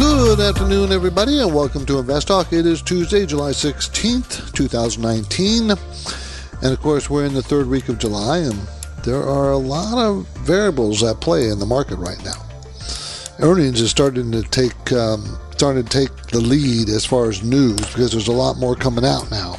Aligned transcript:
Good 0.00 0.40
afternoon, 0.40 0.92
everybody, 0.92 1.40
and 1.40 1.54
welcome 1.54 1.84
to 1.84 1.98
Invest 1.98 2.28
Talk. 2.28 2.54
It 2.54 2.64
is 2.64 2.80
Tuesday, 2.80 3.26
July 3.26 3.50
16th, 3.50 4.50
2019. 4.54 5.72
And 5.72 6.72
of 6.72 6.80
course, 6.80 7.10
we're 7.10 7.26
in 7.26 7.34
the 7.34 7.42
third 7.42 7.66
week 7.66 7.90
of 7.90 7.98
July, 7.98 8.38
and 8.38 8.58
there 9.04 9.22
are 9.22 9.52
a 9.52 9.58
lot 9.58 9.98
of 9.98 10.26
variables 10.38 11.02
at 11.02 11.20
play 11.20 11.50
in 11.50 11.58
the 11.58 11.66
market 11.66 11.96
right 11.96 12.16
now. 12.24 12.42
Earnings 13.40 13.82
is 13.82 13.90
starting 13.90 14.32
to 14.32 14.40
take 14.40 14.90
um, 14.90 15.38
starting 15.50 15.84
to 15.84 15.90
take 15.90 16.16
the 16.28 16.40
lead 16.40 16.88
as 16.88 17.04
far 17.04 17.28
as 17.28 17.42
news 17.42 17.78
because 17.80 18.10
there's 18.12 18.28
a 18.28 18.32
lot 18.32 18.56
more 18.56 18.74
coming 18.74 19.04
out 19.04 19.30
now 19.30 19.56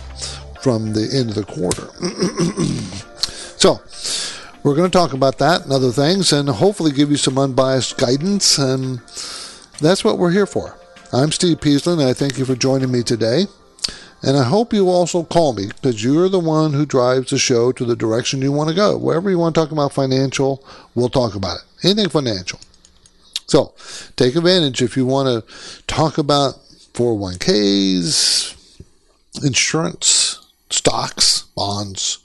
from 0.64 0.92
the 0.92 1.08
end 1.14 1.30
of 1.30 1.36
the 1.36 1.44
quarter. 1.44 1.86
so, 3.60 3.80
we're 4.64 4.76
going 4.76 4.90
to 4.90 4.98
talk 4.98 5.14
about 5.14 5.38
that 5.38 5.66
and 5.66 5.72
other 5.72 5.92
things, 5.92 6.34
and 6.34 6.50
hopefully 6.50 6.92
give 6.92 7.12
you 7.12 7.18
some 7.18 7.38
unbiased 7.38 8.00
guidance 8.00 8.58
and 8.58 9.02
that's 9.82 10.04
what 10.04 10.18
we're 10.18 10.32
here 10.32 10.46
for. 10.46 10.78
I'm 11.12 11.32
Steve 11.32 11.60
Peasley, 11.60 11.94
and 11.94 12.02
I 12.02 12.14
thank 12.14 12.38
you 12.38 12.46
for 12.46 12.56
joining 12.56 12.92
me 12.92 13.04
today. 13.04 13.48
And 14.24 14.38
I 14.38 14.44
hope 14.44 14.72
you 14.72 14.88
also 14.88 15.24
call 15.24 15.54
me 15.54 15.68
because 15.68 16.04
you're 16.04 16.30
the 16.30 16.40
one 16.40 16.74
who 16.74 16.86
drives 16.86 17.32
the 17.32 17.40
show 17.40 17.72
to 17.72 17.84
the 17.84 17.96
direction 17.96 18.44
you 18.44 18.52
want 18.52 18.70
to 18.70 18.76
go. 18.76 18.96
Wherever 18.96 19.32
you 19.32 19.40
want 19.40 19.56
to 19.56 19.62
talk 19.62 19.72
about 19.72 19.94
financial, 19.94 20.64
we'll 20.94 21.10
talk 21.10 21.34
about 21.34 21.58
it. 21.58 21.64
Anything 21.84 22.10
financial. 22.10 22.60
So 23.48 23.74
take 24.16 24.36
advantage 24.36 24.84
if 24.84 24.96
you 24.96 25.08
want 25.08 25.28
to 25.28 25.84
talk 25.86 26.20
about 26.20 26.54
401ks, 26.94 28.56
insurance, 29.44 30.48
stocks, 30.70 31.42
bonds. 31.56 32.20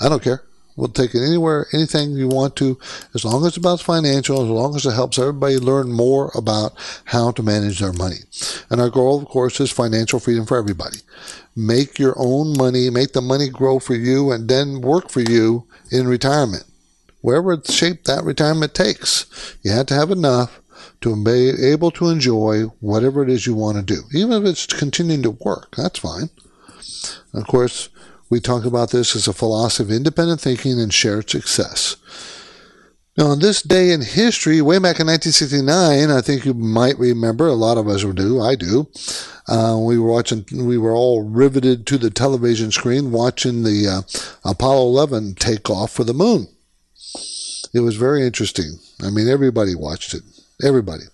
I 0.00 0.08
don't 0.08 0.22
care. 0.22 0.44
We'll 0.76 0.88
take 0.88 1.14
it 1.14 1.26
anywhere, 1.26 1.66
anything 1.72 2.12
you 2.12 2.28
want 2.28 2.56
to, 2.56 2.78
as 3.14 3.24
long 3.24 3.42
as 3.42 3.48
it's 3.48 3.56
about 3.56 3.80
financial, 3.80 4.42
as 4.42 4.48
long 4.48 4.76
as 4.76 4.86
it 4.86 4.94
helps 4.94 5.18
everybody 5.18 5.58
learn 5.58 5.92
more 5.92 6.30
about 6.34 6.72
how 7.06 7.32
to 7.32 7.42
manage 7.42 7.80
their 7.80 7.92
money. 7.92 8.20
And 8.70 8.80
our 8.80 8.90
goal, 8.90 9.20
of 9.20 9.26
course, 9.26 9.60
is 9.60 9.70
financial 9.70 10.20
freedom 10.20 10.46
for 10.46 10.56
everybody. 10.56 10.98
Make 11.54 11.98
your 11.98 12.14
own 12.16 12.56
money, 12.56 12.88
make 12.90 13.12
the 13.12 13.20
money 13.20 13.48
grow 13.48 13.78
for 13.78 13.94
you, 13.94 14.30
and 14.30 14.48
then 14.48 14.80
work 14.80 15.10
for 15.10 15.20
you 15.20 15.66
in 15.90 16.06
retirement. 16.08 16.64
Wherever 17.20 17.60
shape 17.64 18.04
that 18.04 18.24
retirement 18.24 18.74
takes, 18.74 19.26
you 19.62 19.72
have 19.72 19.86
to 19.86 19.94
have 19.94 20.10
enough 20.10 20.60
to 21.02 21.22
be 21.22 21.50
able 21.50 21.90
to 21.90 22.08
enjoy 22.08 22.62
whatever 22.80 23.22
it 23.22 23.30
is 23.30 23.46
you 23.46 23.54
want 23.54 23.76
to 23.76 23.82
do. 23.82 24.02
Even 24.14 24.42
if 24.42 24.48
it's 24.48 24.66
continuing 24.66 25.22
to 25.22 25.30
work, 25.30 25.74
that's 25.76 25.98
fine. 25.98 26.30
Of 27.34 27.46
course, 27.46 27.88
we 28.30 28.40
talk 28.40 28.64
about 28.64 28.90
this 28.90 29.14
as 29.16 29.28
a 29.28 29.32
philosophy 29.32 29.90
of 29.90 29.96
independent 29.96 30.40
thinking 30.40 30.80
and 30.80 30.94
shared 30.94 31.28
success. 31.28 31.96
Now, 33.18 33.26
on 33.26 33.40
this 33.40 33.60
day 33.60 33.90
in 33.90 34.02
history, 34.02 34.62
way 34.62 34.76
back 34.76 35.00
in 35.00 35.08
1969, 35.08 36.10
I 36.10 36.20
think 36.20 36.44
you 36.44 36.54
might 36.54 36.98
remember, 36.98 37.48
a 37.48 37.54
lot 37.54 37.76
of 37.76 37.88
us 37.88 38.04
do, 38.04 38.40
I 38.40 38.54
do, 38.54 38.88
uh, 39.48 39.76
we 39.80 39.98
were 39.98 40.10
watching, 40.10 40.46
we 40.52 40.78
were 40.78 40.94
all 40.94 41.28
riveted 41.28 41.86
to 41.88 41.98
the 41.98 42.10
television 42.10 42.70
screen 42.70 43.10
watching 43.10 43.64
the 43.64 43.88
uh, 43.88 44.48
Apollo 44.48 44.86
11 44.86 45.34
take 45.34 45.68
off 45.68 45.90
for 45.92 46.04
the 46.04 46.14
moon. 46.14 46.46
It 47.74 47.80
was 47.80 47.96
very 47.96 48.24
interesting. 48.24 48.78
I 49.02 49.10
mean, 49.10 49.28
everybody 49.28 49.74
watched 49.74 50.14
it. 50.14 50.22
Everybody. 50.64 51.04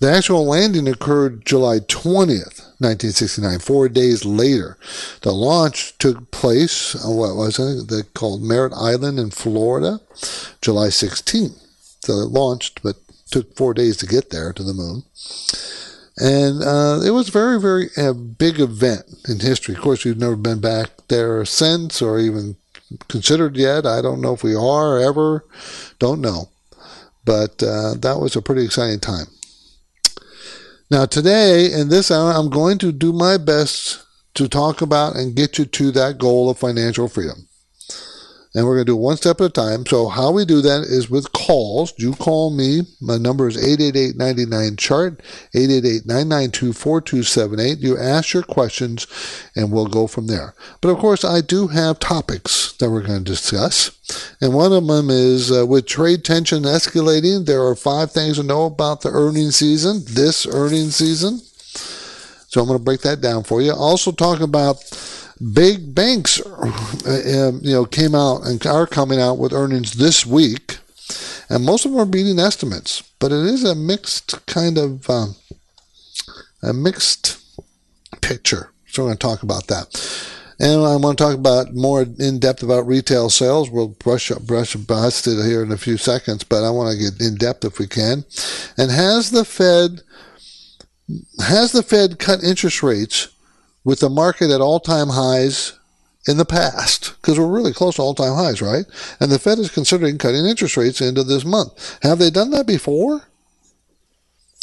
The 0.00 0.10
actual 0.10 0.46
landing 0.46 0.88
occurred 0.88 1.46
July 1.46 1.78
20th, 1.78 2.60
1969, 2.78 3.58
four 3.60 3.88
days 3.88 4.24
later. 4.24 4.76
The 5.22 5.32
launch 5.32 5.96
took 5.98 6.30
place, 6.30 6.94
what 7.04 7.34
was 7.36 7.58
it? 7.58 7.88
They 7.88 8.02
called 8.14 8.42
Merritt 8.42 8.74
Island 8.74 9.18
in 9.18 9.30
Florida, 9.30 10.00
July 10.60 10.88
16th. 10.88 11.62
So 12.04 12.12
it 12.20 12.30
launched, 12.30 12.82
but 12.82 12.96
took 13.30 13.56
four 13.56 13.74
days 13.74 13.96
to 13.98 14.06
get 14.06 14.30
there 14.30 14.52
to 14.52 14.62
the 14.62 14.74
moon. 14.74 15.02
And 16.18 16.62
uh, 16.62 17.00
it 17.04 17.10
was 17.10 17.28
very, 17.28 17.60
very 17.60 17.88
a 17.96 18.14
big 18.14 18.60
event 18.60 19.04
in 19.28 19.40
history. 19.40 19.74
Of 19.74 19.80
course, 19.80 20.04
we've 20.04 20.16
never 20.16 20.36
been 20.36 20.60
back 20.60 20.90
there 21.08 21.44
since 21.44 22.00
or 22.00 22.18
even 22.18 22.56
considered 23.08 23.56
yet. 23.56 23.86
I 23.86 24.00
don't 24.00 24.20
know 24.20 24.32
if 24.32 24.42
we 24.42 24.54
are 24.54 24.98
ever. 24.98 25.44
Don't 25.98 26.20
know. 26.20 26.48
But 27.26 27.62
uh, 27.62 27.94
that 27.98 28.18
was 28.20 28.36
a 28.36 28.40
pretty 28.40 28.64
exciting 28.64 29.00
time. 29.00 29.26
Now, 30.90 31.04
today, 31.04 31.70
in 31.72 31.88
this 31.88 32.10
hour, 32.10 32.30
I'm 32.32 32.48
going 32.48 32.78
to 32.78 32.92
do 32.92 33.12
my 33.12 33.36
best 33.36 34.04
to 34.34 34.48
talk 34.48 34.80
about 34.80 35.16
and 35.16 35.34
get 35.34 35.58
you 35.58 35.64
to 35.64 35.90
that 35.90 36.18
goal 36.18 36.48
of 36.48 36.58
financial 36.58 37.08
freedom. 37.08 37.48
And 38.56 38.64
we're 38.64 38.76
going 38.76 38.86
to 38.86 38.92
do 38.92 38.96
one 38.96 39.18
step 39.18 39.38
at 39.42 39.48
a 39.48 39.50
time. 39.50 39.84
So, 39.84 40.08
how 40.08 40.30
we 40.30 40.46
do 40.46 40.62
that 40.62 40.84
is 40.84 41.10
with 41.10 41.30
calls. 41.34 41.92
You 41.98 42.14
call 42.14 42.48
me. 42.50 42.84
My 43.02 43.18
number 43.18 43.46
is 43.46 43.58
888 43.58 44.16
99 44.16 44.76
chart, 44.76 45.20
888 45.54 46.06
992 46.06 46.72
4278. 46.72 47.78
You 47.80 47.98
ask 47.98 48.32
your 48.32 48.42
questions, 48.42 49.06
and 49.54 49.70
we'll 49.70 49.88
go 49.88 50.06
from 50.06 50.28
there. 50.28 50.54
But 50.80 50.88
of 50.88 50.96
course, 50.96 51.22
I 51.22 51.42
do 51.42 51.66
have 51.66 51.98
topics 51.98 52.72
that 52.78 52.88
we're 52.88 53.02
going 53.02 53.24
to 53.24 53.30
discuss. 53.30 53.90
And 54.40 54.54
one 54.54 54.72
of 54.72 54.86
them 54.86 55.10
is 55.10 55.52
uh, 55.52 55.66
with 55.66 55.84
trade 55.84 56.24
tension 56.24 56.62
escalating, 56.62 57.44
there 57.44 57.62
are 57.62 57.76
five 57.76 58.10
things 58.10 58.38
to 58.38 58.42
know 58.42 58.64
about 58.64 59.02
the 59.02 59.10
earnings 59.10 59.56
season, 59.56 60.02
this 60.06 60.46
earnings 60.46 60.96
season. 60.96 61.40
So, 62.48 62.62
I'm 62.62 62.68
going 62.68 62.78
to 62.78 62.84
break 62.84 63.02
that 63.02 63.20
down 63.20 63.44
for 63.44 63.60
you. 63.60 63.72
Also, 63.72 64.12
talk 64.12 64.40
about 64.40 64.82
big 65.52 65.94
banks, 65.94 66.40
uh, 66.40 67.48
um, 67.48 67.60
you 67.62 67.72
know, 67.72 67.84
came 67.84 68.14
out 68.14 68.46
and 68.46 68.64
are 68.66 68.86
coming 68.86 69.20
out 69.20 69.38
with 69.38 69.52
earnings 69.52 69.94
this 69.94 70.24
week, 70.24 70.78
and 71.48 71.64
most 71.64 71.84
of 71.84 71.92
them 71.92 72.00
are 72.00 72.06
beating 72.06 72.38
estimates. 72.38 73.02
But 73.18 73.32
it 73.32 73.44
is 73.44 73.64
a 73.64 73.74
mixed 73.74 74.44
kind 74.46 74.78
of 74.78 75.08
um, 75.08 75.36
a 76.62 76.72
mixed 76.72 77.38
picture. 78.20 78.72
So 78.88 79.02
we're 79.02 79.08
going 79.08 79.18
to 79.18 79.26
talk 79.26 79.42
about 79.42 79.66
that. 79.68 80.36
And 80.58 80.80
I 80.80 80.96
want 80.96 81.18
to 81.18 81.24
talk 81.24 81.34
about 81.34 81.74
more 81.74 82.06
in 82.18 82.38
depth 82.38 82.62
about 82.62 82.86
retail 82.86 83.28
sales. 83.28 83.68
We'll 83.68 83.88
brush 83.88 84.30
up, 84.30 84.42
brush 84.46 84.74
past 84.86 85.26
it 85.26 85.44
here 85.44 85.62
in 85.62 85.70
a 85.70 85.76
few 85.76 85.98
seconds, 85.98 86.44
but 86.44 86.64
I 86.64 86.70
want 86.70 86.92
to 86.92 86.98
get 86.98 87.20
in 87.20 87.34
depth 87.34 87.64
if 87.64 87.78
we 87.78 87.86
can. 87.86 88.24
And 88.78 88.90
has 88.90 89.30
the 89.30 89.44
Fed 89.44 90.00
has 91.40 91.72
the 91.72 91.82
Fed 91.82 92.18
cut 92.18 92.42
interest 92.42 92.82
rates 92.82 93.28
with 93.86 94.00
the 94.00 94.10
market 94.10 94.50
at 94.50 94.60
all 94.60 94.80
time 94.80 95.10
highs 95.10 95.78
in 96.26 96.38
the 96.38 96.44
past, 96.44 97.14
because 97.16 97.38
we're 97.38 97.46
really 97.46 97.72
close 97.72 97.94
to 97.94 98.02
all 98.02 98.16
time 98.16 98.34
highs, 98.34 98.60
right? 98.60 98.84
And 99.20 99.30
the 99.30 99.38
Fed 99.38 99.60
is 99.60 99.70
considering 99.70 100.18
cutting 100.18 100.44
interest 100.44 100.76
rates 100.76 101.00
into 101.00 101.22
this 101.22 101.44
month. 101.44 101.96
Have 102.02 102.18
they 102.18 102.30
done 102.30 102.50
that 102.50 102.66
before? 102.66 103.28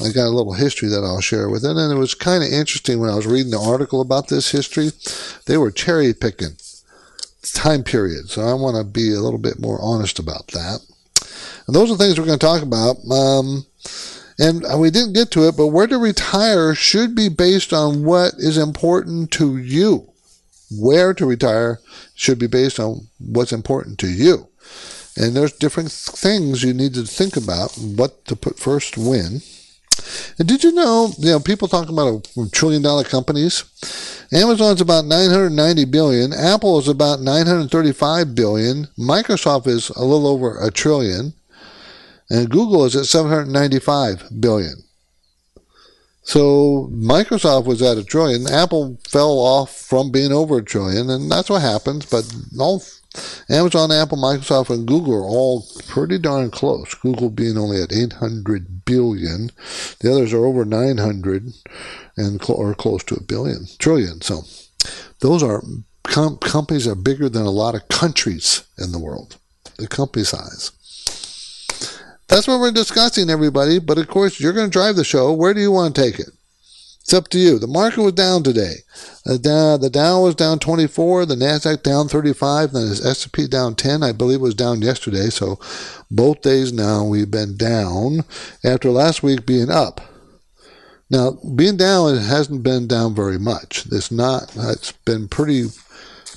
I 0.01 0.09
got 0.11 0.27
a 0.27 0.35
little 0.35 0.53
history 0.53 0.89
that 0.89 1.05
I'll 1.05 1.21
share 1.21 1.49
with 1.49 1.63
it. 1.63 1.77
And 1.77 1.93
it 1.93 1.95
was 1.95 2.13
kind 2.13 2.43
of 2.43 2.51
interesting 2.51 2.99
when 2.99 3.09
I 3.09 3.15
was 3.15 3.25
reading 3.25 3.51
the 3.51 3.59
article 3.59 4.01
about 4.01 4.27
this 4.27 4.51
history. 4.51 4.89
They 5.45 5.57
were 5.57 5.71
cherry 5.71 6.13
picking 6.13 6.57
time 7.53 7.83
period. 7.83 8.29
So 8.29 8.41
I 8.41 8.53
want 8.55 8.75
to 8.75 8.83
be 8.83 9.13
a 9.13 9.21
little 9.21 9.39
bit 9.39 9.57
more 9.57 9.79
honest 9.81 10.19
about 10.19 10.47
that. 10.47 10.81
And 11.65 11.73
those 11.73 11.89
are 11.89 11.95
things 11.95 12.19
we're 12.19 12.25
going 12.25 12.39
to 12.39 12.45
talk 12.45 12.61
about. 12.61 12.97
Um, 13.09 13.65
and 14.39 14.65
uh, 14.65 14.77
we 14.77 14.89
didn't 14.89 15.13
get 15.13 15.31
to 15.31 15.47
it, 15.47 15.57
but 15.57 15.67
where 15.67 15.87
to 15.87 15.97
retire 15.97 16.73
should 16.75 17.15
be 17.15 17.29
based 17.29 17.73
on 17.73 18.03
what 18.03 18.33
is 18.37 18.57
important 18.57 19.31
to 19.31 19.57
you. 19.57 20.09
Where 20.71 21.13
to 21.13 21.25
retire 21.25 21.79
should 22.15 22.39
be 22.39 22.47
based 22.47 22.79
on 22.79 23.07
what's 23.19 23.51
important 23.51 23.99
to 23.99 24.07
you. 24.07 24.47
And 25.15 25.35
there's 25.35 25.53
different 25.53 25.91
things 25.91 26.63
you 26.63 26.73
need 26.73 26.95
to 26.95 27.03
think 27.03 27.37
about, 27.37 27.75
what 27.77 28.25
to 28.25 28.35
put 28.35 28.57
first 28.57 28.97
when. 28.97 29.41
And 30.39 30.47
did 30.47 30.63
you 30.63 30.71
know, 30.71 31.11
you 31.19 31.31
know, 31.31 31.39
people 31.39 31.67
talk 31.67 31.89
about 31.89 32.27
trillion 32.51 32.81
dollar 32.81 33.03
companies. 33.03 33.63
Amazon's 34.31 34.81
about 34.81 35.05
990 35.05 35.85
billion. 35.85 36.33
Apple 36.33 36.79
is 36.79 36.87
about 36.87 37.21
935 37.21 38.33
billion. 38.33 38.87
Microsoft 38.97 39.67
is 39.67 39.89
a 39.89 40.03
little 40.03 40.25
over 40.25 40.57
a 40.59 40.71
trillion 40.71 41.33
and 42.29 42.49
Google 42.49 42.85
is 42.85 42.95
at 42.95 43.05
795 43.05 44.39
billion. 44.39 44.83
So 46.23 46.89
Microsoft 46.93 47.65
was 47.65 47.81
at 47.81 47.97
a 47.97 48.03
trillion. 48.03 48.47
Apple 48.47 48.97
fell 49.07 49.39
off 49.39 49.75
from 49.75 50.11
being 50.11 50.31
over 50.31 50.59
a 50.59 50.63
trillion, 50.63 51.09
and 51.09 51.29
that's 51.29 51.49
what 51.49 51.61
happens. 51.61 52.05
But 52.05 52.33
all 52.57 52.81
Amazon, 53.49 53.91
Apple, 53.91 54.17
Microsoft, 54.17 54.69
and 54.69 54.87
Google 54.87 55.13
are 55.15 55.27
all 55.27 55.67
pretty 55.87 56.17
darn 56.17 56.49
close. 56.49 56.93
Google 56.95 57.29
being 57.29 57.57
only 57.57 57.81
at 57.81 57.93
800 57.93 58.85
billion. 58.85 59.51
The 59.99 60.11
others 60.11 60.33
are 60.33 60.45
over 60.45 60.65
900 60.65 61.53
and 62.17 62.43
cl- 62.43 62.57
or 62.57 62.73
close 62.73 63.03
to 63.05 63.15
a 63.15 63.23
billion, 63.23 63.67
trillion. 63.77 64.21
So 64.21 64.43
those 65.19 65.43
are 65.43 65.61
com- 66.03 66.37
companies 66.37 66.87
are 66.87 66.95
bigger 66.95 67.29
than 67.29 67.45
a 67.45 67.51
lot 67.51 67.75
of 67.75 67.87
countries 67.89 68.63
in 68.77 68.91
the 68.91 68.99
world. 68.99 69.37
The 69.77 69.87
company 69.87 70.23
size. 70.23 70.71
That's 72.33 72.47
what 72.47 72.59
we're 72.59 72.71
discussing, 72.71 73.29
everybody. 73.29 73.77
But 73.77 73.99
of 73.99 74.07
course, 74.07 74.39
you're 74.39 74.53
going 74.53 74.65
to 74.65 74.71
drive 74.71 74.95
the 74.95 75.03
show. 75.03 75.31
Where 75.31 75.53
do 75.53 75.61
you 75.61 75.71
want 75.71 75.93
to 75.93 76.01
take 76.01 76.19
it? 76.19 76.29
It's 77.01 77.13
up 77.13 77.27
to 77.27 77.37
you. 77.37 77.59
The 77.59 77.67
market 77.67 78.01
was 78.01 78.13
down 78.13 78.41
today. 78.41 78.77
The 79.23 79.37
Dow, 79.37 80.21
was 80.23 80.33
down 80.33 80.57
24, 80.57 81.27
the 81.27 81.35
Nasdaq 81.35 81.83
down 81.83 82.07
35, 82.07 82.71
then 82.71 82.89
the 82.89 83.07
S&P 83.07 83.45
down 83.45 83.75
10. 83.75 84.01
I 84.01 84.13
believe 84.13 84.41
was 84.41 84.55
down 84.55 84.81
yesterday. 84.81 85.29
So 85.29 85.59
both 86.09 86.41
days 86.41 86.73
now 86.73 87.05
we've 87.05 87.29
been 87.29 87.55
down 87.55 88.23
after 88.63 88.89
last 88.89 89.21
week 89.21 89.45
being 89.45 89.69
up. 89.69 90.01
Now 91.11 91.37
being 91.55 91.77
down, 91.77 92.15
it 92.15 92.21
hasn't 92.21 92.63
been 92.63 92.87
down 92.87 93.13
very 93.13 93.37
much. 93.37 93.85
It's 93.91 94.09
not. 94.09 94.51
It's 94.57 94.93
been 95.05 95.27
pretty, 95.27 95.65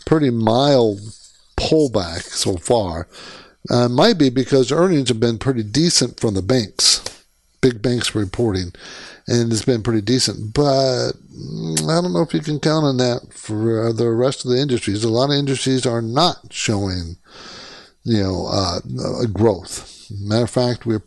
pretty 0.04 0.28
mild 0.28 0.98
pullback 1.56 2.20
so 2.20 2.58
far. 2.58 3.08
Uh, 3.70 3.88
might 3.88 4.18
be 4.18 4.30
because 4.30 4.70
earnings 4.70 5.08
have 5.08 5.20
been 5.20 5.38
pretty 5.38 5.62
decent 5.62 6.20
from 6.20 6.34
the 6.34 6.42
banks, 6.42 7.02
big 7.60 7.82
banks 7.82 8.14
reporting 8.14 8.72
and 9.28 9.52
it's 9.52 9.64
been 9.64 9.82
pretty 9.82 10.00
decent. 10.00 10.54
But 10.54 11.12
mm, 11.12 11.82
I 11.82 12.00
don't 12.00 12.12
know 12.12 12.22
if 12.22 12.32
you 12.32 12.40
can 12.40 12.60
count 12.60 12.84
on 12.84 12.96
that 12.98 13.32
for 13.32 13.88
uh, 13.88 13.92
the 13.92 14.10
rest 14.10 14.44
of 14.44 14.50
the 14.50 14.58
industries. 14.58 15.04
A 15.04 15.08
lot 15.08 15.30
of 15.30 15.36
industries 15.36 15.86
are 15.86 16.02
not 16.02 16.52
showing, 16.52 17.16
you 18.04 18.22
know, 18.22 18.46
uh, 18.46 19.26
growth. 19.26 20.10
Matter 20.20 20.44
of 20.44 20.50
fact, 20.50 20.86
we're 20.86 21.02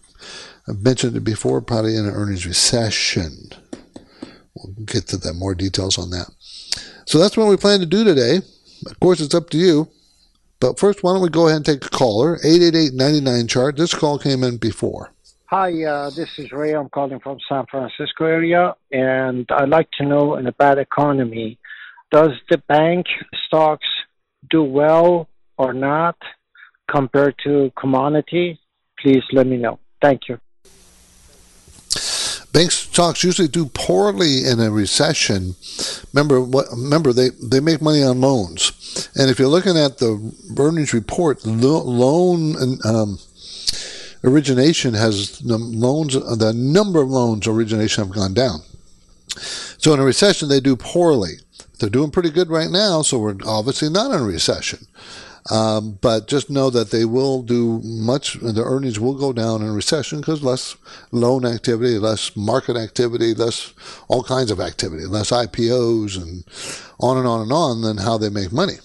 mentioned 0.68 1.16
it 1.16 1.22
before, 1.22 1.62
probably 1.62 1.96
in 1.96 2.06
an 2.06 2.14
earnings 2.14 2.46
recession. 2.46 3.50
We'll 4.54 4.86
get 4.86 5.08
to 5.08 5.18
that 5.18 5.34
more 5.34 5.56
details 5.56 5.98
on 5.98 6.10
that. 6.12 6.30
So 7.06 7.18
that's 7.18 7.38
what 7.38 7.48
we 7.48 7.58
plan 7.58 7.80
to 7.80 7.86
do 7.86 8.04
today. 8.04 8.42
Of 8.86 9.00
course, 9.00 9.20
it's 9.20 9.34
up 9.34 9.50
to 9.52 9.58
you. 9.58 9.90
But 10.60 10.78
first, 10.78 11.04
why 11.04 11.14
don't 11.14 11.22
we 11.22 11.30
go 11.30 11.48
ahead 11.48 11.58
and 11.58 11.66
take 11.66 11.86
a 11.86 11.90
caller? 11.90 12.38
888 12.44 13.48
chart. 13.48 13.78
This 13.78 13.94
call 13.94 14.20
came 14.20 14.44
in 14.44 14.58
before. 14.58 15.12
Hi, 15.46 15.84
uh, 15.84 16.10
this 16.10 16.38
is 16.38 16.52
Ray. 16.52 16.76
I'm 16.76 16.90
calling 16.90 17.20
from 17.22 17.38
San 17.48 17.66
Francisco 17.72 18.26
area, 18.26 18.76
and 18.92 19.48
I'd 19.50 19.70
like 19.70 19.90
to 20.00 20.06
know 20.06 20.36
in 20.36 20.46
a 20.48 20.52
bad 20.52 20.78
economy, 20.78 21.58
does 22.12 22.32
the 22.50 22.58
bank 22.68 23.08
stocks 23.48 23.88
do 24.50 24.64
well 24.64 25.28
or 25.58 25.74
not 25.74 26.18
compared 26.92 27.36
to 27.46 27.72
commodity? 27.80 28.60
Please 29.02 29.24
let 29.32 29.48
me 29.48 29.58
know. 29.58 29.80
Thank 30.02 30.28
you. 30.28 30.40
Bank 32.52 32.72
stocks 32.72 33.24
usually 33.24 33.48
do 33.48 33.68
poorly 33.68 34.46
in 34.46 34.60
a 34.60 34.72
recession. 34.72 35.56
Remember, 36.14 36.42
what, 36.42 36.66
remember 36.72 37.14
they, 37.14 37.30
they 37.30 37.60
make 37.60 37.82
money 37.82 38.02
on 38.04 38.22
loans, 38.22 39.10
and 39.16 39.30
if 39.30 39.38
you're 39.38 39.48
looking 39.48 39.78
at 39.78 40.00
the 40.00 40.34
earnings 40.58 40.94
report, 40.94 41.46
loan 41.46 42.56
and 42.56 42.86
um, 42.86 43.20
origination 44.24 44.96
has 44.96 45.42
loans, 45.44 46.14
the 46.14 46.54
number 46.54 47.02
of 47.02 47.10
loans 47.10 47.48
origination 47.48 48.04
have 48.06 48.16
gone 48.16 48.34
down. 48.34 48.62
So 49.78 49.94
in 49.94 50.00
a 50.00 50.04
recession, 50.04 50.50
they 50.50 50.60
do 50.60 50.76
poorly. 50.76 51.34
They're 51.80 51.90
doing 51.90 52.12
pretty 52.12 52.32
good 52.32 52.50
right 52.50 52.70
now, 52.70 53.04
so 53.04 53.20
we're 53.20 53.38
obviously 53.46 53.90
not 53.90 54.12
in 54.12 54.20
a 54.20 54.24
recession. 54.24 54.88
Um, 55.50 55.98
but 56.02 56.28
just 56.28 56.50
know 56.50 56.70
that 56.70 56.92
they 56.92 57.06
will 57.06 57.42
do 57.42 57.82
much, 57.84 58.34
the 58.34 58.64
earnings 58.64 59.00
will 59.00 59.16
go 59.16 59.34
down 59.34 59.62
in 59.62 59.74
recession 59.74 60.20
because 60.20 60.44
less 60.44 60.76
loan 61.12 61.46
activity, 61.46 61.98
less 61.98 62.36
market 62.36 62.76
activity, 62.76 63.34
less 63.34 63.74
all 64.08 64.24
kinds 64.24 64.52
of 64.52 64.60
activity, 64.60 65.06
less 65.06 65.32
IPOs 65.32 66.22
and 66.22 66.44
on 67.00 67.18
and 67.18 67.28
on 67.28 67.42
and 67.42 67.52
on 67.52 67.82
than 67.82 67.98
how 67.98 68.18
they 68.18 68.30
make 68.30 68.52
money. 68.52 68.76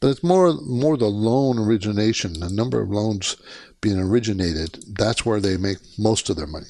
But 0.00 0.08
it's 0.08 0.24
more, 0.24 0.54
more 0.54 0.96
the 0.96 1.06
loan 1.06 1.58
origination, 1.58 2.40
the 2.40 2.50
number 2.50 2.80
of 2.80 2.90
loans 2.90 3.36
being 3.80 3.98
originated, 3.98 4.82
that's 4.88 5.24
where 5.24 5.40
they 5.40 5.56
make 5.56 5.78
most 5.98 6.30
of 6.30 6.36
their 6.36 6.46
money. 6.46 6.66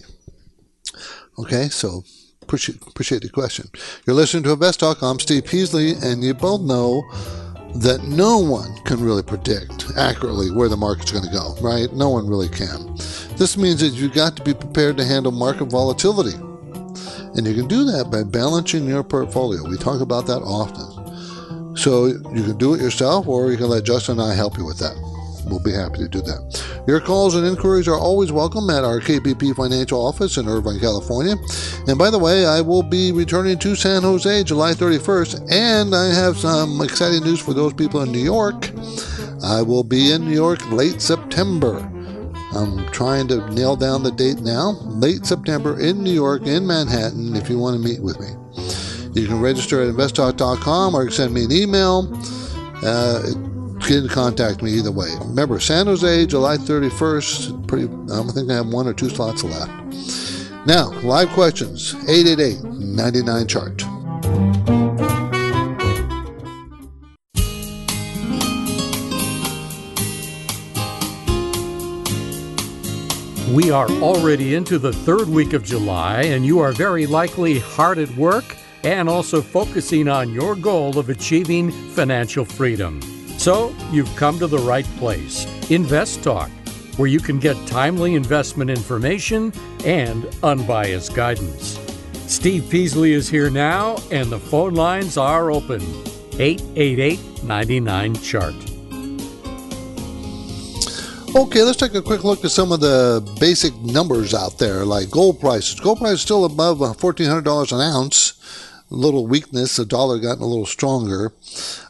Okay, 1.39 1.69
so 1.69 2.05
appreciate, 2.43 2.81
appreciate 2.87 3.23
the 3.23 3.29
question. 3.29 3.69
You're 4.07 4.17
listening 4.17 4.43
to 4.45 4.53
Invest 4.53 4.81
Talk. 4.81 5.03
I'm 5.03 5.19
Steve 5.19 5.47
Peasley, 5.47 5.95
and 5.95 6.23
you 6.23 6.35
both 6.35 6.61
know 6.61 7.03
that 7.75 8.05
no 8.05 8.39
one 8.39 8.75
can 8.85 9.01
really 9.01 9.23
predict 9.23 9.91
accurately 9.97 10.51
where 10.51 10.69
the 10.69 10.77
market's 10.77 11.11
going 11.11 11.25
to 11.25 11.31
go, 11.31 11.55
right? 11.61 11.93
No 11.93 12.09
one 12.09 12.29
really 12.29 12.49
can. 12.49 12.95
This 13.37 13.57
means 13.57 13.81
that 13.81 13.95
you've 13.95 14.15
got 14.15 14.37
to 14.37 14.43
be 14.45 14.55
prepared 14.55 14.97
to 14.99 15.05
handle 15.05 15.33
market 15.33 15.67
volatility. 15.67 16.37
And 17.35 17.47
you 17.47 17.55
can 17.55 17.67
do 17.67 17.85
that 17.85 18.11
by 18.13 18.23
balancing 18.23 18.87
your 18.87 19.03
portfolio. 19.03 19.69
We 19.69 19.77
talk 19.77 20.01
about 20.01 20.27
that 20.27 20.41
often. 20.43 21.77
So 21.77 22.07
you 22.07 22.45
can 22.45 22.57
do 22.59 22.75
it 22.75 22.81
yourself, 22.81 23.27
or 23.27 23.51
you 23.51 23.57
can 23.57 23.69
let 23.69 23.85
Justin 23.85 24.21
and 24.21 24.31
I 24.31 24.35
help 24.35 24.57
you 24.57 24.65
with 24.65 24.79
that. 24.79 25.14
We'll 25.47 25.61
be 25.61 25.73
happy 25.73 25.99
to 25.99 26.09
do 26.09 26.21
that. 26.23 26.85
Your 26.87 27.01
calls 27.01 27.35
and 27.35 27.47
inquiries 27.47 27.89
are 27.89 27.99
always 27.99 28.33
welcome 28.33 28.71
at 28.71 28.85
our 28.85 29.01
KPP 29.01 29.55
Financial 29.55 30.05
Office 30.05 30.37
in 30.37 30.49
Irvine, 30.49 30.81
California. 30.81 31.37
And 31.87 31.99
by 31.99 32.11
the 32.11 32.19
way, 32.19 32.47
I 32.47 32.61
will 32.61 32.83
be 32.83 33.13
returning 33.13 33.59
to 33.59 33.75
San 33.75 34.03
Jose 34.03 34.45
July 34.45 34.73
31st, 34.73 35.51
and 35.51 35.95
I 35.95 36.13
have 36.15 36.39
some 36.39 36.81
exciting 36.81 37.23
news 37.23 37.41
for 37.41 37.55
those 37.55 37.75
people 37.75 38.03
in 38.03 38.13
New 38.13 38.19
York. 38.19 38.71
I 39.43 39.61
will 39.63 39.85
be 39.85 40.13
in 40.13 40.25
New 40.25 40.35
York 40.35 40.67
late 40.71 41.03
September. 41.03 41.79
I'm 42.55 42.87
trying 42.91 43.29
to 43.29 43.51
nail 43.53 43.77
down 43.77 44.03
the 44.03 44.13
date 44.13 44.41
now. 44.41 44.79
Late 44.83 45.27
September 45.27 45.81
in 45.81 46.03
New 46.03 46.13
York, 46.13 46.47
in 46.47 46.67
Manhattan, 46.67 47.37
if 47.37 47.51
you 47.51 47.59
want 47.59 47.77
to 47.77 47.83
meet 47.83 48.01
with 48.01 48.21
me. 48.21 48.29
You 49.21 49.29
can 49.29 49.41
register 49.41 49.83
at 49.83 49.95
investtalk.com 49.95 50.95
or 50.95 51.11
send 51.11 51.35
me 51.35 51.45
an 51.45 51.53
email. 51.53 52.11
Uh, 52.83 53.23
can 53.85 54.09
contact 54.09 54.63
me 54.63 54.73
either 54.73 54.91
way. 54.91 55.09
Remember, 55.21 55.61
San 55.61 55.87
Jose, 55.87 56.27
July 56.27 56.57
31st. 56.57 57.69
Pretty, 57.69 57.85
I 58.13 58.23
think 58.33 58.51
I 58.51 58.55
have 58.55 58.69
one 58.69 58.87
or 58.87 58.95
two 58.95 59.11
slots 59.11 59.45
left. 59.45 59.71
Now, 60.67 60.91
live 61.03 61.29
questions 61.31 61.95
888 62.09 62.65
99 62.65 63.47
chart. 63.47 63.83
We 73.53 73.71
are 73.71 73.89
already 73.89 74.55
into 74.55 74.79
the 74.79 74.93
third 74.93 75.29
week 75.29 75.53
of 75.53 75.63
July, 75.63 76.23
and 76.23 76.45
you 76.45 76.59
are 76.61 76.73
very 76.73 77.07
likely 77.07 77.59
hard 77.59 77.99
at 77.99 78.11
work 78.17 78.57
and 78.83 79.09
also 79.09 79.41
focusing 79.41 80.09
on 80.09 80.33
your 80.33 80.57
goal 80.57 80.99
of 80.99 81.09
achieving 81.09 81.71
financial 81.91 82.45
freedom. 82.45 83.01
So, 83.45 83.77
you've 83.91 84.17
come 84.17 84.39
to 84.39 84.47
the 84.47 84.57
right 84.57 84.87
place 84.97 85.45
Invest 85.71 86.23
Talk, 86.23 86.49
where 86.97 87.09
you 87.09 87.21
can 87.21 87.39
get 87.39 87.55
timely 87.67 88.15
investment 88.15 88.71
information 88.71 89.53
and 89.85 90.35
unbiased 90.43 91.15
guidance. 91.15 91.79
Steve 92.27 92.67
Peasley 92.71 93.13
is 93.13 93.29
here 93.29 93.51
now, 93.51 93.99
and 94.11 94.31
the 94.31 94.39
phone 94.39 94.73
lines 94.73 95.19
are 95.19 95.51
open 95.51 95.83
888 96.39 97.45
99 97.45 98.15
Chart. 98.15 98.55
Okay, 101.37 101.63
let's 101.63 101.77
take 101.77 101.95
a 101.95 102.01
quick 102.01 102.25
look 102.25 102.47
at 102.47 102.51
some 102.51 102.73
of 102.73 102.81
the 102.81 103.23
basic 103.39 103.75
numbers 103.83 104.33
out 104.33 104.57
there, 104.57 104.87
like 104.87 105.11
gold 105.11 105.39
prices. 105.39 105.79
Gold 105.79 105.99
price 105.99 106.15
is 106.15 106.23
still 106.23 106.47
above 106.47 106.81
uh, 106.81 106.95
$1,400 106.95 107.73
an 107.73 107.81
ounce 107.83 108.33
little 108.91 109.27
weakness, 109.27 109.77
the 109.77 109.85
dollar 109.85 110.19
gotten 110.19 110.43
a 110.43 110.47
little 110.47 110.67
stronger. 110.67 111.33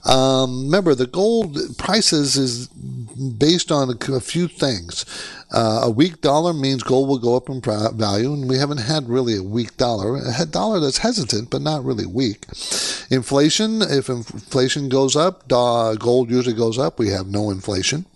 Um, 0.05 0.65
remember, 0.67 0.95
the 0.95 1.07
gold 1.07 1.59
prices 1.77 2.37
is 2.37 2.69
based 2.69 3.71
on 3.71 3.91
a, 3.91 4.13
a 4.13 4.21
few 4.21 4.49
things. 4.49 5.05
Uh, 5.53 5.83
a 5.85 5.91
weak 5.91 6.21
dollar 6.21 6.53
means 6.53 6.83
gold 6.83 7.09
will 7.09 7.19
go 7.19 7.37
up 7.37 7.49
in 7.49 7.61
value, 7.61 8.33
and 8.33 8.49
we 8.49 8.59
haven't 8.59 8.79
had 8.79 9.09
really 9.09 9.37
a 9.37 9.43
weak 9.43 9.77
dollar. 9.77 10.17
A 10.17 10.47
dollar 10.47 10.81
that's 10.81 10.99
hesitant, 10.99 11.51
but 11.51 11.63
not 11.63 11.85
really 11.85 12.07
weak. 12.07 12.47
Inflation, 13.11 13.83
if 13.83 14.09
inflation 14.09 14.89
goes 14.89 15.15
up, 15.15 15.47
gold 15.49 16.31
usually 16.31 16.57
goes 16.57 16.79
up. 16.79 16.99
We 16.99 17.11
have 17.11 17.27
no 17.27 17.51
inflation. 17.51 18.07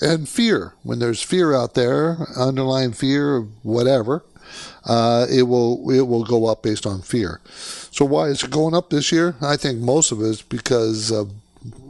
And 0.00 0.28
fear, 0.28 0.74
when 0.82 0.98
there's 0.98 1.22
fear 1.22 1.54
out 1.54 1.74
there, 1.74 2.28
underlying 2.36 2.92
fear, 2.92 3.36
of 3.36 3.64
whatever, 3.64 4.24
uh, 4.84 5.26
it 5.30 5.42
will 5.42 5.90
it 5.90 6.02
will 6.02 6.24
go 6.24 6.46
up 6.46 6.62
based 6.62 6.86
on 6.86 7.02
fear. 7.02 7.40
So 7.90 8.04
why 8.04 8.28
is 8.28 8.42
it 8.42 8.50
going 8.50 8.74
up 8.74 8.90
this 8.90 9.12
year? 9.12 9.36
I 9.40 9.56
think 9.56 9.78
most 9.78 10.12
of 10.12 10.20
it 10.20 10.24
is 10.24 10.42
because 10.42 11.10
of 11.10 11.32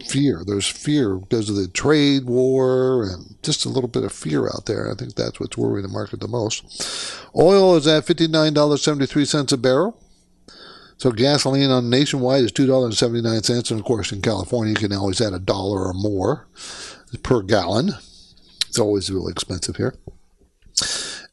fear. 0.06 0.42
There's 0.46 0.66
fear 0.66 1.16
because 1.16 1.48
of 1.48 1.56
the 1.56 1.68
trade 1.68 2.24
war 2.24 3.04
and 3.04 3.36
just 3.42 3.64
a 3.64 3.68
little 3.68 3.88
bit 3.88 4.04
of 4.04 4.12
fear 4.12 4.46
out 4.46 4.66
there. 4.66 4.90
I 4.90 4.94
think 4.94 5.14
that's 5.14 5.40
what's 5.40 5.56
worrying 5.56 5.86
the 5.86 5.92
market 5.92 6.20
the 6.20 6.28
most. 6.28 7.18
Oil 7.36 7.76
is 7.76 7.86
at 7.86 8.04
$59.73 8.04 9.52
a 9.52 9.56
barrel. 9.56 9.98
So 10.98 11.10
gasoline 11.10 11.70
on 11.70 11.90
nationwide 11.90 12.44
is 12.44 12.52
two 12.52 12.66
dollars 12.66 12.90
and 12.90 12.96
seventy 12.96 13.22
nine 13.22 13.42
cents, 13.42 13.72
and 13.72 13.80
of 13.80 13.84
course 13.84 14.12
in 14.12 14.22
California 14.22 14.70
you 14.70 14.88
can 14.88 14.92
always 14.92 15.20
add 15.20 15.32
a 15.32 15.40
dollar 15.40 15.84
or 15.84 15.92
more 15.92 16.46
per 17.24 17.42
gallon. 17.42 17.94
It's 18.68 18.78
always 18.78 19.10
really 19.10 19.32
expensive 19.32 19.76
here. 19.76 19.96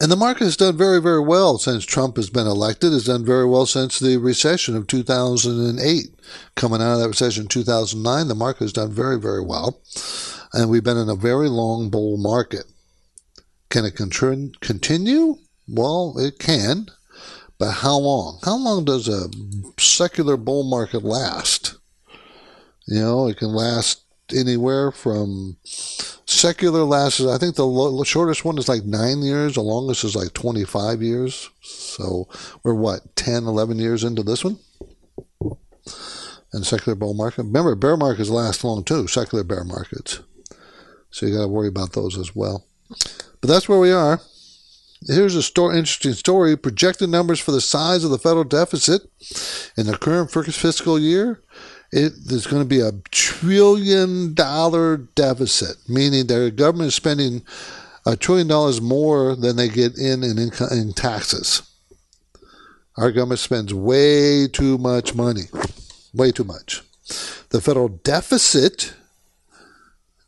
And 0.00 0.10
the 0.10 0.16
market 0.16 0.44
has 0.44 0.56
done 0.56 0.78
very, 0.78 1.00
very 1.00 1.20
well 1.20 1.58
since 1.58 1.84
Trump 1.84 2.16
has 2.16 2.30
been 2.30 2.46
elected. 2.46 2.92
Has 2.92 3.04
done 3.04 3.22
very 3.22 3.46
well 3.46 3.66
since 3.66 3.98
the 3.98 4.16
recession 4.16 4.74
of 4.74 4.86
2008. 4.86 6.06
Coming 6.56 6.80
out 6.80 6.94
of 6.94 7.00
that 7.00 7.08
recession 7.08 7.42
in 7.42 7.48
2009, 7.48 8.28
the 8.28 8.34
market 8.34 8.64
has 8.64 8.72
done 8.72 8.90
very, 8.90 9.20
very 9.20 9.44
well. 9.44 9.82
And 10.54 10.70
we've 10.70 10.82
been 10.82 10.96
in 10.96 11.10
a 11.10 11.14
very 11.14 11.50
long 11.50 11.90
bull 11.90 12.16
market. 12.16 12.64
Can 13.68 13.84
it 13.84 13.94
continue? 13.94 15.36
Well, 15.68 16.14
it 16.18 16.38
can. 16.38 16.86
But 17.58 17.72
how 17.72 17.98
long? 17.98 18.38
How 18.42 18.56
long 18.56 18.86
does 18.86 19.06
a 19.06 19.28
secular 19.78 20.38
bull 20.38 20.64
market 20.64 21.04
last? 21.04 21.76
You 22.86 23.00
know, 23.00 23.28
it 23.28 23.36
can 23.36 23.50
last 23.50 24.02
anywhere 24.34 24.90
from 24.92 25.56
secular 25.64 26.84
lasts. 26.84 27.20
I 27.20 27.38
think 27.38 27.56
the 27.56 28.04
shortest 28.06 28.44
one 28.44 28.58
is 28.58 28.68
like 28.68 28.84
nine 28.84 29.22
years. 29.22 29.54
The 29.54 29.62
longest 29.62 30.04
is 30.04 30.16
like 30.16 30.32
25 30.32 31.02
years. 31.02 31.50
So 31.60 32.28
we're 32.62 32.74
what 32.74 33.16
10, 33.16 33.44
11 33.44 33.78
years 33.78 34.04
into 34.04 34.22
this 34.22 34.44
one. 34.44 34.58
And 36.52 36.66
secular 36.66 36.96
bull 36.96 37.14
market. 37.14 37.44
Remember, 37.44 37.74
bear 37.74 37.96
markets 37.96 38.28
last 38.28 38.64
long 38.64 38.82
too. 38.82 39.06
Secular 39.06 39.44
bear 39.44 39.64
markets. 39.64 40.20
So 41.10 41.26
you 41.26 41.36
got 41.36 41.42
to 41.42 41.48
worry 41.48 41.68
about 41.68 41.92
those 41.92 42.18
as 42.18 42.34
well. 42.34 42.64
But 43.40 43.48
that's 43.48 43.68
where 43.68 43.78
we 43.78 43.92
are. 43.92 44.20
Here's 45.06 45.34
a 45.34 45.42
story, 45.42 45.78
interesting 45.78 46.12
story. 46.12 46.56
Projected 46.56 47.08
numbers 47.08 47.40
for 47.40 47.52
the 47.52 47.60
size 47.60 48.04
of 48.04 48.10
the 48.10 48.18
federal 48.18 48.44
deficit 48.44 49.02
in 49.76 49.86
the 49.86 49.96
current 49.96 50.30
fiscal 50.30 50.98
year 50.98 51.40
it, 51.92 52.12
there's 52.26 52.46
going 52.46 52.62
to 52.62 52.68
be 52.68 52.80
a 52.80 52.92
trillion 53.10 54.34
dollar 54.34 54.96
deficit, 54.96 55.76
meaning 55.88 56.26
their 56.26 56.50
government 56.50 56.88
is 56.88 56.94
spending 56.94 57.42
a 58.06 58.16
trillion 58.16 58.46
dollars 58.46 58.80
more 58.80 59.34
than 59.34 59.56
they 59.56 59.68
get 59.68 59.98
in 59.98 60.22
in, 60.22 60.38
in 60.38 60.92
taxes. 60.92 61.62
Our 62.96 63.12
government 63.12 63.40
spends 63.40 63.72
way 63.72 64.46
too 64.46 64.78
much 64.78 65.14
money, 65.14 65.44
way 66.12 66.32
too 66.32 66.44
much. 66.44 66.82
The 67.48 67.60
federal 67.60 67.88
deficit, 67.88 68.94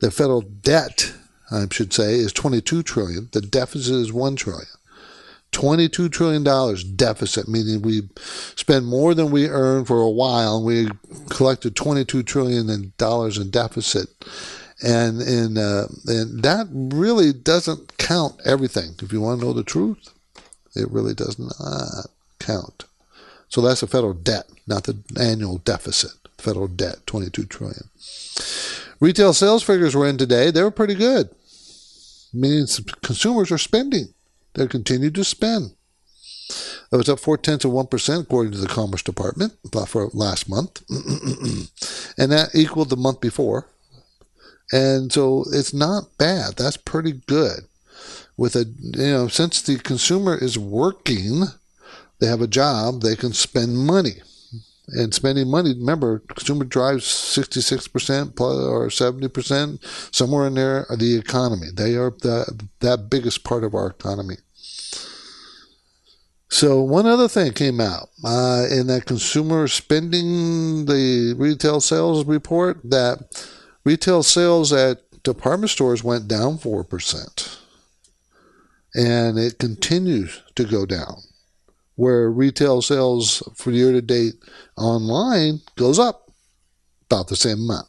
the 0.01 0.11
federal 0.11 0.41
debt, 0.41 1.13
I 1.51 1.67
should 1.71 1.93
say, 1.93 2.15
is 2.15 2.33
22 2.33 2.83
trillion. 2.83 3.29
The 3.33 3.41
deficit 3.41 3.95
is 3.95 4.13
1 4.13 4.37
trillion. 4.37 4.67
$22 5.53 6.11
trillion 6.11 6.43
deficit, 6.97 7.47
meaning 7.47 7.83
we 7.83 8.03
spend 8.57 8.87
more 8.87 9.15
than 9.15 9.31
we 9.31 9.49
earn 9.49 9.85
for 9.85 10.01
a 10.01 10.11
while, 10.11 10.57
and 10.57 10.67
we 10.67 10.89
collected 11.29 11.77
22 11.77 12.23
trillion 12.23 12.69
in 12.69 12.93
dollars 12.99 13.39
in 13.39 13.51
deficit. 13.51 14.09
And, 14.83 15.21
and, 15.23 15.59
uh, 15.59 15.87
and 16.07 16.43
that 16.43 16.67
really 16.73 17.33
doesn't 17.33 17.97
count 17.99 18.41
everything. 18.45 18.95
If 19.01 19.13
you 19.13 19.21
want 19.21 19.41
to 19.41 19.47
know 19.47 19.53
the 19.53 19.63
truth, 19.63 20.11
it 20.75 20.91
really 20.91 21.15
does 21.15 21.39
not 21.39 22.07
count. 22.41 22.85
So 23.49 23.61
that's 23.61 23.83
the 23.83 23.87
federal 23.87 24.15
debt, 24.15 24.47
not 24.67 24.85
the 24.85 24.99
annual 25.21 25.59
deficit. 25.59 26.13
Federal 26.39 26.67
debt, 26.67 27.07
22 27.07 27.45
trillion. 27.45 27.89
Retail 28.99 29.33
sales 29.33 29.63
figures 29.63 29.95
were 29.95 30.09
in 30.09 30.17
today. 30.17 30.51
They 30.51 30.63
were 30.63 30.71
pretty 30.71 30.95
good. 30.95 31.29
Meaning 32.33 32.67
consumers 33.03 33.53
are 33.53 33.59
spending. 33.59 34.15
They 34.55 34.67
continued 34.67 35.15
to 35.17 35.25
spend. 35.25 35.73
It 36.93 36.97
was 36.97 37.09
up 37.09 37.21
four 37.21 37.39
tenths 37.39 37.65
of 37.65 37.73
one 37.73 37.87
percent 37.87 38.25
according 38.25 38.53
to 38.53 38.59
the 38.59 38.67
Commerce 38.67 39.03
Department 39.03 39.55
for 39.87 40.11
last 40.13 40.49
month, 40.49 40.83
and 42.19 42.31
that 42.31 42.51
equaled 42.55 42.91
the 42.91 42.97
month 42.97 43.21
before. 43.21 43.67
And 44.71 45.13
so 45.13 45.45
it's 45.53 45.73
not 45.73 46.19
bad. 46.19 46.57
That's 46.57 46.77
pretty 46.77 47.13
good. 47.27 47.61
With 48.37 48.57
a 48.57 48.65
you 48.79 49.13
know, 49.13 49.29
since 49.29 49.63
the 49.63 49.77
consumer 49.79 50.37
is 50.37 50.59
working, 50.59 51.45
they 52.19 52.27
have 52.27 52.41
a 52.41 52.47
job, 52.47 53.03
they 53.03 53.17
can 53.17 53.33
spend 53.33 53.79
money. 53.79 54.23
And 54.89 55.15
spending 55.15 55.49
money, 55.49 55.75
remember, 55.75 56.19
consumer 56.19 56.65
drives 56.65 57.05
66% 57.05 58.35
plus 58.35 58.57
or 58.57 58.89
70%, 58.89 60.15
somewhere 60.15 60.49
in 60.49 60.55
there, 60.55 60.87
the 60.97 61.17
economy. 61.17 61.69
They 61.73 61.95
are 61.95 62.11
the, 62.11 62.69
that 62.81 63.09
biggest 63.09 63.45
part 63.45 63.63
of 63.63 63.75
our 63.75 63.87
economy. 63.89 64.37
So 66.49 66.83
one 66.83 67.07
other 67.07 67.29
thing 67.29 67.53
came 67.53 67.81
out 67.81 68.11
uh, 68.25 68.67
in 68.71 68.89
that 68.89 69.07
consumer 69.07 69.69
spending, 69.69 70.85
the 70.85 71.35
retail 71.39 71.81
sales 71.81 72.27
report, 72.27 72.81
that 72.91 73.49
retail 73.85 74.23
sales 74.23 74.73
at 74.73 74.99
department 75.23 75.71
stores 75.71 76.05
went 76.05 76.29
down 76.29 76.59
4%. 76.59 77.59
And 78.95 79.39
it 79.39 79.59
continues 79.59 80.43
to 80.57 80.65
go 80.65 80.85
down 80.85 81.23
where 81.97 82.31
retail 82.31 82.83
sales 82.83 83.43
for 83.55 83.71
year 83.71 83.93
to 83.93 84.03
date 84.03 84.35
online 84.77 85.61
goes 85.77 85.99
up 85.99 86.31
about 87.07 87.29
the 87.29 87.37
same 87.37 87.59
amount. 87.59 87.87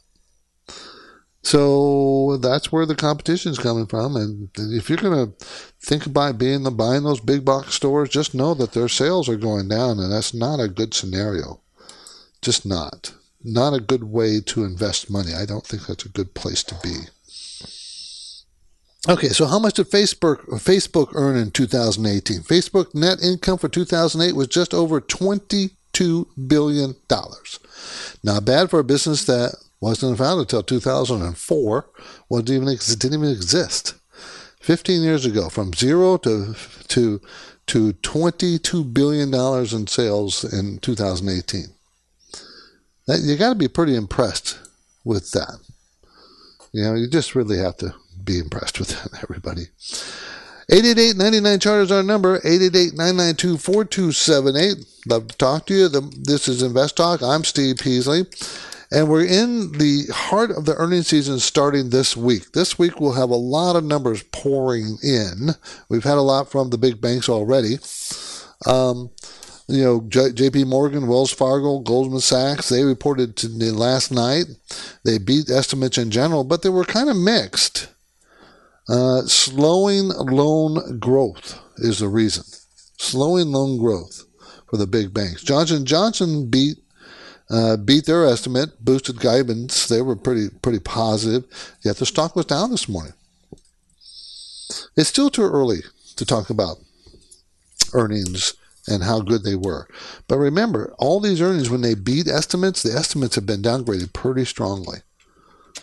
So 1.42 2.38
that's 2.38 2.72
where 2.72 2.86
the 2.86 2.94
competition 2.94 3.52
is 3.52 3.58
coming 3.58 3.86
from. 3.86 4.16
And 4.16 4.48
if 4.56 4.88
you're 4.88 4.96
going 4.96 5.26
to 5.30 5.46
think 5.78 6.06
about 6.06 6.38
being 6.38 6.62
the 6.62 6.70
buying 6.70 7.02
those 7.02 7.20
big 7.20 7.44
box 7.44 7.74
stores, 7.74 8.08
just 8.08 8.34
know 8.34 8.54
that 8.54 8.72
their 8.72 8.88
sales 8.88 9.28
are 9.28 9.36
going 9.36 9.68
down, 9.68 9.98
and 9.98 10.10
that's 10.10 10.32
not 10.32 10.58
a 10.58 10.68
good 10.68 10.94
scenario. 10.94 11.60
Just 12.40 12.64
not. 12.64 13.12
Not 13.42 13.74
a 13.74 13.80
good 13.80 14.04
way 14.04 14.40
to 14.40 14.64
invest 14.64 15.10
money. 15.10 15.34
I 15.34 15.44
don't 15.44 15.66
think 15.66 15.86
that's 15.86 16.06
a 16.06 16.08
good 16.08 16.32
place 16.32 16.62
to 16.64 16.76
be. 16.82 16.94
Okay, 19.06 19.28
so 19.28 19.44
how 19.44 19.58
much 19.58 19.74
did 19.74 19.90
Facebook 19.90 20.38
Facebook 20.60 21.10
earn 21.14 21.36
in 21.36 21.50
2018? 21.50 22.40
Facebook 22.40 22.94
net 22.94 23.22
income 23.22 23.58
for 23.58 23.68
2008 23.68 24.34
was 24.34 24.48
just 24.48 24.72
over 24.72 24.98
22 24.98 26.28
billion 26.46 26.94
dollars. 27.06 27.60
Not 28.22 28.46
bad 28.46 28.70
for 28.70 28.78
a 28.78 28.84
business 28.84 29.24
that 29.26 29.56
wasn't 29.78 30.16
founded 30.16 30.44
until 30.44 30.62
2004. 30.62 31.90
wasn't 32.30 32.50
even 32.50 32.66
didn't 32.66 33.18
even 33.18 33.28
exist. 33.28 33.94
15 34.60 35.02
years 35.02 35.26
ago, 35.26 35.50
from 35.50 35.74
zero 35.74 36.16
to 36.18 36.54
to 36.88 37.20
to 37.66 37.92
22 37.92 38.84
billion 38.84 39.30
dollars 39.30 39.74
in 39.74 39.86
sales 39.86 40.44
in 40.50 40.78
2018. 40.78 41.66
That, 43.06 43.20
you 43.20 43.36
got 43.36 43.50
to 43.50 43.54
be 43.54 43.68
pretty 43.68 43.96
impressed 43.96 44.58
with 45.04 45.32
that. 45.32 45.58
You 46.72 46.84
know, 46.84 46.94
you 46.94 47.06
just 47.06 47.34
really 47.34 47.58
have 47.58 47.76
to 47.78 47.94
be 48.24 48.38
impressed 48.38 48.78
with 48.78 48.94
everybody. 49.22 49.66
888-99 50.70 51.60
chart 51.60 51.82
is 51.82 51.92
our 51.92 52.02
number 52.02 52.40
888-992-4278 52.40 55.06
love 55.06 55.28
to 55.28 55.36
talk 55.36 55.66
to 55.66 55.74
you 55.74 55.90
this 55.90 56.48
is 56.48 56.62
invest 56.62 56.96
talk 56.96 57.22
i'm 57.22 57.44
steve 57.44 57.76
peasley 57.76 58.24
and 58.90 59.10
we're 59.10 59.26
in 59.26 59.72
the 59.72 60.06
heart 60.10 60.50
of 60.50 60.64
the 60.64 60.74
earnings 60.76 61.08
season 61.08 61.38
starting 61.38 61.90
this 61.90 62.16
week 62.16 62.52
this 62.52 62.78
week 62.78 62.98
we'll 62.98 63.12
have 63.12 63.28
a 63.28 63.34
lot 63.34 63.76
of 63.76 63.84
numbers 63.84 64.22
pouring 64.32 64.96
in 65.02 65.50
we've 65.90 66.04
had 66.04 66.16
a 66.16 66.22
lot 66.22 66.50
from 66.50 66.70
the 66.70 66.78
big 66.78 66.98
banks 66.98 67.28
already 67.28 67.76
um, 68.66 69.10
you 69.68 69.82
know, 69.82 70.04
J.P. 70.08 70.64
Morgan, 70.64 71.06
Wells 71.06 71.32
Fargo, 71.32 71.78
Goldman 71.78 72.20
Sachs, 72.20 72.68
they 72.68 72.84
reported 72.84 73.36
to 73.36 73.48
last 73.72 74.10
night. 74.10 74.44
They 75.04 75.18
beat 75.18 75.48
estimates 75.48 75.96
in 75.96 76.10
general, 76.10 76.44
but 76.44 76.62
they 76.62 76.68
were 76.68 76.84
kind 76.84 77.08
of 77.08 77.16
mixed. 77.16 77.88
Uh, 78.88 79.22
slowing 79.22 80.08
loan 80.08 80.98
growth 80.98 81.58
is 81.78 82.00
the 82.00 82.08
reason. 82.08 82.44
Slowing 82.98 83.48
loan 83.48 83.78
growth 83.78 84.24
for 84.68 84.76
the 84.76 84.86
big 84.86 85.14
banks. 85.14 85.42
Johnson 85.42 85.86
Johnson 85.86 86.50
beat 86.50 86.78
uh, 87.50 87.76
beat 87.76 88.06
their 88.06 88.26
estimate, 88.26 88.84
boosted 88.84 89.20
guidance. 89.20 89.86
They 89.86 90.02
were 90.02 90.16
pretty 90.16 90.48
pretty 90.62 90.80
positive. 90.80 91.44
Yet 91.84 91.96
the 91.96 92.06
stock 92.06 92.36
was 92.36 92.46
down 92.46 92.70
this 92.70 92.88
morning. 92.88 93.14
It's 94.96 95.08
still 95.08 95.30
too 95.30 95.42
early 95.42 95.80
to 96.16 96.24
talk 96.24 96.50
about 96.50 96.78
earnings 97.92 98.54
and 98.86 99.02
how 99.02 99.20
good 99.20 99.44
they 99.44 99.54
were. 99.54 99.88
But 100.28 100.38
remember, 100.38 100.94
all 100.98 101.20
these 101.20 101.40
earnings, 101.40 101.70
when 101.70 101.80
they 101.80 101.94
beat 101.94 102.28
estimates, 102.28 102.82
the 102.82 102.92
estimates 102.92 103.34
have 103.34 103.46
been 103.46 103.62
downgraded 103.62 104.12
pretty 104.12 104.44
strongly. 104.44 104.98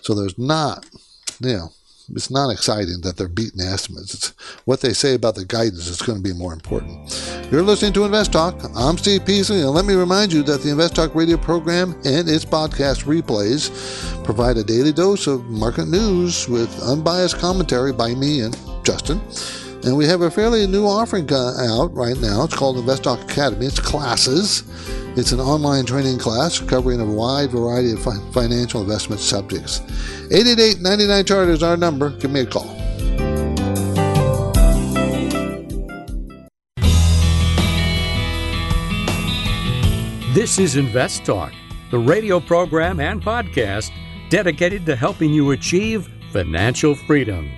So 0.02 0.14
there's 0.14 0.38
not, 0.38 0.86
you 1.40 1.54
know, 1.54 1.70
it's 2.16 2.32
not 2.32 2.50
exciting 2.50 3.02
that 3.02 3.18
they're 3.18 3.28
beating 3.28 3.62
estimates. 3.62 4.14
It's 4.14 4.28
what 4.66 4.82
they 4.82 4.94
say 4.94 5.16
about 5.16 5.36
the 5.36 5.46
guidance 5.46 5.86
that's 5.86 6.02
going 6.02 6.18
to 6.18 6.24
be 6.24 6.38
more 6.38 6.54
important. 6.54 7.48
You're 7.52 7.62
listening 7.62 7.94
to 7.94 8.06
Invest 8.06 8.34
Talk. 8.34 8.60
I'm 8.76 8.98
Steve 8.98 9.26
Peasley, 9.26 9.62
and 9.62 9.72
let 9.72 9.86
me 9.86 9.94
remind 9.94 10.34
you 10.34 10.44
that 10.44 10.62
the 10.62 10.70
Invest 10.70 10.96
Talk 10.96 11.16
radio 11.16 11.38
program 11.38 11.94
and 12.06 12.30
its 12.30 12.46
podcast 12.46 13.06
replays 13.06 13.72
provide 14.24 14.58
a 14.58 14.64
daily 14.64 14.92
dose 14.94 15.28
of 15.28 15.46
market 15.46 15.88
news 15.88 16.48
with 16.48 16.82
unbiased 16.82 17.38
commentary 17.38 17.94
by 17.94 18.14
me 18.14 18.42
and 18.42 18.58
Justin. 18.84 19.22
And 19.84 19.98
we 19.98 20.06
have 20.06 20.22
a 20.22 20.30
fairly 20.30 20.68
new 20.68 20.86
offering 20.86 21.28
out 21.34 21.94
right 21.94 22.18
now. 22.18 22.44
It's 22.44 22.56
called 22.56 22.78
Invest 22.78 23.04
Talk 23.04 23.20
Academy. 23.22 23.66
It's 23.66 23.80
classes. 23.80 24.64
It's 25.18 25.34
an 25.34 25.42
online 25.42 25.86
training 25.86 26.20
class 26.20 26.58
covering 26.58 27.02
a 27.02 27.06
wide 27.06 27.52
variety 27.52 27.92
of 27.92 28.02
financial 28.34 28.82
investment 28.82 29.20
subjects. 29.20 29.82
888 30.32 30.80
99 30.80 31.26
Chart 31.26 31.50
is 31.50 31.62
our 31.64 31.76
number. 31.76 32.12
Give 32.12 32.32
me 32.32 32.40
a 32.40 32.46
call. 32.46 32.64
This 40.34 40.58
is 40.58 40.78
Invest 40.78 41.26
Talk, 41.26 41.52
the 41.92 42.00
radio 42.00 42.40
program 42.40 43.02
and 43.02 43.22
podcast 43.22 43.92
dedicated 44.30 44.86
to 44.86 44.96
helping 44.96 45.34
you 45.34 45.52
achieve 45.52 46.08
financial 46.32 46.96
freedom. 46.96 47.52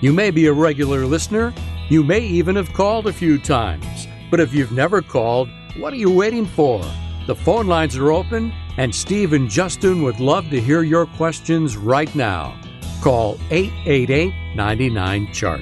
You 0.00 0.12
may 0.12 0.30
be 0.30 0.46
a 0.46 0.52
regular 0.52 1.04
listener. 1.06 1.52
You 1.88 2.04
may 2.04 2.20
even 2.20 2.54
have 2.54 2.72
called 2.72 3.08
a 3.08 3.12
few 3.12 3.36
times. 3.36 4.06
But 4.30 4.38
if 4.38 4.54
you've 4.54 4.70
never 4.70 5.02
called, 5.02 5.48
what 5.76 5.92
are 5.92 5.96
you 5.96 6.10
waiting 6.10 6.46
for? 6.46 6.82
The 7.26 7.34
phone 7.34 7.66
lines 7.66 7.96
are 7.96 8.10
open, 8.10 8.52
and 8.76 8.94
Steve 8.94 9.32
and 9.32 9.48
Justin 9.48 10.02
would 10.02 10.20
love 10.20 10.50
to 10.50 10.60
hear 10.60 10.82
your 10.82 11.06
questions 11.06 11.76
right 11.76 12.12
now. 12.14 12.58
Call 13.02 13.38
888 13.50 14.32
99 14.56 15.32
Chart. 15.32 15.60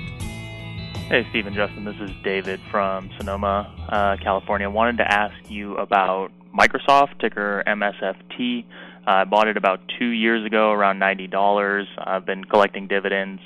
Hey, 1.09 1.27
Steve 1.31 1.47
and 1.47 1.55
Justin. 1.55 1.85
This 1.85 1.97
is 2.01 2.11
David 2.23 2.61
from 2.71 3.11
Sonoma, 3.19 3.73
uh, 3.89 4.17
California. 4.23 4.67
I 4.67 4.71
wanted 4.71 4.99
to 4.99 5.11
ask 5.11 5.35
you 5.49 5.77
about 5.77 6.31
Microsoft, 6.57 7.21
ticker 7.21 7.63
MSFT. 7.67 8.65
Uh, 9.07 9.11
I 9.11 9.25
bought 9.25 9.49
it 9.49 9.57
about 9.57 9.81
two 9.99 10.09
years 10.09 10.45
ago, 10.45 10.71
around 10.71 11.01
$90. 11.01 11.87
I've 11.99 12.27
been 12.27 12.45
collecting 12.45 12.89
dividends 12.89 13.41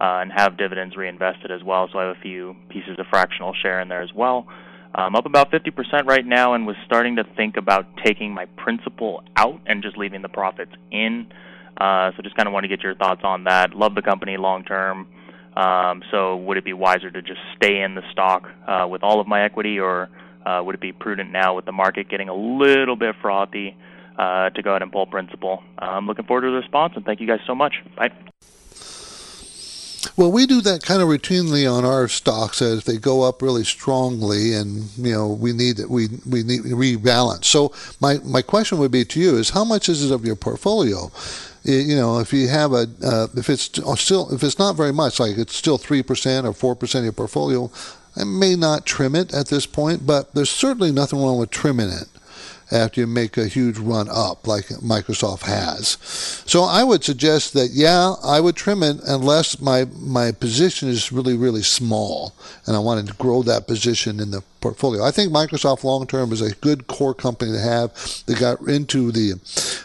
uh, 0.00 0.20
and 0.22 0.32
have 0.32 0.56
dividends 0.56 0.96
reinvested 0.96 1.50
as 1.50 1.62
well. 1.62 1.88
So 1.92 1.98
I 1.98 2.06
have 2.06 2.16
a 2.16 2.20
few 2.20 2.56
pieces 2.68 2.98
of 2.98 3.06
fractional 3.10 3.54
share 3.54 3.80
in 3.80 3.88
there 3.88 4.02
as 4.02 4.12
well. 4.14 4.46
I'm 4.94 5.14
up 5.16 5.26
about 5.26 5.50
50% 5.50 6.06
right 6.06 6.24
now 6.24 6.54
and 6.54 6.66
was 6.66 6.76
starting 6.84 7.16
to 7.16 7.24
think 7.36 7.56
about 7.56 7.86
taking 8.04 8.34
my 8.34 8.46
principal 8.56 9.22
out 9.36 9.60
and 9.66 9.82
just 9.82 9.96
leaving 9.96 10.22
the 10.22 10.28
profits 10.28 10.72
in. 10.90 11.32
Uh, 11.76 12.12
so 12.14 12.22
just 12.22 12.36
kind 12.36 12.46
of 12.46 12.52
want 12.52 12.64
to 12.64 12.68
get 12.68 12.82
your 12.82 12.94
thoughts 12.94 13.22
on 13.24 13.44
that. 13.44 13.74
Love 13.74 13.94
the 13.94 14.02
company 14.02 14.36
long 14.36 14.64
term. 14.64 15.08
Um, 15.56 16.02
so 16.10 16.36
would 16.36 16.56
it 16.56 16.64
be 16.64 16.72
wiser 16.72 17.10
to 17.10 17.22
just 17.22 17.40
stay 17.56 17.80
in 17.80 17.94
the 17.94 18.02
stock 18.12 18.48
uh, 18.66 18.86
with 18.88 19.02
all 19.02 19.20
of 19.20 19.26
my 19.26 19.44
equity, 19.44 19.78
or 19.78 20.08
uh, 20.46 20.62
would 20.64 20.74
it 20.74 20.80
be 20.80 20.92
prudent 20.92 21.30
now 21.30 21.54
with 21.56 21.64
the 21.64 21.72
market 21.72 22.08
getting 22.08 22.28
a 22.28 22.34
little 22.34 22.96
bit 22.96 23.14
frothy 23.20 23.76
uh, 24.18 24.50
to 24.50 24.62
go 24.62 24.70
ahead 24.70 24.82
and 24.82 24.92
pull 24.92 25.06
principal? 25.06 25.62
I'm 25.78 26.06
looking 26.06 26.24
forward 26.24 26.42
to 26.42 26.48
the 26.48 26.58
response, 26.58 26.94
and 26.96 27.04
thank 27.04 27.20
you 27.20 27.26
guys 27.26 27.40
so 27.46 27.54
much. 27.54 27.74
Bye. 27.96 28.12
Well, 30.16 30.32
we 30.32 30.46
do 30.46 30.60
that 30.62 30.82
kind 30.82 31.00
of 31.00 31.08
routinely 31.08 31.70
on 31.70 31.84
our 31.84 32.08
stocks 32.08 32.60
as 32.60 32.84
they 32.84 32.98
go 32.98 33.22
up 33.22 33.40
really 33.40 33.64
strongly, 33.64 34.52
and 34.52 34.90
you 34.96 35.12
know 35.12 35.28
we 35.28 35.52
need 35.52 35.76
that 35.76 35.90
we 35.90 36.08
we 36.28 36.42
need 36.42 36.62
rebalance. 36.62 37.44
So 37.44 37.72
my 38.00 38.18
my 38.24 38.42
question 38.42 38.78
would 38.78 38.90
be 38.90 39.04
to 39.04 39.20
you 39.20 39.36
is 39.36 39.50
how 39.50 39.64
much 39.64 39.88
is 39.88 40.04
it 40.04 40.14
of 40.14 40.24
your 40.24 40.36
portfolio? 40.36 41.10
You 41.64 41.94
know, 41.96 42.18
if 42.18 42.32
you 42.32 42.48
have 42.48 42.72
a 42.72 42.88
uh, 43.02 43.28
if 43.36 43.48
it's 43.48 43.70
still 44.00 44.34
if 44.34 44.42
it's 44.42 44.58
not 44.58 44.76
very 44.76 44.92
much, 44.92 45.20
like 45.20 45.38
it's 45.38 45.56
still 45.56 45.78
three 45.78 46.02
percent 46.02 46.46
or 46.46 46.52
four 46.52 46.74
percent 46.74 47.02
of 47.02 47.04
your 47.06 47.12
portfolio, 47.12 47.70
I 48.16 48.24
may 48.24 48.56
not 48.56 48.84
trim 48.84 49.14
it 49.14 49.32
at 49.32 49.48
this 49.48 49.66
point, 49.66 50.04
but 50.04 50.34
there's 50.34 50.50
certainly 50.50 50.92
nothing 50.92 51.20
wrong 51.22 51.38
with 51.38 51.50
trimming 51.50 51.90
it 51.90 52.08
after 52.72 53.00
you 53.00 53.06
make 53.06 53.36
a 53.36 53.46
huge 53.46 53.78
run 53.78 54.08
up 54.10 54.46
like 54.46 54.66
Microsoft 54.66 55.42
has. 55.42 55.98
So 56.46 56.62
I 56.62 56.84
would 56.84 57.04
suggest 57.04 57.52
that 57.54 57.70
yeah, 57.72 58.14
I 58.24 58.40
would 58.40 58.56
trim 58.56 58.82
it 58.82 59.00
unless 59.06 59.60
my 59.60 59.86
my 59.96 60.32
position 60.32 60.88
is 60.88 61.12
really 61.12 61.36
really 61.36 61.62
small 61.62 62.34
and 62.66 62.76
I 62.76 62.80
wanted 62.80 63.06
to 63.08 63.14
grow 63.14 63.42
that 63.42 63.66
position 63.66 64.20
in 64.20 64.30
the 64.30 64.42
portfolio. 64.62 65.04
I 65.04 65.10
think 65.10 65.32
Microsoft 65.32 65.84
long 65.84 66.06
term 66.06 66.32
is 66.32 66.40
a 66.40 66.54
good 66.56 66.86
core 66.86 67.14
company 67.14 67.52
to 67.52 67.60
have. 67.60 67.92
They 68.26 68.34
got 68.34 68.60
into 68.62 69.12
the 69.12 69.34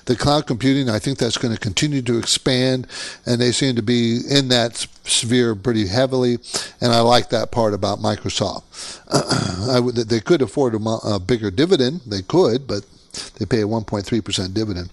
the 0.06 0.16
cloud 0.16 0.48
computing. 0.48 0.90
I 0.90 1.00
think 1.00 1.18
that's 1.18 1.38
going 1.38 1.54
to 1.54 1.60
continue 1.60 2.02
to 2.04 2.18
expand, 2.18 2.88
and 3.26 3.42
they 3.42 3.52
seem 3.52 3.76
to 3.76 3.82
be 3.82 4.22
in 4.30 4.48
that 4.50 4.78
sphere 5.04 5.56
pretty 5.56 5.88
heavily. 5.88 6.38
And 6.80 6.94
I 6.94 7.02
like 7.02 7.30
that 7.30 7.52
part 7.52 7.74
about 7.74 8.00
Microsoft. 8.00 8.64
Would, 9.84 9.96
they 9.96 10.22
could 10.22 10.42
afford 10.42 10.76
a, 10.76 10.98
a 11.04 11.20
bigger 11.20 11.52
dividend. 11.52 12.02
They 12.06 12.22
could, 12.22 12.68
but 12.68 12.86
they 13.38 13.46
pay 13.46 13.62
a 13.62 13.68
1.3 13.68 14.24
percent 14.24 14.54
dividend 14.54 14.90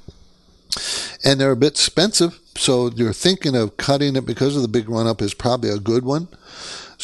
and 1.25 1.41
they're 1.41 1.53
a 1.53 1.57
bit 1.57 1.73
expensive. 1.73 2.39
So 2.57 2.91
you're 2.95 3.13
thinking 3.13 3.57
of 3.57 3.77
cutting 3.77 4.17
it 4.17 4.27
because 4.27 4.55
of 4.55 4.63
the 4.63 4.69
big 4.69 4.89
run 4.89 5.07
up 5.07 5.23
is 5.23 5.35
probably 5.35 5.71
a 5.71 5.79
good 5.79 6.05
one. 6.05 6.29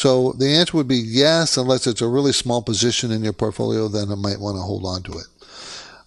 So 0.01 0.31
the 0.31 0.47
answer 0.47 0.77
would 0.77 0.87
be 0.87 0.97
yes, 0.97 1.57
unless 1.57 1.85
it's 1.85 2.01
a 2.01 2.07
really 2.07 2.33
small 2.33 2.63
position 2.63 3.11
in 3.11 3.23
your 3.23 3.33
portfolio, 3.33 3.87
then 3.87 4.11
I 4.11 4.15
might 4.15 4.39
want 4.39 4.57
to 4.57 4.61
hold 4.63 4.83
on 4.83 5.03
to 5.03 5.11
it. 5.11 5.27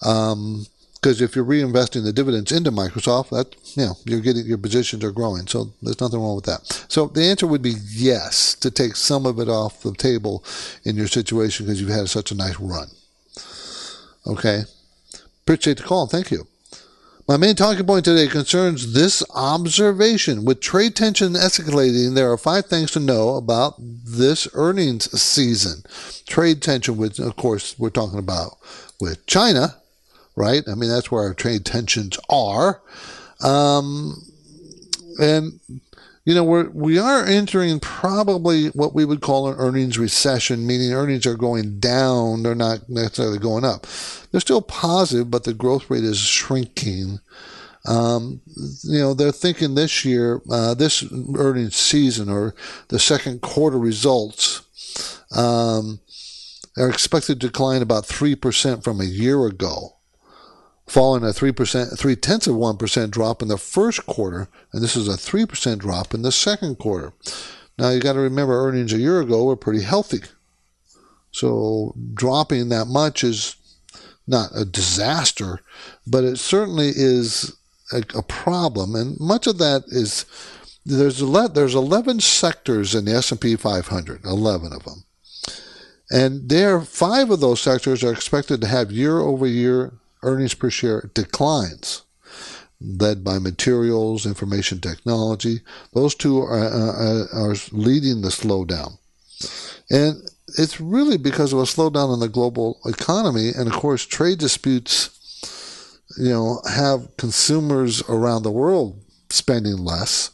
Um, 0.04 0.66
because 0.94 1.20
if 1.20 1.36
you're 1.36 1.44
reinvesting 1.44 2.02
the 2.02 2.12
dividends 2.12 2.50
into 2.50 2.72
Microsoft, 2.72 3.28
that 3.28 3.54
you 3.76 3.86
know 3.86 3.94
you're 4.04 4.18
getting 4.18 4.46
your 4.46 4.58
positions 4.58 5.04
are 5.04 5.12
growing, 5.12 5.46
so 5.46 5.70
there's 5.80 6.00
nothing 6.00 6.18
wrong 6.18 6.34
with 6.34 6.46
that. 6.46 6.86
So 6.88 7.06
the 7.06 7.22
answer 7.22 7.46
would 7.46 7.62
be 7.62 7.74
yes 7.88 8.56
to 8.56 8.70
take 8.70 8.96
some 8.96 9.26
of 9.26 9.38
it 9.38 9.48
off 9.48 9.82
the 9.82 9.92
table 9.92 10.42
in 10.82 10.96
your 10.96 11.06
situation 11.06 11.64
because 11.64 11.80
you've 11.80 11.90
had 11.90 12.08
such 12.08 12.32
a 12.32 12.34
nice 12.34 12.58
run. 12.58 12.88
Okay, 14.26 14.64
appreciate 15.42 15.76
the 15.76 15.84
call. 15.84 16.08
Thank 16.08 16.32
you. 16.32 16.48
My 17.26 17.38
main 17.38 17.56
talking 17.56 17.86
point 17.86 18.04
today 18.04 18.28
concerns 18.28 18.92
this 18.92 19.22
observation. 19.34 20.44
With 20.44 20.60
trade 20.60 20.94
tension 20.94 21.32
escalating, 21.32 22.14
there 22.14 22.30
are 22.30 22.36
five 22.36 22.66
things 22.66 22.90
to 22.90 23.00
know 23.00 23.36
about 23.36 23.76
this 23.78 24.46
earnings 24.52 25.10
season. 25.18 25.84
Trade 26.26 26.60
tension, 26.60 26.98
which 26.98 27.18
of 27.18 27.36
course 27.36 27.78
we're 27.78 27.88
talking 27.88 28.18
about 28.18 28.58
with 29.00 29.24
China, 29.24 29.76
right? 30.36 30.64
I 30.68 30.74
mean, 30.74 30.90
that's 30.90 31.10
where 31.10 31.22
our 31.22 31.32
trade 31.32 31.64
tensions 31.64 32.18
are. 32.28 32.82
Um, 33.40 34.22
and 35.18 35.60
you 36.24 36.34
know, 36.34 36.44
we're 36.44 36.70
we 36.70 36.98
are 36.98 37.24
entering 37.24 37.80
probably 37.80 38.68
what 38.68 38.94
we 38.94 39.04
would 39.04 39.20
call 39.20 39.46
an 39.48 39.56
earnings 39.58 39.98
recession, 39.98 40.66
meaning 40.66 40.92
earnings 40.92 41.26
are 41.26 41.36
going 41.36 41.78
down; 41.78 42.42
they're 42.42 42.54
not 42.54 42.88
necessarily 42.88 43.38
going 43.38 43.64
up. 43.64 43.86
They're 44.30 44.40
still 44.40 44.62
positive, 44.62 45.30
but 45.30 45.44
the 45.44 45.52
growth 45.52 45.90
rate 45.90 46.04
is 46.04 46.18
shrinking. 46.18 47.20
Um, 47.86 48.40
you 48.84 48.98
know, 49.00 49.12
they're 49.12 49.32
thinking 49.32 49.74
this 49.74 50.06
year, 50.06 50.40
uh, 50.50 50.72
this 50.72 51.04
earnings 51.36 51.76
season 51.76 52.30
or 52.30 52.54
the 52.88 52.98
second 52.98 53.42
quarter 53.42 53.78
results 53.78 54.62
um, 55.36 56.00
are 56.78 56.88
expected 56.88 57.38
to 57.40 57.48
decline 57.48 57.82
about 57.82 58.06
three 58.06 58.34
percent 58.34 58.82
from 58.82 59.02
a 59.02 59.04
year 59.04 59.44
ago 59.44 59.93
falling 60.86 61.22
a 61.22 61.28
3%, 61.28 61.98
3 61.98 62.16
tenths 62.16 62.46
of 62.46 62.56
1% 62.56 63.10
drop 63.10 63.42
in 63.42 63.48
the 63.48 63.58
first 63.58 64.06
quarter, 64.06 64.48
and 64.72 64.82
this 64.82 64.96
is 64.96 65.08
a 65.08 65.12
3% 65.12 65.78
drop 65.78 66.14
in 66.14 66.22
the 66.22 66.32
second 66.32 66.78
quarter. 66.78 67.12
Now 67.78 67.90
you 67.90 68.00
got 68.00 68.12
to 68.12 68.20
remember 68.20 68.66
earnings 68.66 68.92
a 68.92 68.98
year 68.98 69.20
ago 69.20 69.44
were 69.44 69.56
pretty 69.56 69.82
healthy. 69.82 70.20
So 71.32 71.94
dropping 72.12 72.68
that 72.68 72.86
much 72.86 73.24
is 73.24 73.56
not 74.26 74.50
a 74.54 74.64
disaster, 74.64 75.60
but 76.06 76.24
it 76.24 76.38
certainly 76.38 76.88
is 76.94 77.56
a, 77.92 78.04
a 78.14 78.22
problem. 78.22 78.94
And 78.94 79.18
much 79.18 79.46
of 79.46 79.58
that 79.58 79.84
is 79.88 80.26
there's 80.86 81.18
there's 81.18 81.74
11 81.74 82.20
sectors 82.20 82.94
in 82.94 83.06
the 83.06 83.14
S&P 83.14 83.56
500, 83.56 84.24
11 84.24 84.72
of 84.72 84.84
them. 84.84 85.04
And 86.10 86.48
there, 86.48 86.80
five 86.80 87.30
of 87.30 87.40
those 87.40 87.60
sectors 87.60 88.04
are 88.04 88.12
expected 88.12 88.60
to 88.60 88.66
have 88.68 88.92
year 88.92 89.18
over 89.18 89.46
year 89.46 89.94
earnings 90.24 90.54
per 90.54 90.70
share 90.70 91.10
declines, 91.14 92.02
led 92.80 93.22
by 93.22 93.38
materials, 93.38 94.26
information 94.26 94.80
technology. 94.80 95.60
Those 95.92 96.14
two 96.14 96.38
are, 96.38 96.68
are, 96.68 97.28
are 97.32 97.54
leading 97.72 98.22
the 98.22 98.28
slowdown. 98.28 98.98
And 99.90 100.28
it's 100.58 100.80
really 100.80 101.18
because 101.18 101.52
of 101.52 101.58
a 101.58 101.62
slowdown 101.62 102.12
in 102.14 102.20
the 102.20 102.28
global 102.28 102.80
economy. 102.84 103.50
And 103.56 103.68
of 103.68 103.74
course, 103.74 104.04
trade 104.04 104.38
disputes, 104.38 106.00
you 106.18 106.30
know, 106.30 106.60
have 106.68 107.16
consumers 107.16 108.02
around 108.08 108.42
the 108.42 108.50
world 108.50 109.00
spending 109.30 109.78
less 109.78 110.30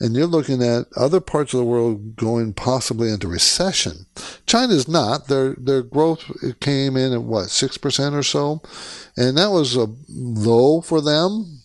and 0.00 0.14
you're 0.14 0.26
looking 0.26 0.62
at 0.62 0.86
other 0.96 1.20
parts 1.20 1.54
of 1.54 1.58
the 1.58 1.64
world 1.64 2.16
going 2.16 2.52
possibly 2.52 3.10
into 3.10 3.28
recession. 3.28 4.06
China's 4.46 4.88
not. 4.88 5.28
Their 5.28 5.54
their 5.54 5.82
growth 5.82 6.30
came 6.60 6.96
in 6.96 7.12
at 7.12 7.22
what 7.22 7.50
six 7.50 7.78
percent 7.78 8.14
or 8.14 8.22
so, 8.22 8.60
and 9.16 9.38
that 9.38 9.50
was 9.50 9.76
a 9.76 9.88
low 10.08 10.80
for 10.80 11.00
them. 11.00 11.60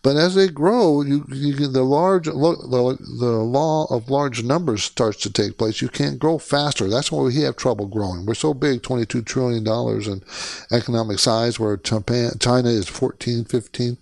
But 0.00 0.16
as 0.16 0.36
they 0.36 0.48
grow, 0.48 1.02
you, 1.02 1.26
you 1.28 1.66
the 1.66 1.82
large 1.82 2.26
the, 2.26 2.96
the 3.20 3.26
law 3.26 3.86
of 3.90 4.08
large 4.08 4.44
numbers 4.44 4.84
starts 4.84 5.18
to 5.22 5.32
take 5.32 5.58
place. 5.58 5.82
You 5.82 5.88
can't 5.88 6.20
grow 6.20 6.38
faster. 6.38 6.88
That's 6.88 7.10
why 7.10 7.24
we 7.24 7.34
have 7.42 7.56
trouble 7.56 7.86
growing. 7.86 8.24
We're 8.24 8.34
so 8.34 8.54
big, 8.54 8.82
22 8.82 9.22
trillion 9.22 9.64
dollars 9.64 10.06
in 10.06 10.22
economic 10.70 11.18
size, 11.18 11.58
where 11.58 11.76
China 11.76 12.68
is 12.68 12.88
14, 12.88 13.44
15 13.44 13.98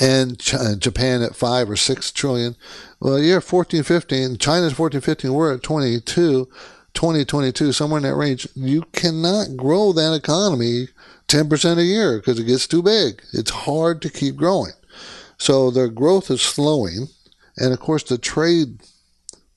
and 0.00 0.38
Ch- 0.38 0.54
uh, 0.54 0.74
Japan 0.76 1.22
at 1.22 1.36
5 1.36 1.70
or 1.70 1.76
6 1.76 2.12
trillion. 2.12 2.56
Well, 2.98 3.18
you're 3.18 3.40
14, 3.40 3.82
15, 3.82 4.38
China's 4.38 4.72
14, 4.72 5.00
15, 5.00 5.32
we're 5.32 5.54
at 5.54 5.62
22, 5.62 6.48
2022, 6.94 7.72
somewhere 7.72 7.98
in 7.98 8.04
that 8.04 8.14
range. 8.14 8.48
You 8.54 8.82
cannot 8.92 9.56
grow 9.56 9.92
that 9.92 10.14
economy 10.14 10.88
10% 11.28 11.78
a 11.78 11.84
year 11.84 12.16
because 12.18 12.38
it 12.38 12.44
gets 12.44 12.66
too 12.66 12.82
big. 12.82 13.22
It's 13.32 13.50
hard 13.50 14.00
to 14.02 14.10
keep 14.10 14.36
growing. 14.36 14.72
So 15.38 15.70
their 15.70 15.88
growth 15.88 16.30
is 16.30 16.42
slowing. 16.42 17.08
And 17.56 17.72
of 17.72 17.80
course, 17.80 18.02
the 18.02 18.18
trade 18.18 18.80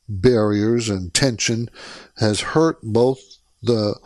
barriers 0.09 0.89
and 0.89 1.13
tension 1.13 1.69
has 2.17 2.41
hurt 2.41 2.79
both 2.83 3.37
the 3.61 3.97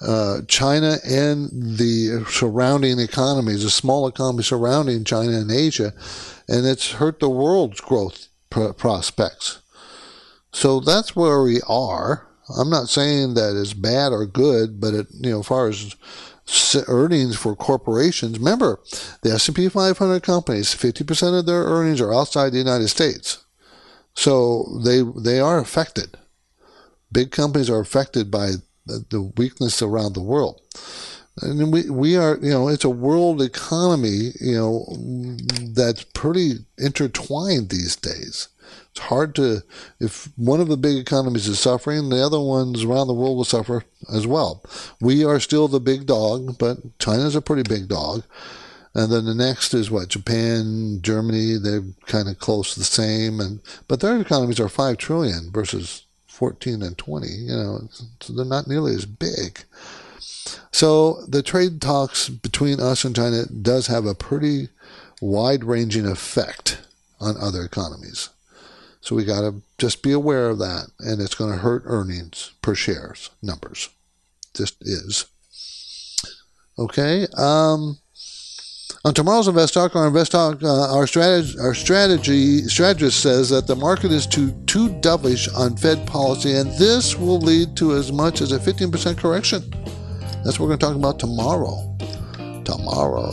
uh, 0.00 0.42
China 0.46 0.98
and 1.04 1.50
the 1.52 2.24
surrounding 2.28 2.98
economies, 2.98 3.64
the 3.64 3.70
small 3.70 4.06
economies 4.06 4.46
surrounding 4.46 5.04
China 5.04 5.32
and 5.32 5.50
Asia, 5.50 5.92
and 6.48 6.66
it's 6.66 6.92
hurt 6.92 7.20
the 7.20 7.28
world's 7.28 7.80
growth 7.80 8.28
pr- 8.50 8.72
prospects. 8.72 9.60
So 10.52 10.80
that's 10.80 11.16
where 11.16 11.42
we 11.42 11.60
are. 11.68 12.28
I'm 12.56 12.70
not 12.70 12.88
saying 12.88 13.34
that 13.34 13.56
it's 13.60 13.74
bad 13.74 14.12
or 14.12 14.24
good, 14.24 14.80
but 14.80 14.94
it, 14.94 15.06
you 15.12 15.30
know, 15.30 15.40
as 15.40 15.46
far 15.46 15.68
as 15.68 15.94
earnings 16.86 17.36
for 17.36 17.54
corporations, 17.54 18.38
remember 18.38 18.80
the 19.22 19.32
S&P 19.32 19.68
500 19.68 20.22
companies, 20.22 20.74
50% 20.74 21.38
of 21.38 21.46
their 21.46 21.64
earnings 21.64 22.00
are 22.00 22.14
outside 22.14 22.52
the 22.52 22.58
United 22.58 22.88
States. 22.88 23.44
So 24.14 24.80
they 24.84 25.02
they 25.02 25.38
are 25.38 25.60
affected. 25.60 26.16
Big 27.12 27.30
companies 27.30 27.70
are 27.70 27.78
affected 27.78 28.32
by 28.32 28.54
the 29.10 29.32
weakness 29.36 29.82
around 29.82 30.14
the 30.14 30.22
world. 30.22 30.60
And 31.40 31.72
we, 31.72 31.88
we 31.88 32.16
are, 32.16 32.36
you 32.42 32.50
know, 32.50 32.68
it's 32.68 32.84
a 32.84 32.90
world 32.90 33.40
economy, 33.40 34.32
you 34.40 34.56
know, 34.56 34.86
that's 35.72 36.02
pretty 36.02 36.66
intertwined 36.78 37.68
these 37.68 37.94
days. 37.94 38.48
It's 38.90 39.00
hard 39.00 39.34
to, 39.36 39.62
if 40.00 40.28
one 40.36 40.60
of 40.60 40.68
the 40.68 40.76
big 40.76 40.96
economies 40.96 41.46
is 41.46 41.60
suffering, 41.60 42.08
the 42.08 42.24
other 42.24 42.40
ones 42.40 42.82
around 42.82 43.06
the 43.06 43.14
world 43.14 43.36
will 43.36 43.44
suffer 43.44 43.84
as 44.12 44.26
well. 44.26 44.64
We 45.00 45.24
are 45.24 45.38
still 45.38 45.68
the 45.68 45.80
big 45.80 46.06
dog, 46.06 46.58
but 46.58 46.98
China's 46.98 47.36
a 47.36 47.42
pretty 47.42 47.62
big 47.62 47.88
dog. 47.88 48.24
And 48.94 49.12
then 49.12 49.26
the 49.26 49.34
next 49.34 49.74
is 49.74 49.90
what 49.90 50.08
Japan, 50.08 50.98
Germany. 51.02 51.56
They're 51.56 51.84
kind 52.06 52.28
of 52.28 52.38
close 52.40 52.74
to 52.74 52.80
the 52.80 52.84
same, 52.84 53.38
and 53.38 53.60
but 53.86 54.00
their 54.00 54.18
economies 54.18 54.58
are 54.58 54.68
five 54.68 54.96
trillion 54.96 55.52
versus 55.52 56.06
14 56.38 56.82
and 56.82 56.96
20. 56.96 57.26
You 57.26 57.56
know, 57.56 57.80
so 58.20 58.32
they're 58.32 58.44
not 58.44 58.68
nearly 58.68 58.94
as 58.94 59.04
big. 59.04 59.64
So 60.70 61.24
the 61.26 61.42
trade 61.42 61.82
talks 61.82 62.28
between 62.28 62.78
us 62.80 63.04
and 63.04 63.14
China 63.16 63.44
does 63.46 63.88
have 63.88 64.06
a 64.06 64.14
pretty 64.14 64.68
wide-ranging 65.20 66.06
effect 66.06 66.78
on 67.20 67.36
other 67.36 67.62
economies. 67.62 68.28
So 69.00 69.16
we 69.16 69.24
got 69.24 69.40
to 69.40 69.62
just 69.78 70.02
be 70.02 70.12
aware 70.12 70.48
of 70.48 70.58
that, 70.58 70.90
and 71.00 71.20
it's 71.20 71.34
going 71.34 71.50
to 71.50 71.58
hurt 71.58 71.82
earnings 71.86 72.52
per 72.62 72.76
shares 72.76 73.30
numbers. 73.42 73.88
Just 74.54 74.76
is. 74.80 75.26
Okay. 76.78 77.26
Um, 77.36 77.98
on 79.04 79.14
tomorrow's 79.14 79.46
Invest 79.46 79.74
Talk, 79.74 79.94
our 79.94 80.08
Invest 80.08 80.32
Talk, 80.32 80.62
uh, 80.62 80.94
our 80.94 81.06
strategy, 81.06 81.58
our 81.60 81.74
strategy 81.74 82.62
strategist 82.62 83.20
says 83.20 83.48
that 83.50 83.66
the 83.66 83.76
market 83.76 84.10
is 84.10 84.26
too 84.26 84.50
too 84.66 84.88
dovish 85.00 85.48
on 85.56 85.76
Fed 85.76 86.06
policy, 86.06 86.54
and 86.54 86.70
this 86.72 87.16
will 87.16 87.38
lead 87.38 87.76
to 87.76 87.94
as 87.94 88.10
much 88.10 88.40
as 88.40 88.52
a 88.52 88.58
15% 88.58 89.16
correction. 89.16 89.62
That's 90.44 90.58
what 90.58 90.68
we're 90.68 90.76
going 90.76 90.78
to 90.78 90.86
talk 90.86 90.96
about 90.96 91.18
tomorrow. 91.18 91.96
Tomorrow. 92.64 93.32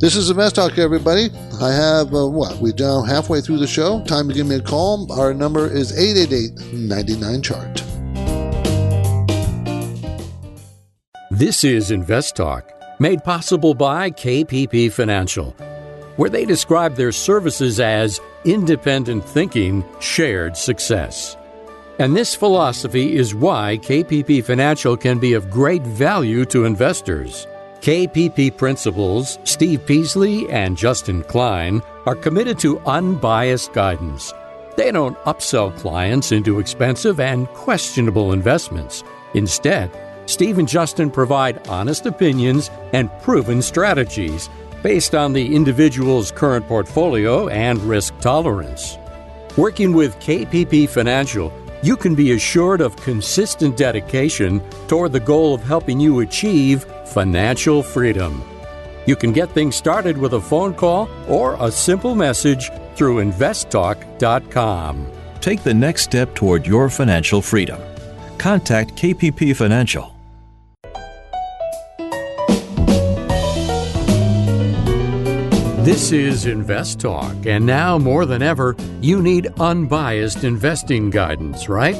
This 0.00 0.16
is 0.16 0.28
Invest 0.28 0.56
Talk, 0.56 0.76
everybody. 0.76 1.30
I 1.62 1.72
have 1.72 2.12
uh, 2.14 2.26
what? 2.26 2.56
We're 2.58 2.72
down 2.72 3.06
halfway 3.06 3.40
through 3.40 3.58
the 3.58 3.66
show. 3.66 4.02
Time 4.04 4.28
to 4.28 4.34
give 4.34 4.46
me 4.46 4.56
a 4.56 4.60
call. 4.60 5.10
Our 5.12 5.32
number 5.32 5.66
is 5.70 5.96
888 5.96 6.74
99 6.74 7.42
Chart. 7.42 7.82
This 11.30 11.64
is 11.64 11.90
Invest 11.90 12.36
Talk 12.36 12.73
made 13.04 13.22
possible 13.22 13.74
by 13.74 14.10
KPP 14.10 14.90
Financial, 14.90 15.50
where 16.16 16.30
they 16.30 16.46
describe 16.46 16.94
their 16.94 17.12
services 17.12 17.78
as 17.78 18.18
independent 18.46 19.22
thinking, 19.22 19.84
shared 20.00 20.56
success. 20.56 21.36
And 21.98 22.16
this 22.16 22.34
philosophy 22.34 23.14
is 23.14 23.34
why 23.34 23.78
KPP 23.82 24.42
Financial 24.42 24.96
can 24.96 25.18
be 25.18 25.34
of 25.34 25.50
great 25.50 25.82
value 25.82 26.46
to 26.46 26.64
investors. 26.64 27.46
KPP 27.82 28.56
principals 28.56 29.38
Steve 29.44 29.84
Peasley 29.84 30.48
and 30.48 30.74
Justin 30.74 31.24
Klein 31.24 31.82
are 32.06 32.16
committed 32.16 32.58
to 32.60 32.80
unbiased 32.86 33.74
guidance. 33.74 34.32
They 34.78 34.90
don't 34.90 35.18
upsell 35.24 35.76
clients 35.76 36.32
into 36.32 36.58
expensive 36.58 37.20
and 37.20 37.48
questionable 37.48 38.32
investments. 38.32 39.04
Instead, 39.34 39.90
Steve 40.26 40.58
and 40.58 40.68
Justin 40.68 41.10
provide 41.10 41.66
honest 41.68 42.06
opinions 42.06 42.70
and 42.92 43.10
proven 43.20 43.60
strategies 43.60 44.48
based 44.82 45.14
on 45.14 45.32
the 45.32 45.54
individual's 45.54 46.30
current 46.30 46.66
portfolio 46.66 47.48
and 47.48 47.78
risk 47.82 48.18
tolerance. 48.20 48.98
Working 49.56 49.92
with 49.92 50.18
KPP 50.18 50.88
Financial, 50.88 51.52
you 51.82 51.96
can 51.96 52.14
be 52.14 52.32
assured 52.32 52.80
of 52.80 52.96
consistent 52.96 53.76
dedication 53.76 54.62
toward 54.88 55.12
the 55.12 55.20
goal 55.20 55.54
of 55.54 55.62
helping 55.62 56.00
you 56.00 56.20
achieve 56.20 56.84
financial 57.06 57.82
freedom. 57.82 58.42
You 59.06 59.16
can 59.16 59.32
get 59.32 59.50
things 59.50 59.76
started 59.76 60.16
with 60.16 60.32
a 60.32 60.40
phone 60.40 60.74
call 60.74 61.08
or 61.28 61.56
a 61.60 61.70
simple 61.70 62.14
message 62.14 62.70
through 62.94 63.22
investtalk.com. 63.24 65.06
Take 65.40 65.62
the 65.62 65.74
next 65.74 66.02
step 66.02 66.34
toward 66.34 66.66
your 66.66 66.88
financial 66.88 67.42
freedom. 67.42 67.80
Contact 68.38 68.94
KPP 68.96 69.54
Financial 69.54 70.13
This 75.84 76.12
is 76.12 76.46
Invest 76.46 77.00
Talk, 77.00 77.44
and 77.44 77.66
now 77.66 77.98
more 77.98 78.24
than 78.24 78.40
ever, 78.40 78.74
you 79.02 79.20
need 79.20 79.48
unbiased 79.60 80.42
investing 80.42 81.10
guidance, 81.10 81.68
right? 81.68 81.94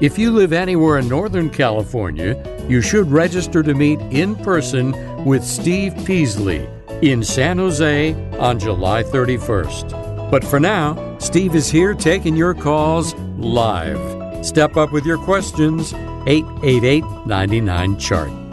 If 0.00 0.18
you 0.18 0.30
live 0.30 0.54
anywhere 0.54 0.96
in 0.96 1.06
Northern 1.06 1.50
California, 1.50 2.34
you 2.66 2.80
should 2.80 3.12
register 3.12 3.62
to 3.62 3.74
meet 3.74 4.00
in 4.00 4.36
person 4.36 4.94
with 5.26 5.44
Steve 5.44 5.94
Peasley 6.06 6.66
in 7.02 7.22
San 7.22 7.58
Jose 7.58 8.14
on 8.38 8.58
July 8.58 9.02
31st. 9.02 10.30
But 10.30 10.42
for 10.42 10.58
now, 10.58 11.18
Steve 11.18 11.54
is 11.54 11.68
here 11.68 11.92
taking 11.92 12.38
your 12.38 12.54
calls 12.54 13.14
live. 13.36 14.46
Step 14.46 14.78
up 14.78 14.92
with 14.92 15.04
your 15.04 15.18
questions, 15.18 15.92
888 16.26 17.04
99 17.26 17.98
Chart. 17.98 18.45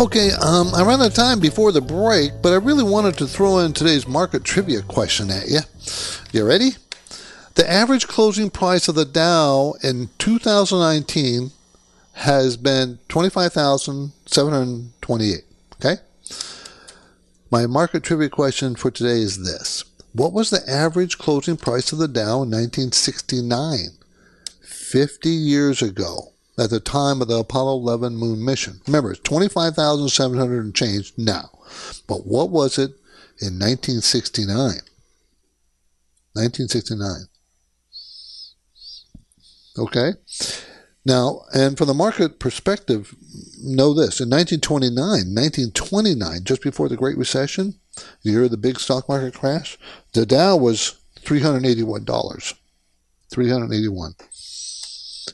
Okay, 0.00 0.32
um, 0.32 0.74
I 0.74 0.82
ran 0.82 1.00
out 1.02 1.08
of 1.08 1.14
time 1.14 1.40
before 1.40 1.72
the 1.72 1.82
break, 1.82 2.40
but 2.40 2.54
I 2.54 2.56
really 2.56 2.82
wanted 2.82 3.18
to 3.18 3.26
throw 3.26 3.58
in 3.58 3.74
today's 3.74 4.08
market 4.08 4.44
trivia 4.44 4.80
question 4.80 5.30
at 5.30 5.48
you. 5.48 5.60
You 6.32 6.46
ready? 6.46 6.70
The 7.56 7.70
average 7.70 8.08
closing 8.08 8.48
price 8.48 8.88
of 8.88 8.94
the 8.94 9.04
Dow 9.04 9.74
in 9.82 10.08
2019 10.16 11.50
has 12.14 12.56
been 12.56 12.98
25,728. 13.10 15.44
Okay? 15.74 15.96
My 17.50 17.66
market 17.66 18.02
trivia 18.02 18.30
question 18.30 18.76
for 18.76 18.90
today 18.90 19.20
is 19.20 19.44
this 19.44 19.84
What 20.14 20.32
was 20.32 20.48
the 20.48 20.66
average 20.66 21.18
closing 21.18 21.58
price 21.58 21.92
of 21.92 21.98
the 21.98 22.08
Dow 22.08 22.42
in 22.42 22.48
1969? 22.48 23.98
50 24.62 25.28
years 25.28 25.82
ago 25.82 26.32
at 26.60 26.68
the 26.68 26.78
time 26.78 27.22
of 27.22 27.28
the 27.28 27.38
Apollo 27.38 27.76
11 27.76 28.16
moon 28.16 28.44
mission. 28.44 28.82
Remember, 28.86 29.12
it's 29.12 29.20
25,700 29.20 30.62
and 30.62 30.74
change 30.74 31.14
now. 31.16 31.48
But 32.06 32.26
what 32.26 32.50
was 32.50 32.76
it 32.76 32.90
in 33.40 33.58
1969? 33.58 34.82
1969. 36.34 37.28
Okay? 39.78 40.12
Now, 41.06 41.42
and 41.54 41.78
from 41.78 41.86
the 41.86 41.94
market 41.94 42.38
perspective, 42.38 43.14
know 43.62 43.94
this. 43.94 44.20
In 44.20 44.28
1929, 44.28 45.00
1929, 45.00 46.44
just 46.44 46.62
before 46.62 46.90
the 46.90 46.96
Great 46.96 47.16
Recession, 47.16 47.80
the 48.22 48.32
year 48.32 48.44
of 48.44 48.50
the 48.50 48.58
big 48.58 48.78
stock 48.78 49.08
market 49.08 49.32
crash, 49.32 49.78
the 50.12 50.26
Dow 50.26 50.56
was 50.56 50.96
$381. 51.22 52.54
381. 53.32 54.14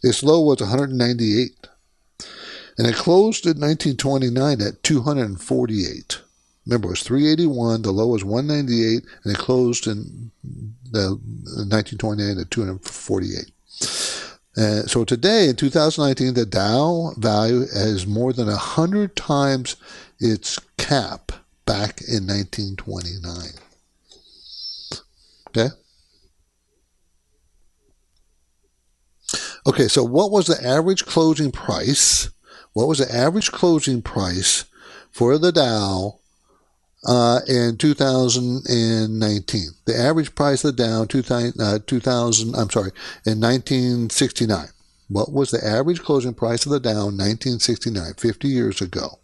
Its 0.02 0.22
low 0.22 0.40
was 0.40 0.61
198. 0.61 1.68
And 2.78 2.87
it 2.87 2.94
closed 2.94 3.46
in 3.46 3.59
1929 3.61 4.61
at 4.61 4.82
248. 4.82 6.20
Remember, 6.66 6.88
it 6.88 6.90
was 6.90 7.02
381, 7.02 7.82
the 7.82 7.92
low 7.92 8.09
was 8.09 8.24
198, 8.24 9.04
and 9.22 9.32
it 9.32 9.38
closed 9.38 9.87
in 9.87 10.30
the 10.90 11.11
1929 11.11 12.38
at 12.38 12.50
248. 12.50 13.50
Uh, 14.56 14.82
so 14.87 15.04
today 15.04 15.48
in 15.48 15.56
2019, 15.56 16.35
the 16.35 16.46
Dow 16.46 17.12
value 17.18 17.62
is 17.62 18.06
more 18.06 18.32
than 18.32 18.48
100 18.48 19.14
times 19.14 19.76
its 20.18 20.59
cap 20.76 21.32
back 21.66 22.00
in 22.00 22.26
1929. 22.26 23.37
Okay? 25.48 25.68
Okay, 29.66 29.88
so 29.88 30.05
what 30.05 30.31
was 30.31 30.46
the 30.46 30.64
average 30.64 31.05
closing 31.05 31.50
price? 31.50 32.31
What 32.72 32.88
was 32.88 32.98
the 32.98 33.12
average 33.12 33.50
closing 33.50 34.02
price 34.02 34.64
for 35.11 35.38
the 35.38 35.50
Dow 35.50 36.18
uh, 37.07 37.40
in 37.46 37.76
2019. 37.76 39.68
The 39.85 39.96
average 39.96 40.35
price 40.35 40.64
of 40.64 40.76
the 40.76 40.85
Dow 40.85 41.05
2000, 41.05 41.61
uh, 41.61 41.79
2000, 41.87 42.55
I'm 42.55 42.70
sorry, 42.70 42.90
in 43.24 43.40
1969. 43.40 44.68
What 45.09 45.33
was 45.33 45.52
the 45.52 45.64
average 45.64 46.02
closing 46.02 46.35
price 46.35 46.66
of 46.66 46.72
the 46.72 46.81
Dow 46.81 47.09
in 47.09 47.16
1969, 47.16 48.14
50 48.14 48.48
years 48.48 48.81
ago? 48.81 49.20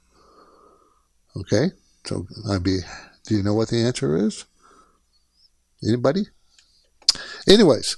Okay, 1.36 1.72
so 2.04 2.26
I'd 2.48 2.62
be, 2.62 2.80
do 3.26 3.36
you 3.36 3.42
know 3.42 3.54
what 3.54 3.68
the 3.68 3.82
answer 3.82 4.16
is? 4.16 4.44
Anybody? 5.86 6.26
Anyways, 7.48 7.96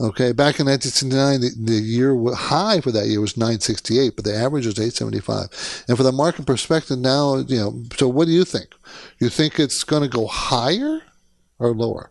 Okay, 0.00 0.32
back 0.32 0.58
in 0.58 0.66
1969, 0.66 1.40
the, 1.40 1.50
the 1.56 1.80
year 1.80 2.16
high 2.34 2.80
for 2.80 2.90
that 2.90 3.06
year 3.06 3.20
was 3.20 3.36
968, 3.36 4.16
but 4.16 4.24
the 4.24 4.34
average 4.34 4.66
was 4.66 4.80
875. 4.80 5.84
And 5.86 5.96
for 5.96 6.02
the 6.02 6.10
market 6.10 6.44
perspective 6.44 6.98
now, 6.98 7.36
you 7.36 7.58
know, 7.58 7.84
so 7.96 8.08
what 8.08 8.24
do 8.24 8.32
you 8.32 8.44
think? 8.44 8.74
You 9.20 9.28
think 9.28 9.60
it's 9.60 9.84
going 9.84 10.02
to 10.02 10.08
go 10.08 10.26
higher 10.26 11.00
or 11.60 11.72
lower? 11.72 12.10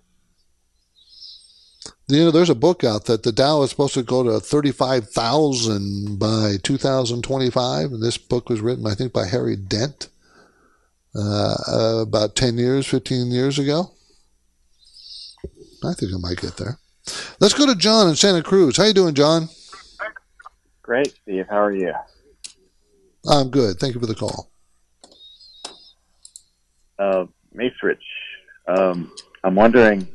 You 2.08 2.24
know, 2.26 2.32
there's 2.32 2.50
a 2.50 2.56
book 2.56 2.86
out 2.86 3.08
that 3.08 3.24
the 3.24 3.34
Dow 3.34 3.62
is 3.64 3.72
supposed 3.72 3.96
to 3.96 4.04
go 4.04 4.24
to 4.24 4.40
35,000 4.40 6.18
by 6.18 6.56
2025. 6.64 7.92
And 7.92 8.02
this 8.02 8.18
book 8.18 8.50
was 8.50 8.62
written, 8.62 8.88
I 8.88 8.96
think, 8.96 9.12
by 9.12 9.26
Harry 9.26 9.58
Dent 9.58 10.08
uh, 11.20 12.02
about 12.02 12.36
10 12.36 12.58
years, 12.58 12.88
15 12.88 13.32
years 13.32 13.60
ago. 13.60 13.92
I 15.84 15.94
think 15.94 16.12
I 16.14 16.18
might 16.20 16.38
get 16.38 16.58
there. 16.58 16.80
Let's 17.40 17.54
go 17.54 17.66
to 17.66 17.76
John 17.76 18.10
in 18.10 18.16
Santa 18.16 18.44
Cruz. 18.44 18.78
How 18.78 18.86
you 18.86 18.94
doing, 18.94 19.16
John? 19.16 19.50
Great, 20.82 21.14
Steve. 21.24 21.46
How 21.50 21.62
are 21.62 21.72
you? 21.72 21.94
I'm 23.28 23.50
good. 23.50 23.78
Thank 23.80 23.94
you 23.94 24.00
for 24.00 24.08
the 24.08 24.16
call. 24.16 24.52
Uh, 26.98 27.26
Macerich, 27.56 27.98
um, 28.68 29.12
I'm 29.44 29.56
wondering 29.56 30.08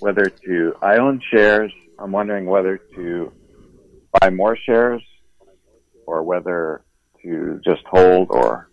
whether 0.00 0.26
to. 0.26 0.74
I 0.82 0.96
own 0.96 1.20
shares. 1.30 1.72
I'm 1.98 2.12
wondering 2.12 2.46
whether 2.46 2.78
to 2.96 3.32
buy 4.20 4.30
more 4.30 4.56
shares 4.56 5.02
or 6.06 6.22
whether 6.22 6.82
to 7.22 7.60
just 7.64 7.82
hold 7.86 8.28
or 8.30 8.68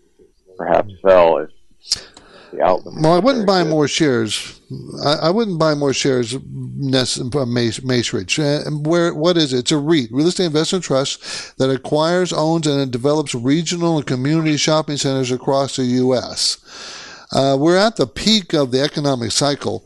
perhaps 0.58 0.92
sell 1.06 1.38
if 1.38 1.50
Well, 2.86 3.14
I 3.14 3.20
wouldn't 3.20 3.46
buy 3.46 3.64
good. 3.64 3.70
more 3.70 3.88
shares. 3.88 4.60
I, 5.04 5.14
I, 5.24 5.30
wouldn't 5.30 5.60
buy 5.60 5.76
more 5.76 5.94
shares. 5.94 6.34
Macerich. 7.82 8.40
Uh, 8.40 8.72
where 8.72 9.14
what 9.14 9.38
is 9.38 9.54
it? 9.54 9.60
It's 9.60 9.72
a 9.72 9.78
REIT, 9.78 10.12
real 10.12 10.28
estate 10.28 10.46
investment 10.46 10.84
trust, 10.84 11.58
that 11.58 11.70
acquires, 11.70 12.34
owns, 12.34 12.66
and 12.68 12.92
develops 12.92 13.36
regional 13.36 13.98
and 13.98 14.08
community 14.08 14.58
shopping 14.58 14.98
centers 14.98 15.32
across 15.32 15.76
the 15.76 15.84
U.S. 15.84 16.58
Uh, 17.32 17.56
we're 17.60 17.78
at 17.78 17.98
the 17.98 18.08
peak 18.08 18.54
of 18.54 18.72
the 18.72 18.82
economic 18.82 19.32
cycle. 19.32 19.86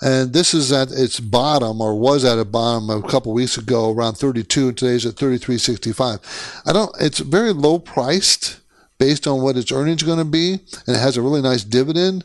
And 0.00 0.32
this 0.32 0.52
is 0.52 0.70
at 0.70 0.90
its 0.90 1.18
bottom, 1.18 1.80
or 1.80 1.98
was 1.98 2.24
at 2.24 2.38
a 2.38 2.44
bottom 2.44 2.90
a 2.90 3.00
couple 3.08 3.32
weeks 3.32 3.56
ago, 3.56 3.90
around 3.90 4.14
32, 4.14 4.68
and 4.68 4.76
today's 4.76 5.06
at 5.06 5.14
33.65. 5.14 6.66
I 6.66 6.72
don't. 6.72 6.94
It's 7.00 7.20
very 7.20 7.52
low 7.52 7.78
priced 7.78 8.60
based 9.04 9.26
on 9.26 9.42
what 9.42 9.58
its 9.58 9.70
earnings 9.70 10.02
are 10.02 10.06
going 10.06 10.18
to 10.18 10.24
be, 10.24 10.52
and 10.86 10.96
it 10.96 10.98
has 10.98 11.18
a 11.18 11.22
really 11.22 11.42
nice 11.42 11.62
dividend. 11.62 12.24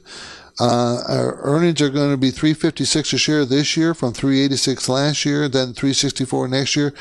Uh, 0.61 1.01
our 1.09 1.41
earnings 1.43 1.81
are 1.81 1.89
going 1.89 2.11
to 2.11 2.17
be 2.17 2.31
356 2.31 3.13
a 3.13 3.17
share 3.17 3.43
this 3.43 3.75
year 3.75 3.93
from 3.93 4.13
386 4.13 4.87
last 4.87 5.25
year, 5.25 5.49
then 5.49 5.73
364 5.73 6.47
next 6.47 6.77
year. 6.77 6.93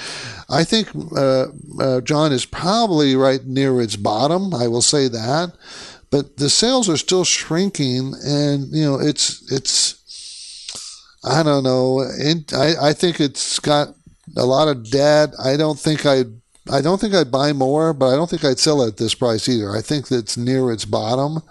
I 0.49 0.65
think 0.65 0.89
uh, 1.17 1.47
uh, 1.81 2.01
John 2.01 2.33
is 2.33 2.45
probably 2.45 3.15
right 3.15 3.45
near 3.45 3.81
its 3.81 3.95
bottom. 3.95 4.53
I 4.53 4.67
will 4.67 4.83
say 4.83 5.07
that, 5.07 5.53
but 6.11 6.39
the 6.39 6.51
sales 6.51 6.89
are 6.89 6.97
still 6.97 7.25
shrinking, 7.25 8.15
and 8.25 8.73
you 8.73 8.85
know 8.85 8.99
it's 8.99 9.51
it's. 9.53 9.95
I 11.25 11.43
don't 11.45 11.65
know. 11.65 12.03
I 12.53 12.89
I 12.89 12.93
think 12.93 13.21
it's 13.21 13.61
got 13.61 13.95
a 14.37 14.45
lot 14.45 14.67
of 14.67 14.91
debt. 14.91 15.35
I 15.39 15.57
don't 15.57 15.79
think 15.79 16.05
I 16.05 16.25
I 16.71 16.81
don't 16.81 17.01
think 17.01 17.15
I'd 17.15 17.31
buy 17.31 17.53
more, 17.53 17.93
but 17.93 18.13
I 18.13 18.17
don't 18.17 18.29
think 18.29 18.45
I'd 18.45 18.59
sell 18.59 18.83
it 18.83 18.89
at 18.89 18.97
this 18.97 19.15
price 19.15 19.49
either. 19.49 19.75
I 19.75 19.81
think 19.81 20.09
that's 20.09 20.37
near 20.37 20.71
its 20.71 20.85
bottom. 20.85 21.43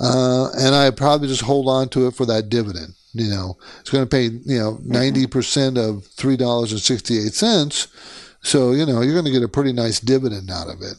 Uh, 0.00 0.50
and 0.52 0.74
I'd 0.74 0.96
probably 0.96 1.28
just 1.28 1.42
hold 1.42 1.68
on 1.68 1.88
to 1.90 2.06
it 2.06 2.14
for 2.14 2.24
that 2.26 2.48
dividend. 2.48 2.94
You 3.14 3.30
know, 3.30 3.56
it's 3.80 3.90
going 3.90 4.04
to 4.04 4.08
pay, 4.08 4.24
you 4.24 4.58
know, 4.58 4.78
90% 4.86 5.76
of 5.76 6.04
$3.68. 6.04 7.88
So, 8.42 8.72
you 8.72 8.86
know, 8.86 9.00
you're 9.00 9.14
going 9.14 9.24
to 9.24 9.32
get 9.32 9.42
a 9.42 9.48
pretty 9.48 9.72
nice 9.72 9.98
dividend 9.98 10.50
out 10.50 10.68
of 10.68 10.82
it. 10.82 10.94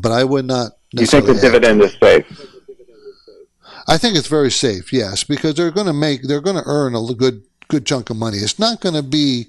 But 0.00 0.12
I 0.12 0.24
would 0.24 0.46
not. 0.46 0.72
You 0.92 1.06
think 1.06 1.26
the 1.26 1.34
dividend 1.34 1.82
is 1.82 1.96
safe? 2.00 2.24
I 3.86 3.96
think 3.98 4.16
it's 4.16 4.28
very 4.28 4.50
safe, 4.50 4.92
yes, 4.92 5.24
because 5.24 5.54
they're 5.54 5.70
going 5.70 5.86
to 5.86 5.94
make, 5.94 6.22
they're 6.22 6.42
going 6.42 6.56
to 6.56 6.62
earn 6.66 6.94
a 6.94 7.02
good, 7.14 7.42
good 7.68 7.86
chunk 7.86 8.10
of 8.10 8.16
money. 8.16 8.36
It's 8.36 8.58
not 8.58 8.80
going 8.80 8.94
to 8.94 9.02
be, 9.02 9.48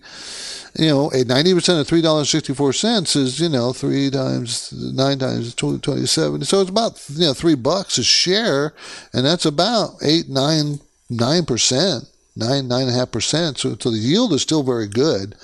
you 0.78 0.88
know, 0.88 1.10
a 1.10 1.24
90% 1.24 1.82
of 1.82 1.88
$3.64 1.88 3.16
is, 3.16 3.40
you 3.40 3.50
know, 3.50 3.74
three 3.74 4.10
times, 4.10 4.72
nine 4.74 5.20
times 5.20 5.56
27. 5.56 6.44
So 6.44 6.62
it's 6.62 6.70
about, 6.70 7.04
you 7.10 7.28
know, 7.28 7.34
three 7.34 7.56
bucks 7.56 7.98
a 7.98 8.04
share. 8.04 8.74
And 9.14 9.26
that's 9.26 9.46
about 9.46 9.96
eight, 10.02 10.30
nine, 10.30 10.80
nine 11.10 11.46
percent, 11.46 12.06
nine, 12.36 12.68
nine 12.68 12.84
and 12.84 12.92
a 12.92 12.94
half 12.94 13.12
percent. 13.12 13.58
So, 13.58 13.76
so 13.80 13.90
the 13.90 13.98
yield 13.98 14.34
is 14.34 14.42
still 14.42 14.64
very 14.64 14.88
good. 14.88 15.36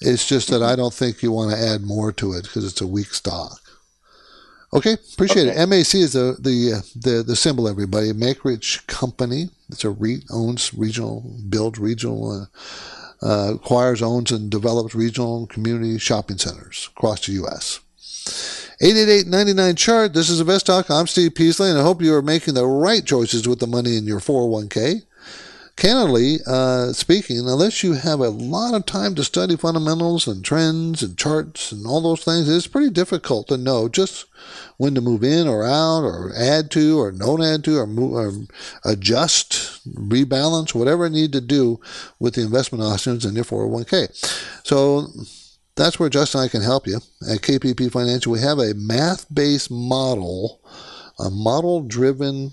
It's 0.00 0.26
just 0.26 0.50
that 0.50 0.62
I 0.62 0.76
don't 0.76 0.92
think 0.92 1.22
you 1.22 1.32
want 1.32 1.52
to 1.52 1.58
add 1.58 1.82
more 1.82 2.12
to 2.12 2.32
it 2.34 2.42
because 2.42 2.64
it's 2.66 2.80
a 2.80 2.86
weak 2.86 3.14
stock. 3.14 3.60
Okay, 4.74 4.96
appreciate 5.12 5.48
okay. 5.48 5.62
it. 5.62 5.68
MAC 5.68 5.94
is 5.94 6.14
the 6.14 6.36
the 6.40 6.82
the 6.96 7.22
the 7.22 7.36
symbol. 7.36 7.68
Everybody, 7.68 8.12
Macerich 8.12 8.84
Company. 8.88 9.50
It's 9.70 9.84
a 9.84 9.90
REIT 9.90 10.24
owns 10.30 10.74
regional, 10.74 11.20
builds 11.48 11.78
regional 11.78 12.42
uh, 12.42 12.46
uh, 13.22 13.52
acquires, 13.54 14.02
owns, 14.02 14.30
and 14.30 14.50
develops 14.50 14.94
regional 14.94 15.38
and 15.38 15.48
community 15.48 15.98
shopping 15.98 16.38
centers 16.38 16.90
across 16.96 17.26
the 17.26 17.32
U.S. 17.32 17.80
888-99 18.82 19.76
chart. 19.76 20.14
This 20.14 20.30
is 20.30 20.40
Invest 20.40 20.66
Talk. 20.66 20.90
I'm 20.90 21.06
Steve 21.06 21.34
Peasley, 21.34 21.70
and 21.70 21.78
I 21.78 21.82
hope 21.82 22.02
you 22.02 22.14
are 22.14 22.22
making 22.22 22.54
the 22.54 22.66
right 22.66 23.04
choices 23.04 23.46
with 23.46 23.60
the 23.60 23.66
money 23.66 23.96
in 23.96 24.04
your 24.04 24.20
401k 24.20 25.02
candidly 25.76 26.38
uh, 26.46 26.92
speaking, 26.92 27.40
unless 27.40 27.82
you 27.82 27.94
have 27.94 28.20
a 28.20 28.28
lot 28.28 28.74
of 28.74 28.86
time 28.86 29.14
to 29.14 29.24
study 29.24 29.56
fundamentals 29.56 30.26
and 30.26 30.44
trends 30.44 31.02
and 31.02 31.18
charts 31.18 31.72
and 31.72 31.86
all 31.86 32.00
those 32.00 32.22
things, 32.22 32.48
it's 32.48 32.66
pretty 32.66 32.90
difficult 32.90 33.48
to 33.48 33.56
know 33.56 33.88
just 33.88 34.26
when 34.76 34.94
to 34.94 35.00
move 35.00 35.24
in 35.24 35.48
or 35.48 35.64
out 35.64 36.02
or 36.02 36.32
add 36.36 36.70
to 36.70 36.98
or 36.98 37.10
don't 37.10 37.42
add 37.42 37.64
to 37.64 37.78
or, 37.78 37.86
move, 37.86 38.12
or 38.12 38.32
adjust, 38.84 39.84
rebalance, 39.94 40.74
whatever 40.74 41.06
you 41.06 41.12
need 41.12 41.32
to 41.32 41.40
do 41.40 41.80
with 42.18 42.34
the 42.34 42.42
investment 42.42 42.82
options 42.82 43.24
in 43.24 43.34
your 43.34 43.44
401k. 43.44 44.08
So 44.64 45.08
that's 45.76 45.98
where 45.98 46.08
Justin 46.08 46.40
and 46.40 46.48
I 46.48 46.50
can 46.50 46.62
help 46.62 46.86
you. 46.86 46.96
At 47.28 47.40
KPP 47.40 47.90
Financial, 47.90 48.32
we 48.32 48.40
have 48.40 48.58
a 48.58 48.74
math 48.74 49.32
based 49.32 49.70
model, 49.70 50.60
a 51.18 51.30
model 51.30 51.82
driven 51.82 52.52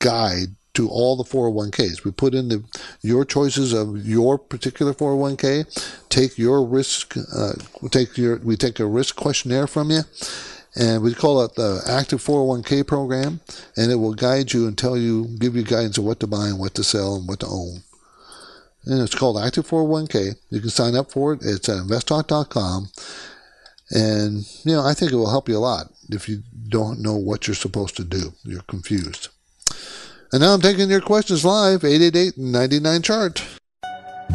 guide 0.00 0.56
to 0.74 0.88
all 0.88 1.16
the 1.16 1.24
401ks. 1.24 2.04
We 2.04 2.10
put 2.12 2.34
in 2.34 2.48
the 2.48 2.64
your 3.02 3.24
choices 3.24 3.72
of 3.72 4.06
your 4.06 4.38
particular 4.38 4.94
401k. 4.94 6.08
Take 6.08 6.38
your 6.38 6.64
risk. 6.64 7.16
Uh, 7.34 7.52
take 7.90 8.16
your 8.16 8.36
we 8.38 8.56
take 8.56 8.80
a 8.80 8.86
risk 8.86 9.16
questionnaire 9.16 9.66
from 9.66 9.90
you, 9.90 10.02
and 10.74 11.02
we 11.02 11.14
call 11.14 11.42
it 11.42 11.54
the 11.54 11.82
Active 11.86 12.22
401k 12.22 12.86
program, 12.86 13.40
and 13.76 13.92
it 13.92 13.96
will 13.96 14.14
guide 14.14 14.52
you 14.52 14.66
and 14.66 14.76
tell 14.76 14.96
you, 14.96 15.26
give 15.38 15.54
you 15.54 15.62
guidance 15.62 15.98
of 15.98 16.04
what 16.04 16.20
to 16.20 16.26
buy 16.26 16.46
and 16.46 16.58
what 16.58 16.74
to 16.74 16.84
sell 16.84 17.16
and 17.16 17.28
what 17.28 17.40
to 17.40 17.46
own. 17.46 17.82
And 18.84 19.00
it's 19.00 19.14
called 19.14 19.38
Active 19.38 19.66
401k. 19.66 20.36
You 20.50 20.60
can 20.60 20.70
sign 20.70 20.96
up 20.96 21.12
for 21.12 21.34
it. 21.34 21.40
It's 21.42 21.68
at 21.68 21.78
investtalk.com. 21.78 22.88
And, 23.90 24.48
you 24.64 24.74
know, 24.74 24.84
I 24.84 24.94
think 24.94 25.12
it 25.12 25.16
will 25.16 25.30
help 25.30 25.48
you 25.48 25.56
a 25.56 25.60
lot 25.60 25.92
if 26.08 26.28
you 26.28 26.42
don't 26.68 27.00
know 27.00 27.14
what 27.14 27.46
you're 27.46 27.54
supposed 27.54 27.96
to 27.98 28.04
do. 28.04 28.32
You're 28.42 28.62
confused. 28.62 29.28
And 30.32 30.40
now 30.40 30.54
I'm 30.54 30.62
taking 30.62 30.88
your 30.88 31.02
questions 31.02 31.44
live, 31.44 31.84
888 31.84 32.38
99 32.38 33.02
chart. 33.02 33.44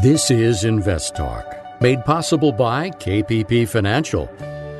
This 0.03 0.29
is 0.29 0.63
Invest 0.63 1.15
Talk, 1.15 1.81
made 1.81 2.05
possible 2.05 2.51
by 2.51 2.91
KPP 2.91 3.67
Financial, 3.67 4.27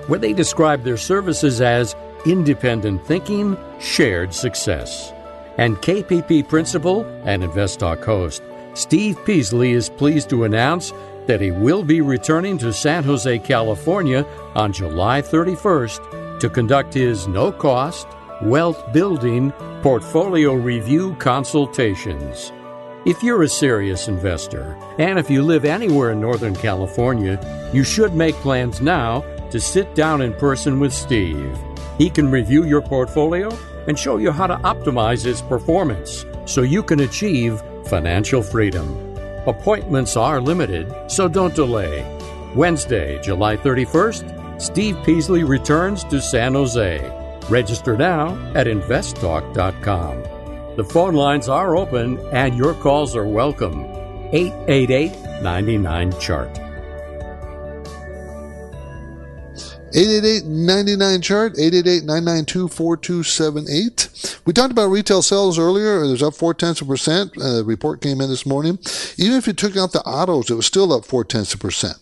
where 0.06 0.20
they 0.20 0.32
describe 0.32 0.84
their 0.84 0.96
services 0.96 1.60
as 1.60 1.96
independent 2.28 3.04
thinking, 3.08 3.58
shared 3.80 4.32
success. 4.32 5.12
And 5.58 5.78
KPP 5.78 6.48
principal 6.48 7.04
and 7.26 7.44
Invest 7.44 7.80
Talk 7.80 8.04
host 8.04 8.44
Steve 8.76 9.18
Peasley 9.26 9.72
is 9.72 9.90
pleased 9.90 10.30
to 10.30 10.44
announce 10.44 10.94
that 11.26 11.42
he 11.42 11.50
will 11.50 11.84
be 11.84 12.00
returning 12.00 12.60
to 12.60 12.72
San 12.72 13.04
Jose, 13.04 13.40
California 13.40 14.24
on 14.54 14.72
July 14.72 15.24
31st 15.24 16.40
to 16.42 16.48
conduct 16.48 16.94
his 16.94 17.28
no 17.28 17.52
cost 17.52 18.08
wealth 18.42 18.92
building 18.94 19.52
portfolio 19.82 20.54
review 20.54 21.16
consultations. 21.16 22.52
If 23.06 23.24
you're 23.24 23.44
a 23.44 23.50
serious 23.50 24.08
investor, 24.08 24.78
and 25.00 25.18
if 25.18 25.30
you 25.30 25.42
live 25.42 25.66
anywhere 25.66 26.12
in 26.12 26.22
Northern 26.22 26.56
California, 26.56 27.40
you 27.74 27.84
should 27.84 28.14
make 28.14 28.36
plans 28.36 28.82
now 28.82 29.22
to 29.50 29.60
sit 29.60 29.96
down 29.96 30.22
in 30.22 30.34
person 30.34 30.80
with 30.80 30.94
Steve. 30.94 31.58
He 31.98 32.10
can 32.10 32.30
review 32.30 32.66
your 32.66 32.82
portfolio 32.82 33.58
and 33.88 33.98
show 33.98 34.18
you 34.18 34.32
how 34.32 34.46
to 34.46 34.58
optimize 34.58 35.26
its 35.26 35.42
performance 35.42 36.26
so 36.46 36.62
you 36.62 36.84
can 36.84 37.00
achieve 37.00 37.62
financial 37.86 38.44
freedom. 38.44 39.16
Appointments 39.48 40.18
are 40.18 40.42
limited, 40.42 40.94
so 41.08 41.28
don't 41.28 41.56
delay. 41.56 42.06
Wednesday, 42.56 43.20
July 43.22 43.56
31st, 43.56 44.62
Steve 44.62 44.98
Peasley 45.06 45.44
returns 45.44 46.04
to 46.06 46.22
San 46.22 46.54
Jose. 46.54 47.00
Register 47.50 47.98
now 47.98 48.36
at 48.54 48.68
investtalk.com. 48.68 50.76
The 50.76 50.84
phone 50.84 51.16
lines 51.16 51.50
are 51.50 51.76
open 51.76 52.20
and 52.32 52.56
your 52.56 52.76
calls 52.76 53.16
are 53.16 53.28
welcome. 53.28 53.84
888 54.32 55.42
99 55.42 56.20
Chart. 56.20 56.60
888-99 59.98 61.24
chart 61.24 61.54
888-992-4278 61.54 64.42
we 64.46 64.52
talked 64.52 64.74
about 64.74 64.90
retail 64.90 65.22
sales 65.22 65.58
earlier 65.58 66.04
it 66.04 66.12
was 66.12 66.22
up 66.22 66.36
four 66.36 66.54
tenths 66.54 66.82
of 66.82 66.88
percent 66.88 67.32
uh, 67.38 67.54
the 67.56 67.64
report 67.64 68.02
came 68.02 68.20
in 68.20 68.30
this 68.30 68.46
morning 68.46 68.78
even 69.18 69.38
if 69.38 69.48
you 69.48 69.54
took 69.54 69.78
out 69.78 69.94
the 69.94 70.02
autos 70.02 70.50
it 70.50 70.56
was 70.56 70.66
still 70.66 70.92
up 70.92 71.06
four 71.06 71.24
tenths 71.24 71.54
of 71.54 71.62
percent 71.62 71.96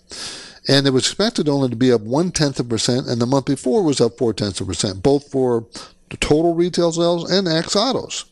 and 0.68 0.88
it 0.88 0.92
was 0.92 1.06
expected 1.06 1.48
only 1.48 1.70
to 1.70 1.76
be 1.76 1.92
up 1.92 2.02
one 2.02 2.32
tenth 2.32 2.60
of 2.60 2.70
percent, 2.70 3.08
and 3.08 3.22
the 3.22 3.26
month 3.26 3.46
before 3.46 3.84
was 3.84 4.02
up 4.02 4.18
four 4.18 4.34
tenths 4.34 4.62
of 4.62 4.68
percent, 4.68 5.04
both 5.04 5.30
for 5.32 5.68
the 6.10 6.18
total 6.18 6.54
retail 6.54 6.92
sales 6.92 7.30
and 7.30 7.48
ex 7.48 7.76
autos. 7.76 8.26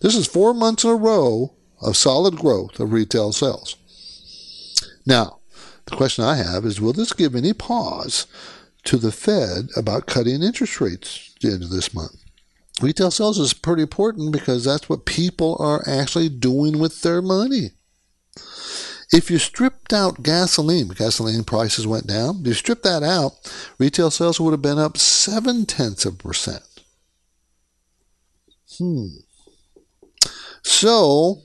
This 0.00 0.16
is 0.16 0.26
four 0.26 0.54
months 0.54 0.84
in 0.84 0.90
a 0.90 0.94
row 0.94 1.52
of 1.80 1.96
solid 1.96 2.36
growth 2.36 2.80
of 2.80 2.92
retail 2.92 3.32
sales. 3.32 3.76
Now, 5.06 5.38
the 5.86 5.96
question 5.96 6.24
I 6.24 6.36
have 6.36 6.64
is 6.64 6.80
will 6.80 6.92
this 6.92 7.12
give 7.12 7.34
any 7.34 7.52
pause 7.52 8.26
to 8.84 8.96
the 8.96 9.12
Fed 9.12 9.68
about 9.76 10.06
cutting 10.06 10.42
interest 10.42 10.80
rates 10.80 11.32
at 11.36 11.42
the 11.42 11.54
end 11.54 11.62
of 11.62 11.70
this 11.70 11.94
month? 11.94 12.24
Retail 12.80 13.10
sales 13.10 13.38
is 13.38 13.54
pretty 13.54 13.82
important 13.82 14.32
because 14.32 14.64
that's 14.64 14.88
what 14.88 15.04
people 15.04 15.56
are 15.58 15.82
actually 15.88 16.28
doing 16.28 16.78
with 16.78 17.02
their 17.02 17.20
money. 17.20 17.70
If 19.10 19.30
you 19.30 19.38
stripped 19.38 19.92
out 19.92 20.22
gasoline, 20.22 20.88
gasoline 20.88 21.44
prices 21.44 21.86
went 21.86 22.06
down. 22.06 22.40
If 22.42 22.46
you 22.46 22.54
strip 22.54 22.82
that 22.82 23.02
out, 23.02 23.32
retail 23.78 24.10
sales 24.10 24.38
would 24.38 24.50
have 24.50 24.62
been 24.62 24.78
up 24.78 24.98
seven 24.98 25.64
tenths 25.64 26.04
of 26.04 26.14
a 26.14 26.16
percent. 26.16 26.62
Hmm. 28.76 29.06
So, 30.62 31.42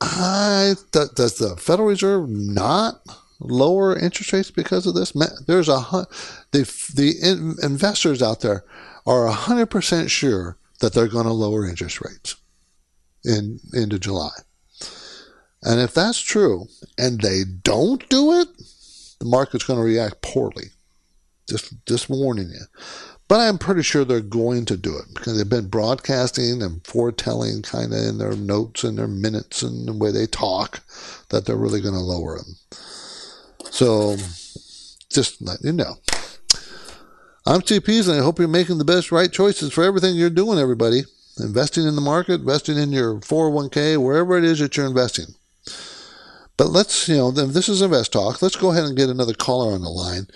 I 0.00 0.74
th- 0.92 1.14
does 1.14 1.38
the 1.38 1.56
Federal 1.56 1.88
Reserve 1.88 2.28
not 2.28 3.02
lower 3.38 3.96
interest 3.96 4.32
rates 4.32 4.50
because 4.50 4.86
of 4.86 4.94
this? 4.94 5.12
There's 5.46 5.68
a 5.68 6.06
the 6.50 6.62
the 6.94 7.14
in, 7.22 7.54
investors 7.62 8.20
out 8.20 8.40
there 8.40 8.64
are 9.06 9.28
hundred 9.28 9.66
percent 9.66 10.10
sure 10.10 10.58
that 10.80 10.92
they're 10.92 11.06
going 11.06 11.26
to 11.26 11.32
lower 11.32 11.68
interest 11.68 12.00
rates 12.00 12.36
in 13.24 13.60
into 13.72 13.98
July. 13.98 14.32
And 15.62 15.80
if 15.80 15.92
that's 15.94 16.20
true 16.20 16.68
and 16.96 17.20
they 17.20 17.42
don't 17.44 18.08
do 18.08 18.40
it, 18.40 18.48
the 19.18 19.26
market's 19.26 19.64
going 19.64 19.78
to 19.78 19.84
react 19.84 20.22
poorly. 20.22 20.70
Just, 21.48 21.74
just 21.86 22.08
warning 22.08 22.48
you. 22.50 22.64
But 23.28 23.40
I'm 23.40 23.58
pretty 23.58 23.82
sure 23.82 24.04
they're 24.04 24.20
going 24.20 24.64
to 24.64 24.76
do 24.76 24.96
it 24.96 25.04
because 25.14 25.36
they've 25.36 25.48
been 25.48 25.68
broadcasting 25.68 26.62
and 26.62 26.84
foretelling 26.84 27.62
kind 27.62 27.92
of 27.92 27.98
in 28.00 28.18
their 28.18 28.34
notes 28.34 28.82
and 28.82 28.98
their 28.98 29.06
minutes 29.06 29.62
and 29.62 29.86
the 29.86 29.92
way 29.92 30.10
they 30.10 30.26
talk 30.26 30.80
that 31.28 31.46
they're 31.46 31.56
really 31.56 31.80
going 31.80 31.94
to 31.94 32.00
lower 32.00 32.38
them. 32.38 32.56
So 33.70 34.16
just 35.10 35.40
let 35.42 35.62
you 35.62 35.72
know. 35.72 35.94
I'm 37.46 37.62
Pease, 37.62 38.08
and 38.08 38.20
I 38.20 38.22
hope 38.22 38.38
you're 38.38 38.48
making 38.48 38.78
the 38.78 38.84
best 38.84 39.12
right 39.12 39.32
choices 39.32 39.72
for 39.72 39.84
everything 39.84 40.16
you're 40.16 40.30
doing, 40.30 40.58
everybody. 40.58 41.02
Investing 41.38 41.86
in 41.86 41.94
the 41.94 42.00
market, 42.00 42.40
investing 42.40 42.78
in 42.78 42.92
your 42.92 43.14
401k, 43.20 43.96
wherever 43.96 44.36
it 44.36 44.44
is 44.44 44.58
that 44.58 44.76
you're 44.76 44.86
investing. 44.86 45.26
But 46.60 46.72
let's, 46.72 47.08
you 47.08 47.16
know, 47.16 47.30
this 47.30 47.70
is 47.70 47.80
Invest 47.80 48.12
Talk. 48.12 48.42
Let's 48.42 48.54
go 48.54 48.70
ahead 48.70 48.84
and 48.84 48.94
get 48.94 49.08
another 49.08 49.32
caller 49.32 49.72
on 49.72 49.80
the 49.80 49.88
line. 49.88 50.26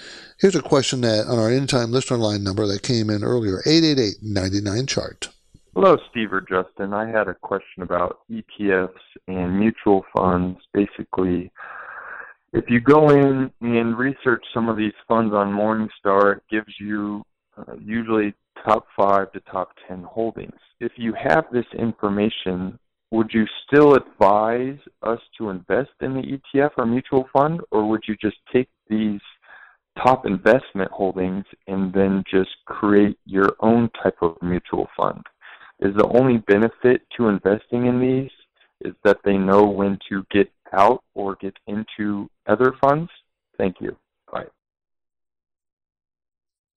Here's 0.41 0.55
a 0.55 0.63
question 0.63 1.03
that 1.03 1.27
on 1.27 1.39
our 1.39 1.51
anytime 1.51 1.93
listener 1.93 2.17
line 2.17 2.43
number 2.43 2.67
that 2.67 2.83
came 2.83 3.11
in 3.11 3.23
earlier 3.23 3.61
888 3.67 4.23
99 4.23 4.87
chart. 4.87 5.29
Hello, 5.75 5.99
Steve 6.11 6.33
or 6.33 6.41
Justin. 6.41 6.95
I 6.95 7.11
had 7.11 7.29
a 7.29 7.35
question 7.35 7.83
about 7.83 8.21
ETFs 8.31 8.89
and 9.29 9.61
mutual 9.61 10.07
funds. 10.17 10.61
Basically, 10.73 11.53
if 12.55 12.71
you 12.71 12.81
go 12.81 13.11
in 13.11 13.51
and 13.61 13.99
research 13.99 14.47
some 14.55 14.71
of 14.71 14.79
these 14.79 14.95
funds 15.07 15.35
on 15.35 15.53
Morningstar, 15.53 16.39
it 16.39 16.43
gives 16.51 16.73
you 16.81 17.23
uh, 17.59 17.75
usually 17.79 18.33
top 18.65 18.87
five 18.97 19.31
to 19.33 19.41
top 19.41 19.73
10 19.89 20.03
holdings. 20.05 20.59
If 20.81 20.93
you 20.97 21.13
have 21.23 21.45
this 21.53 21.67
information, 21.79 22.79
would 23.15 23.31
you 23.33 23.47
still 23.65 23.95
advise 23.95 24.79
us 25.03 25.21
to 25.39 25.51
invest 25.51 25.93
in 26.01 26.15
the 26.15 26.23
ETF 26.37 26.71
or 26.77 26.85
mutual 26.85 27.29
fund, 27.33 27.61
or 27.71 27.89
would 27.89 28.03
you 28.09 28.17
just 28.21 28.39
take 28.53 28.69
these 28.89 29.21
top 30.03 30.27
investment 30.27 30.91
holdings 30.91 31.45
and 31.69 31.93
then 31.93 32.25
just 32.29 32.51
create 32.67 33.17
your 33.25 33.55
own 33.61 33.89
type 34.03 34.17
of 34.21 34.37
mutual 34.43 34.89
fund? 34.97 35.23
Is 35.79 35.95
the 35.97 36.09
only 36.09 36.39
benefit 36.39 37.03
to 37.17 37.29
investing 37.29 37.87
in 37.87 38.01
these 38.01 38.31
is 38.81 38.95
that 39.05 39.19
they 39.25 39.39
know 39.39 39.63
when 39.63 39.97
to 40.09 40.27
get 40.33 40.51
out 40.73 41.05
or 41.15 41.37
get 41.37 41.57
into 41.69 42.29
other 42.49 42.75
funds? 42.81 43.11
Thank 43.57 43.77
you. 43.81 43.97
Bye 44.33 44.47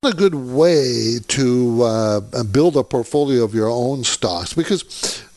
a 0.04 0.14
good 0.14 0.36
way 0.36 1.18
to 1.28 1.82
uh, 1.84 2.44
build 2.44 2.78
a 2.78 2.84
portfolio 2.84 3.44
of 3.44 3.54
your 3.54 3.70
own 3.70 4.04
stocks 4.04 4.54
because 4.54 4.84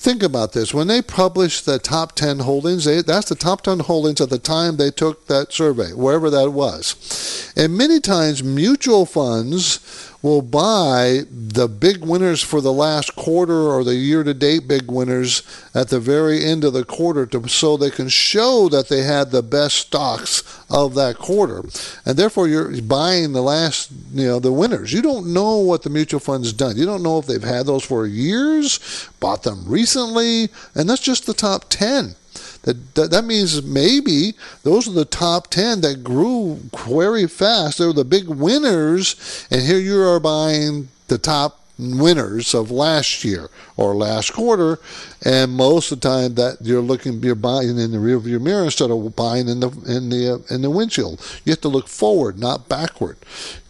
think 0.01 0.23
about 0.23 0.55
this 0.55 0.73
when 0.73 0.87
they 0.87 1.03
publish 1.03 1.61
the 1.61 1.79
top 1.79 2.15
10 2.15 2.39
holdings 2.39 2.87
they, 2.87 3.03
that's 3.03 3.29
the 3.29 3.35
top 3.35 3.61
10 3.61 3.81
holdings 3.81 4.19
at 4.19 4.31
the 4.31 4.39
time 4.39 4.79
they 4.79 4.91
took 4.91 5.27
that 5.27 5.53
survey 5.53 5.93
wherever 5.93 6.31
that 6.31 6.51
was 6.51 7.53
and 7.55 7.77
many 7.77 8.01
times 8.01 8.43
mutual 8.43 9.05
funds 9.05 10.09
will 10.23 10.43
buy 10.43 11.23
the 11.31 11.67
big 11.67 12.05
winners 12.05 12.43
for 12.43 12.61
the 12.61 12.73
last 12.73 13.17
quarter 13.17 13.55
or 13.55 13.83
the 13.83 13.95
year 13.95 14.23
to 14.23 14.35
date 14.35 14.69
big 14.69 14.91
winners 14.91 15.43
at 15.75 15.89
the 15.89 15.99
very 15.99 16.45
end 16.45 16.63
of 16.63 16.75
the 16.75 16.85
quarter 16.85 17.25
to, 17.25 17.49
so 17.49 17.77
they 17.77 17.91
can 17.91 18.09
show 18.09 18.69
that 18.69 18.89
they 18.89 19.03
had 19.03 19.31
the 19.31 19.43
best 19.43 19.77
stocks 19.77 20.43
of 20.69 20.95
that 20.95 21.17
quarter. 21.17 21.63
And 22.05 22.19
therefore 22.19 22.49
you're 22.49 22.83
buying 22.83 23.33
the 23.33 23.43
last, 23.43 23.91
you 24.13 24.27
know, 24.27 24.39
the 24.39 24.53
winners. 24.53 24.93
You 24.93 25.01
don't 25.01 25.33
know 25.33 25.57
what 25.57 25.83
the 25.83 25.91
mutual 25.91 26.21
fund's 26.21 26.53
done. 26.53 26.77
You 26.77 26.85
don't 26.85 27.03
know 27.03 27.19
if 27.19 27.27
they've 27.27 27.43
had 27.43 27.65
those 27.65 27.85
for 27.85 28.07
years, 28.07 29.09
bought 29.21 29.43
them 29.43 29.65
recently, 29.67 30.49
and 30.75 30.89
that's 30.89 31.03
just 31.03 31.27
the 31.27 31.35
top 31.35 31.67
10. 31.69 32.17
That, 32.63 32.95
that, 32.95 33.11
that 33.11 33.25
means 33.25 33.63
maybe 33.63 34.35
those 34.65 34.87
are 34.87 34.93
the 34.93 35.05
top 35.05 35.49
10 35.49 35.81
that 35.81 36.05
grew 36.05 36.61
very 36.87 37.27
fast. 37.27 37.79
They 37.79 37.87
were 37.87 37.93
the 37.93 38.05
big 38.05 38.29
winners, 38.29 39.47
and 39.51 39.63
here 39.63 39.79
you 39.79 40.03
are 40.03 40.21
buying 40.21 40.89
the 41.09 41.19
top 41.19 41.61
winners 41.81 42.55
of 42.55 42.71
last 42.71 43.25
year 43.25 43.49
or 43.77 43.95
last 43.95 44.35
quarter, 44.35 44.79
and 45.25 45.53
most 45.53 45.91
of 45.91 46.01
the 46.01 46.09
time 46.09 46.35
that 46.35 46.59
you're 46.61 46.83
looking, 46.83 47.23
you're 47.23 47.35
buying 47.35 47.79
in 47.79 47.93
the 47.93 47.99
rearview 47.99 48.41
mirror 48.41 48.65
instead 48.65 48.91
of 48.91 49.17
buying 49.17 49.49
in 49.49 49.61
the 49.61 49.71
in 49.89 50.11
the 50.11 50.35
uh, 50.35 50.55
in 50.55 50.61
the 50.61 50.71
windshield. 50.71 51.21
You 51.45 51.53
have 51.53 51.61
to 51.63 51.69
look 51.69 51.89
forward, 51.89 52.39
not 52.39 52.69
backward. 52.69 53.17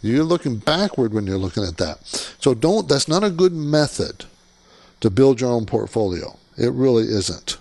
You're 0.01 0.25
looking 0.25 0.57
backward 0.57 1.13
when 1.13 1.25
you're 1.25 1.37
looking 1.37 1.63
at 1.63 1.77
that. 1.77 2.05
So 2.39 2.53
don't. 2.53 2.89
That's 2.89 3.07
not 3.07 3.23
a 3.23 3.29
good 3.29 3.53
method 3.53 4.25
to 5.01 5.09
build 5.09 5.41
your 5.41 5.51
own 5.51 5.65
portfolio. 5.65 6.37
It 6.57 6.71
really 6.71 7.03
isn't 7.03 7.57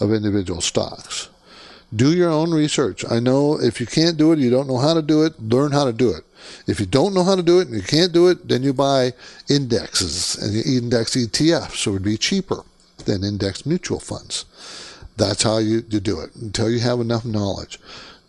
of 0.00 0.12
individual 0.12 0.60
stocks. 0.60 1.28
Do 1.94 2.12
your 2.12 2.30
own 2.30 2.52
research. 2.52 3.04
I 3.10 3.20
know 3.20 3.60
if 3.60 3.78
you 3.78 3.86
can't 3.86 4.16
do 4.16 4.32
it, 4.32 4.38
you 4.38 4.50
don't 4.50 4.66
know 4.66 4.78
how 4.78 4.94
to 4.94 5.02
do 5.02 5.22
it, 5.24 5.40
learn 5.40 5.72
how 5.72 5.84
to 5.84 5.92
do 5.92 6.10
it. 6.10 6.24
If 6.66 6.80
you 6.80 6.86
don't 6.86 7.14
know 7.14 7.22
how 7.22 7.36
to 7.36 7.42
do 7.42 7.60
it 7.60 7.68
and 7.68 7.76
you 7.76 7.82
can't 7.82 8.12
do 8.12 8.28
it, 8.28 8.48
then 8.48 8.62
you 8.62 8.72
buy 8.72 9.12
indexes 9.48 10.36
and 10.36 10.56
index 10.64 11.14
ETFs, 11.14 11.76
so 11.76 11.90
it 11.90 11.94
would 11.94 12.02
be 12.02 12.16
cheaper 12.16 12.64
than 13.04 13.22
index 13.22 13.66
mutual 13.66 14.00
funds. 14.00 14.46
That's 15.16 15.42
how 15.42 15.58
you, 15.58 15.84
you 15.88 16.00
do 16.00 16.20
it 16.20 16.34
until 16.34 16.70
you 16.70 16.80
have 16.80 17.00
enough 17.00 17.24
knowledge. 17.24 17.78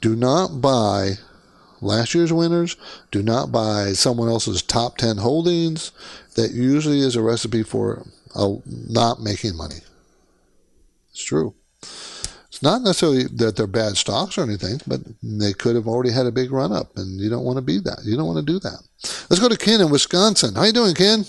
Do 0.01 0.15
not 0.15 0.59
buy 0.59 1.13
last 1.81 2.13
year's 2.13 2.33
winners. 2.33 2.75
Do 3.11 3.23
not 3.23 3.51
buy 3.51 3.93
someone 3.93 4.27
else's 4.27 4.61
top 4.61 4.97
10 4.97 5.17
holdings. 5.17 5.91
That 6.35 6.51
usually 6.51 6.99
is 6.99 7.15
a 7.15 7.21
recipe 7.21 7.63
for 7.63 8.05
uh, 8.36 8.55
not 8.65 9.21
making 9.21 9.55
money. 9.55 9.81
It's 11.11 11.23
true. 11.23 11.53
It's 11.81 12.61
not 12.61 12.81
necessarily 12.81 13.23
that 13.23 13.55
they're 13.55 13.67
bad 13.67 13.97
stocks 13.97 14.38
or 14.38 14.43
anything, 14.43 14.79
but 14.86 15.01
they 15.21 15.53
could 15.53 15.75
have 15.75 15.88
already 15.88 16.11
had 16.11 16.25
a 16.25 16.31
big 16.31 16.51
run 16.51 16.71
up, 16.71 16.95
and 16.97 17.19
you 17.19 17.29
don't 17.29 17.43
want 17.43 17.57
to 17.57 17.61
be 17.61 17.79
that. 17.79 18.01
You 18.03 18.15
don't 18.15 18.27
want 18.27 18.45
to 18.45 18.51
do 18.53 18.59
that. 18.59 18.79
Let's 19.29 19.39
go 19.39 19.49
to 19.49 19.57
Ken 19.57 19.81
in 19.81 19.89
Wisconsin. 19.89 20.55
How 20.55 20.63
you 20.63 20.73
doing, 20.73 20.95
Ken? 20.95 21.25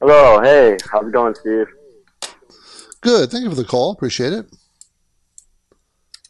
Hello. 0.00 0.40
Hey, 0.40 0.78
how's 0.90 1.06
it 1.06 1.12
going, 1.12 1.34
Steve? 1.34 1.66
Good. 3.02 3.30
Thank 3.30 3.44
you 3.44 3.50
for 3.50 3.56
the 3.56 3.64
call. 3.64 3.92
Appreciate 3.92 4.32
it. 4.32 4.46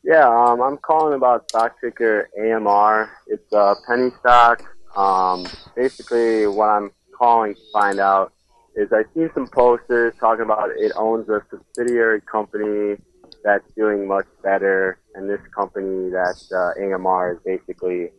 Yeah, 0.03 0.29
um, 0.29 0.61
I'm 0.61 0.79
calling 0.79 1.15
about 1.15 1.49
stock 1.49 1.81
ticker 1.81 2.29
AMR. 2.39 3.11
It's 3.27 3.53
a 3.53 3.75
penny 3.87 4.11
stock. 4.19 4.63
Um, 4.97 5.47
basically, 5.77 6.47
what 6.47 6.67
I'm 6.67 6.91
calling 7.17 7.55
to 7.55 7.61
find 7.73 8.01
out 8.01 8.33
is 8.77 8.93
I've 8.93 9.07
seen 9.15 9.31
some 9.35 9.47
posters 9.49 10.15
talking 10.21 10.45
about 10.45 10.71
it 10.77 10.93
owns 10.97 11.29
a 11.29 11.43
subsidiary 11.51 12.21
company 12.21 12.97
that's 13.43 13.65
doing 13.75 14.07
much 14.07 14.27
better, 14.43 14.99
and 15.15 15.29
this 15.29 15.41
company 15.55 16.11
that 16.11 16.37
uh, 16.53 16.81
AMR 16.81 17.33
is 17.33 17.39
basically 17.45 18.11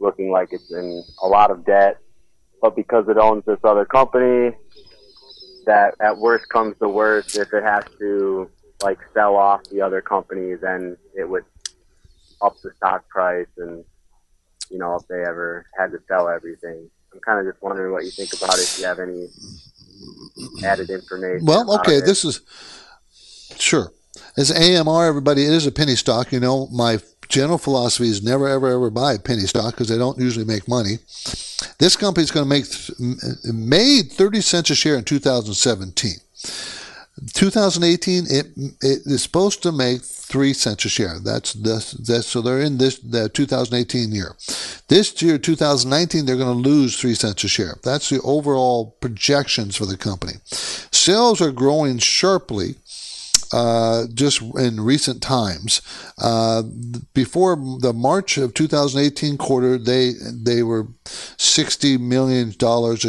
looking 0.00 0.30
like 0.30 0.48
it's 0.52 0.72
in 0.72 1.02
a 1.22 1.26
lot 1.26 1.50
of 1.50 1.64
debt, 1.64 1.98
but 2.62 2.76
because 2.76 3.08
it 3.08 3.16
owns 3.16 3.44
this 3.44 3.58
other 3.64 3.84
company, 3.84 4.56
that 5.66 5.94
at 6.00 6.16
worst 6.16 6.48
comes 6.48 6.74
the 6.80 6.88
worst, 6.88 7.36
if 7.36 7.52
it 7.52 7.62
has 7.62 7.84
to 7.98 8.48
like 8.82 8.98
sell 9.12 9.36
off 9.36 9.64
the 9.64 9.80
other 9.80 10.00
company, 10.00 10.54
then 10.54 10.96
it 11.14 11.28
would 11.28 11.44
up 12.40 12.54
the 12.62 12.70
stock 12.76 13.06
price, 13.08 13.48
and 13.56 13.84
you 14.70 14.78
know 14.78 14.94
if 14.94 15.06
they 15.08 15.22
ever 15.22 15.66
had 15.78 15.90
to 15.90 15.98
sell 16.08 16.28
everything. 16.28 16.88
I'm 17.12 17.20
kind 17.20 17.40
of 17.40 17.52
just 17.52 17.62
wondering 17.62 17.92
what 17.92 18.04
you 18.04 18.10
think 18.10 18.32
about 18.34 18.54
it. 18.54 18.62
If 18.62 18.78
you 18.78 18.84
have 18.84 18.98
any 18.98 19.28
added 20.64 20.90
information. 20.90 21.46
Well, 21.46 21.74
okay, 21.80 22.00
this 22.00 22.24
is 22.24 22.40
sure. 23.58 23.92
As 24.36 24.50
AMR, 24.50 25.04
everybody, 25.06 25.44
it 25.44 25.52
is 25.52 25.66
a 25.66 25.72
penny 25.72 25.96
stock. 25.96 26.32
You 26.32 26.40
know, 26.40 26.68
my 26.68 27.00
general 27.28 27.58
philosophy 27.58 28.08
is 28.08 28.22
never, 28.22 28.48
ever, 28.48 28.68
ever 28.68 28.90
buy 28.90 29.14
a 29.14 29.18
penny 29.18 29.42
stock 29.42 29.74
because 29.74 29.88
they 29.88 29.98
don't 29.98 30.18
usually 30.18 30.44
make 30.44 30.68
money. 30.68 30.98
This 31.78 31.96
company 31.96 32.24
is 32.24 32.30
going 32.30 32.44
to 32.44 32.48
make 32.48 32.64
made 33.52 34.12
30 34.12 34.40
cents 34.40 34.70
a 34.70 34.74
share 34.74 34.96
in 34.96 35.04
2017. 35.04 36.12
2018, 37.34 38.24
it 38.28 38.46
it 38.82 39.02
is 39.06 39.22
supposed 39.22 39.62
to 39.62 39.72
make 39.72 40.02
three 40.02 40.52
cents 40.52 40.84
a 40.84 40.88
share. 40.88 41.18
That's 41.18 41.52
this. 41.54 41.92
That's 41.92 42.26
so 42.26 42.42
they're 42.42 42.60
in 42.60 42.78
this 42.78 42.98
the 42.98 43.28
2018 43.28 44.12
year. 44.12 44.36
This 44.88 45.20
year, 45.22 45.38
2019, 45.38 46.26
they're 46.26 46.36
going 46.36 46.62
to 46.62 46.68
lose 46.68 46.98
three 46.98 47.14
cents 47.14 47.44
a 47.44 47.48
share. 47.48 47.78
That's 47.82 48.10
the 48.10 48.20
overall 48.22 48.96
projections 49.00 49.76
for 49.76 49.86
the 49.86 49.96
company. 49.96 50.34
Sales 50.44 51.40
are 51.40 51.52
growing 51.52 51.98
sharply 51.98 52.76
uh, 53.52 54.06
just 54.12 54.42
in 54.58 54.80
recent 54.80 55.22
times. 55.22 55.80
Uh, 56.18 56.62
before 57.14 57.56
the 57.80 57.92
March 57.94 58.36
of 58.36 58.54
2018 58.54 59.38
quarter, 59.38 59.78
they 59.78 60.12
they 60.32 60.62
were 60.62 60.86
60 61.06 61.98
million 61.98 62.52
dollars 62.58 63.06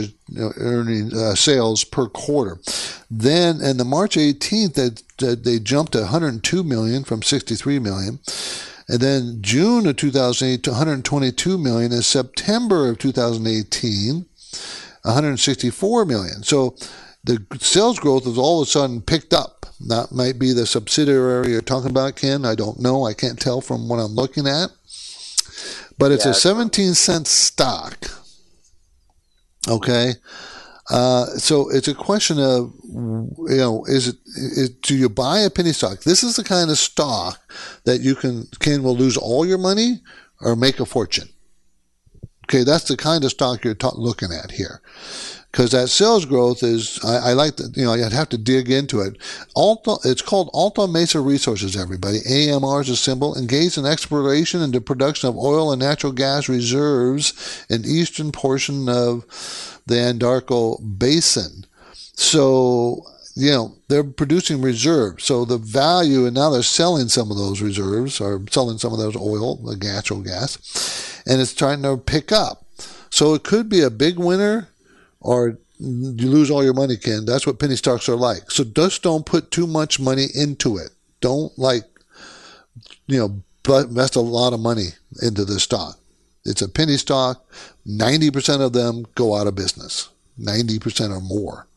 earning 0.58 1.14
uh, 1.14 1.36
sales 1.36 1.84
per 1.84 2.08
quarter. 2.08 2.58
Then, 3.12 3.62
in 3.62 3.78
the 3.78 3.86
March 3.86 4.16
18th, 4.16 5.04
they, 5.18 5.36
they 5.36 5.60
jumped 5.60 5.94
to 5.94 6.00
102 6.00 6.64
million 6.64 7.04
from 7.04 7.24
63 7.24 7.80
million. 7.80 8.20
And 8.88 9.00
then 9.00 9.38
June 9.42 9.88
of 9.88 9.98
2008 9.98 10.64
to 10.64 10.72
122 10.72 11.58
million. 11.58 11.92
And 11.92 12.06
September 12.06 12.90
of 12.90 13.00
2018, 13.00 14.26
164 15.02 16.06
million. 16.06 16.44
So 16.44 16.76
the 17.24 17.46
sales 17.60 18.00
growth 18.00 18.26
has 18.26 18.38
all 18.38 18.62
of 18.62 18.68
a 18.68 18.72
sudden 18.72 19.02
picked 19.02 19.34
up 19.34 19.60
that 19.88 20.12
might 20.12 20.38
be 20.38 20.52
the 20.52 20.66
subsidiary 20.66 21.52
you're 21.52 21.62
talking 21.62 21.90
about, 21.90 22.18
Ken. 22.18 22.46
I 22.46 22.56
don't 22.56 22.80
know. 22.80 23.06
I 23.06 23.14
can't 23.14 23.40
tell 23.40 23.62
from 23.62 23.88
what 23.88 24.00
I'm 24.00 24.14
looking 24.14 24.48
at. 24.48 24.72
But 25.98 26.12
it's 26.12 26.26
yeah. 26.26 26.32
a 26.32 26.36
17 26.36 26.94
cent 26.94 27.28
stock. 27.28 27.98
Okay. 29.68 30.14
Uh, 30.90 31.26
so 31.38 31.70
it's 31.70 31.88
a 31.88 31.94
question 31.94 32.40
of, 32.40 32.74
you 32.84 33.58
know, 33.58 33.86
is 33.86 34.08
it, 34.08 34.16
is, 34.36 34.70
do 34.70 34.96
you 34.96 35.10
buy 35.10 35.40
a 35.40 35.50
penny 35.50 35.72
stock? 35.72 36.02
This 36.02 36.24
is 36.24 36.36
the 36.36 36.44
kind 36.44 36.72
of 36.72 36.78
stock 36.78 37.40
that 37.84 38.02
you 38.02 38.16
can, 38.16 38.48
Ken 38.60 38.82
will 38.82 38.96
lose 38.96 39.16
all 39.16 39.46
your 39.46 39.60
money 39.60 40.02
or 40.42 40.56
make 40.56 40.80
a 40.80 40.86
fortune. 40.86 41.30
Okay. 42.46 42.64
That's 42.64 42.86
the 42.86 42.98
kind 42.98 43.24
of 43.24 43.30
stock 43.30 43.64
you're 43.64 43.76
ta- 43.76 43.92
looking 43.96 44.32
at 44.32 44.52
here 44.52 44.82
because 45.52 45.72
that 45.72 45.88
sales 45.90 46.26
growth 46.26 46.62
is 46.62 47.00
I, 47.04 47.30
I, 47.30 47.34
like 47.34 47.56
that, 47.58 47.76
you 47.76 47.86
know 47.86 47.94
I'd 47.94 48.14
have 48.14 48.30
to 48.30 48.38
dig 48.38 48.70
into 48.70 49.02
it. 49.02 49.18
Alta, 49.56 49.98
it's 50.06 50.22
called 50.22 50.50
Alta 50.54 50.88
Mesa 50.88 51.20
Resources. 51.20 51.76
Everybody, 51.76 52.20
AMR 52.28 52.82
is 52.82 52.90
a 52.90 52.96
symbol. 52.96 53.38
Engaged 53.38 53.78
in 53.78 53.86
exploration 53.86 54.62
and 54.62 54.74
the 54.74 54.82
production 54.82 55.30
of 55.30 55.38
oil 55.38 55.72
and 55.72 55.82
natural 55.82 56.14
gas 56.14 56.50
reserves 56.50 57.66
in 57.70 57.86
eastern 57.86 58.32
portion 58.32 58.88
of 58.90 59.26
the 59.90 59.96
Anadarko 59.96 60.80
Basin. 60.98 61.66
So 62.14 63.04
you 63.36 63.52
know 63.52 63.76
they're 63.88 64.04
producing 64.04 64.62
reserves. 64.62 65.26
So 65.26 65.46
the 65.46 65.58
value, 65.58 66.26
and 66.26 66.36
now 66.36 66.50
they're 66.50 66.64
selling 66.64 67.10
some 67.10 67.32
of 67.32 67.38
those 67.38 67.62
reserves 67.62 68.22
or 68.22 68.42
selling 68.50 68.78
some 68.78 68.94
of 68.94 69.00
those 69.00 69.16
oil, 69.16 69.56
the 69.58 69.76
natural 69.76 70.22
gas, 70.22 71.22
and 71.28 71.42
it's 71.42 71.54
trying 71.54 71.82
to 71.84 71.98
pick 71.98 72.32
up. 72.32 72.66
So 73.10 73.34
it 73.34 73.44
could 73.44 73.68
be 73.68 73.82
a 73.82 73.90
big 73.90 74.18
winner 74.18 74.70
or 75.20 75.58
you 75.80 76.30
lose 76.30 76.52
all 76.52 76.64
your 76.64 76.74
money, 76.74 76.98
Ken. 76.98 77.26
That's 77.26 77.48
what 77.48 77.60
penny 77.60 77.76
stocks 77.76 78.10
are 78.10 78.16
like. 78.16 78.52
So 78.52 78.64
just 78.64 79.02
don't 79.02 79.26
put 79.26 79.50
too 79.50 79.66
much 79.66 80.00
money 80.00 80.26
into 80.36 80.78
it. 80.78 80.90
Don't 81.22 81.58
like, 81.58 81.84
you 83.08 83.20
know, 83.20 83.42
invest 83.78 84.16
a 84.16 84.22
lot 84.22 84.54
of 84.54 84.60
money 84.60 84.90
into 85.22 85.46
the 85.46 85.60
stock. 85.60 85.99
It's 86.50 86.64
a 86.64 86.68
penny 86.68 86.98
stock. 86.98 87.46
90% 87.88 88.60
of 88.60 88.74
them 88.74 89.06
go 89.14 89.36
out 89.36 89.48
of 89.48 89.56
business. 89.56 90.10
90% 90.40 91.16
or 91.16 91.22
more 91.22 91.68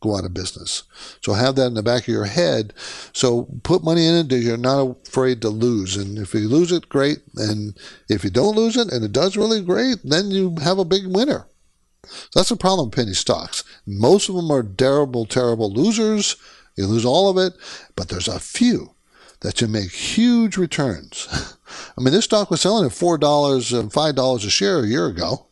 go 0.00 0.16
out 0.16 0.24
of 0.24 0.34
business. 0.34 0.84
So 1.22 1.32
have 1.32 1.56
that 1.56 1.66
in 1.66 1.74
the 1.74 1.82
back 1.82 2.02
of 2.02 2.08
your 2.08 2.26
head. 2.26 2.72
So 3.12 3.48
put 3.62 3.82
money 3.82 4.06
in 4.06 4.14
it 4.14 4.28
that 4.28 4.38
you're 4.38 4.56
not 4.56 4.96
afraid 5.08 5.42
to 5.42 5.48
lose. 5.48 5.96
And 5.96 6.18
if 6.18 6.34
you 6.34 6.46
lose 6.46 6.70
it, 6.70 6.88
great. 6.88 7.18
And 7.36 7.76
if 8.08 8.22
you 8.22 8.30
don't 8.30 8.54
lose 8.54 8.76
it 8.76 8.92
and 8.92 9.04
it 9.04 9.12
does 9.12 9.36
really 9.36 9.62
great, 9.62 9.98
then 10.04 10.30
you 10.30 10.56
have 10.62 10.78
a 10.78 10.84
big 10.84 11.06
winner. 11.06 11.46
So 12.04 12.28
that's 12.34 12.50
the 12.50 12.56
problem 12.56 12.88
with 12.88 12.96
penny 12.96 13.14
stocks. 13.14 13.64
Most 13.86 14.28
of 14.28 14.36
them 14.36 14.50
are 14.50 14.62
terrible, 14.62 15.26
terrible 15.26 15.72
losers. 15.72 16.36
You 16.76 16.86
lose 16.86 17.04
all 17.04 17.28
of 17.28 17.38
it, 17.38 17.58
but 17.96 18.08
there's 18.08 18.28
a 18.28 18.38
few 18.38 18.94
that 19.40 19.60
you 19.60 19.68
make 19.68 19.90
huge 19.90 20.56
returns. 20.56 21.56
I 21.98 22.00
mean, 22.00 22.12
this 22.12 22.24
stock 22.24 22.50
was 22.50 22.60
selling 22.60 22.86
at 22.86 22.92
four 22.92 23.18
dollars 23.18 23.72
and 23.72 23.92
five 23.92 24.14
dollars 24.14 24.44
a 24.44 24.50
share 24.50 24.80
a 24.80 24.86
year 24.86 25.06
ago. 25.06 25.46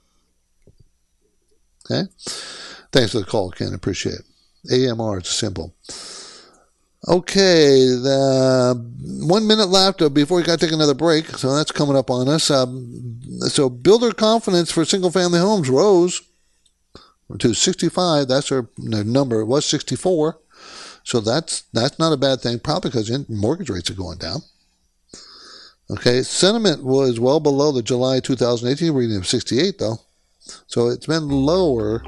Okay, 1.90 2.08
thanks 2.92 3.12
for 3.12 3.20
the 3.20 3.24
call, 3.26 3.50
Ken. 3.50 3.74
Appreciate 3.74 4.16
it. 4.16 4.90
AMR, 4.90 5.18
it's 5.18 5.30
simple. 5.30 5.74
Okay, 7.08 7.76
the 7.86 8.74
one 9.22 9.46
minute 9.46 9.68
left 9.68 10.12
before 10.12 10.38
we 10.38 10.42
got 10.42 10.58
to 10.58 10.66
take 10.66 10.74
another 10.74 10.94
break, 10.94 11.28
so 11.38 11.54
that's 11.54 11.70
coming 11.70 11.96
up 11.96 12.10
on 12.10 12.28
us. 12.28 12.50
Um, 12.50 13.20
so, 13.42 13.70
builder 13.70 14.12
confidence 14.12 14.72
for 14.72 14.84
single 14.84 15.12
family 15.12 15.38
homes 15.38 15.70
rose 15.70 16.22
to 17.38 17.54
65. 17.54 18.26
That's 18.26 18.50
our 18.50 18.68
number. 18.78 19.40
It 19.40 19.46
was 19.46 19.66
64. 19.66 20.38
So 21.06 21.20
that's 21.20 21.62
that's 21.72 21.98
not 21.98 22.12
a 22.12 22.16
bad 22.16 22.40
thing, 22.40 22.58
probably 22.58 22.90
because 22.90 23.28
mortgage 23.28 23.70
rates 23.70 23.90
are 23.90 23.94
going 23.94 24.18
down. 24.18 24.40
Okay, 25.88 26.22
sentiment 26.22 26.82
was 26.84 27.20
well 27.20 27.40
below 27.40 27.72
the 27.72 27.82
July 27.82 28.20
2018 28.20 28.92
reading 28.92 29.16
of 29.16 29.26
68, 29.26 29.78
though. 29.78 30.00
So 30.66 30.88
it's 30.88 31.06
been 31.06 31.28
lower 31.28 32.02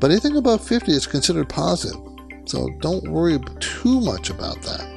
but 0.00 0.10
anything 0.10 0.36
above 0.36 0.66
50 0.66 0.92
is 0.92 1.06
considered 1.06 1.48
positive. 1.48 2.00
So 2.44 2.68
don't 2.80 3.10
worry 3.10 3.38
too 3.60 4.00
much 4.00 4.30
about 4.30 4.60
that. 4.62 4.88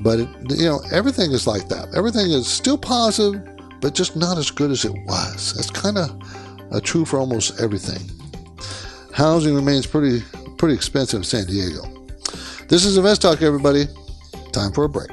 But 0.00 0.20
it, 0.20 0.28
you 0.50 0.66
know, 0.66 0.80
everything 0.92 1.32
is 1.32 1.46
like 1.46 1.68
that. 1.68 1.88
Everything 1.94 2.30
is 2.30 2.46
still 2.46 2.78
positive, 2.78 3.42
but 3.80 3.94
just 3.94 4.16
not 4.16 4.38
as 4.38 4.50
good 4.50 4.70
as 4.70 4.84
it 4.84 4.94
was. 5.06 5.54
That's 5.54 5.70
kind 5.70 5.98
of 5.98 6.82
true 6.82 7.04
for 7.04 7.18
almost 7.18 7.60
everything. 7.60 8.00
Housing 9.12 9.54
remains 9.54 9.86
pretty 9.86 10.22
pretty 10.56 10.74
expensive 10.74 11.18
in 11.18 11.24
San 11.24 11.46
Diego. 11.46 11.99
This 12.70 12.84
is 12.84 12.96
Invest 12.96 13.22
Talk, 13.22 13.42
everybody. 13.42 13.86
Time 14.52 14.70
for 14.70 14.84
a 14.84 14.88
break. 14.88 15.10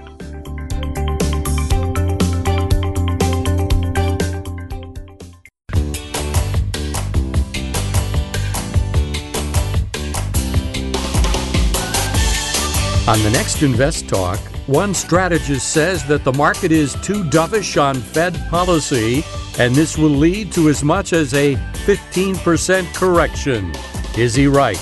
On 13.07 13.23
the 13.23 13.31
next 13.33 13.63
Invest 13.63 14.07
Talk, 14.07 14.37
one 14.67 14.93
strategist 14.93 15.73
says 15.73 16.05
that 16.05 16.23
the 16.23 16.33
market 16.33 16.71
is 16.71 16.93
too 17.01 17.23
dovish 17.23 17.81
on 17.81 17.95
Fed 17.95 18.39
policy, 18.51 19.25
and 19.57 19.73
this 19.73 19.97
will 19.97 20.09
lead 20.09 20.51
to 20.51 20.69
as 20.69 20.83
much 20.83 21.11
as 21.11 21.33
a 21.33 21.55
15% 21.87 22.93
correction. 22.93 23.73
Is 24.15 24.35
he 24.35 24.45
right? 24.45 24.77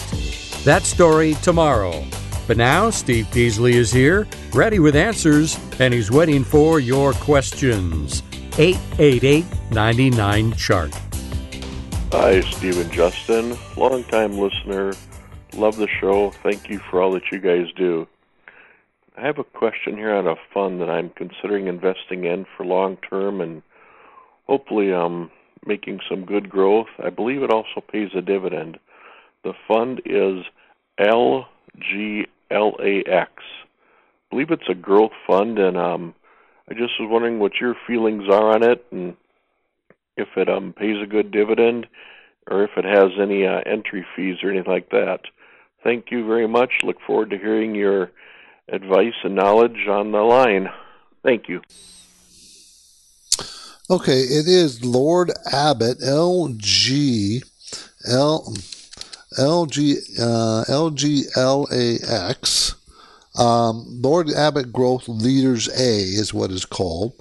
That 0.66 0.84
story 0.84 1.36
tomorrow. 1.36 2.06
But 2.48 2.58
now, 2.58 2.92
Steve 2.92 3.28
Peasley 3.32 3.74
is 3.76 3.92
here, 3.92 4.28
ready 4.54 4.78
with 4.78 4.96
answers, 4.96 5.60
and 5.80 5.94
he's 5.94 6.12
waiting 6.12 6.44
for 6.44 6.80
your 6.80 7.14
questions. 7.14 8.22
888 8.58 9.46
99 9.72 10.54
Chart. 10.54 10.94
Hi, 12.12 12.42
Stephen 12.42 12.90
Justin, 12.92 13.58
longtime 13.76 14.38
listener. 14.38 14.94
Love 15.56 15.78
the 15.78 15.88
show. 16.00 16.32
Thank 16.44 16.70
you 16.70 16.80
for 16.80 17.02
all 17.02 17.12
that 17.14 17.32
you 17.32 17.40
guys 17.40 17.68
do. 17.76 18.08
I 19.18 19.22
have 19.22 19.40
a 19.40 19.44
question 19.44 19.98
here 19.98 20.14
on 20.14 20.28
a 20.28 20.36
fund 20.54 20.82
that 20.82 20.90
I'm 20.90 21.10
considering 21.10 21.68
investing 21.68 22.26
in 22.26 22.46
for 22.56 22.66
long 22.66 22.98
term 22.98 23.42
and 23.42 23.64
hopefully 24.48 24.94
um 24.94 25.32
making 25.66 26.00
some 26.08 26.26
good 26.26 26.50
growth. 26.50 26.90
I 27.04 27.10
believe 27.10 27.42
it 27.42 27.52
also 27.52 27.82
pays 27.82 28.10
a 28.16 28.22
dividend. 28.22 28.78
The 29.44 29.54
fund 29.68 30.02
is 30.06 30.46
LGLAX. 32.52 33.28
I 33.38 34.30
believe 34.30 34.52
it's 34.52 34.70
a 34.70 34.76
growth 34.76 35.12
fund 35.28 35.60
and 35.60 35.78
um 35.78 36.14
I 36.70 36.74
just 36.74 37.00
was 37.00 37.10
wondering 37.10 37.40
what 37.40 37.60
your 37.62 37.76
feelings 37.88 38.24
are 38.30 38.56
on 38.56 38.64
it 38.64 38.86
and 38.92 39.16
if 40.18 40.30
it 40.36 40.50
um 40.50 40.74
pays 40.74 41.02
a 41.02 41.08
good 41.08 41.32
dividend 41.32 41.88
or 42.50 42.64
if 42.64 42.72
it 42.78 42.86
has 42.86 43.12
any 43.20 43.46
uh, 43.46 43.62
entry 43.66 44.06
fees 44.16 44.38
or 44.44 44.52
anything 44.52 44.72
like 44.72 44.90
that. 44.92 45.22
Thank 45.84 46.12
you 46.12 46.26
very 46.26 46.48
much. 46.48 46.72
Look 46.84 46.98
forward 47.06 47.30
to 47.32 47.38
hearing 47.38 47.76
your 47.76 48.12
advice 48.70 49.14
and 49.24 49.36
knowledge 49.36 49.88
on 49.88 50.12
the 50.12 50.20
line. 50.20 50.70
Thank 51.24 51.48
you. 51.50 51.62
Okay, 53.90 54.22
it 54.22 54.48
is 54.48 54.84
Lord 54.84 55.32
Abbett, 55.54 56.02
LG, 56.02 57.44
L, 58.10 58.54
LG, 59.38 60.20
uh, 60.20 60.64
LGLAX. 60.68 62.76
Um, 63.40 63.86
Lord 64.02 64.28
Abbett 64.28 64.72
Growth 64.72 65.08
Leaders 65.08 65.68
A 65.68 66.00
is 66.00 66.34
what 66.34 66.52
it's 66.52 66.66
called. 66.66 67.14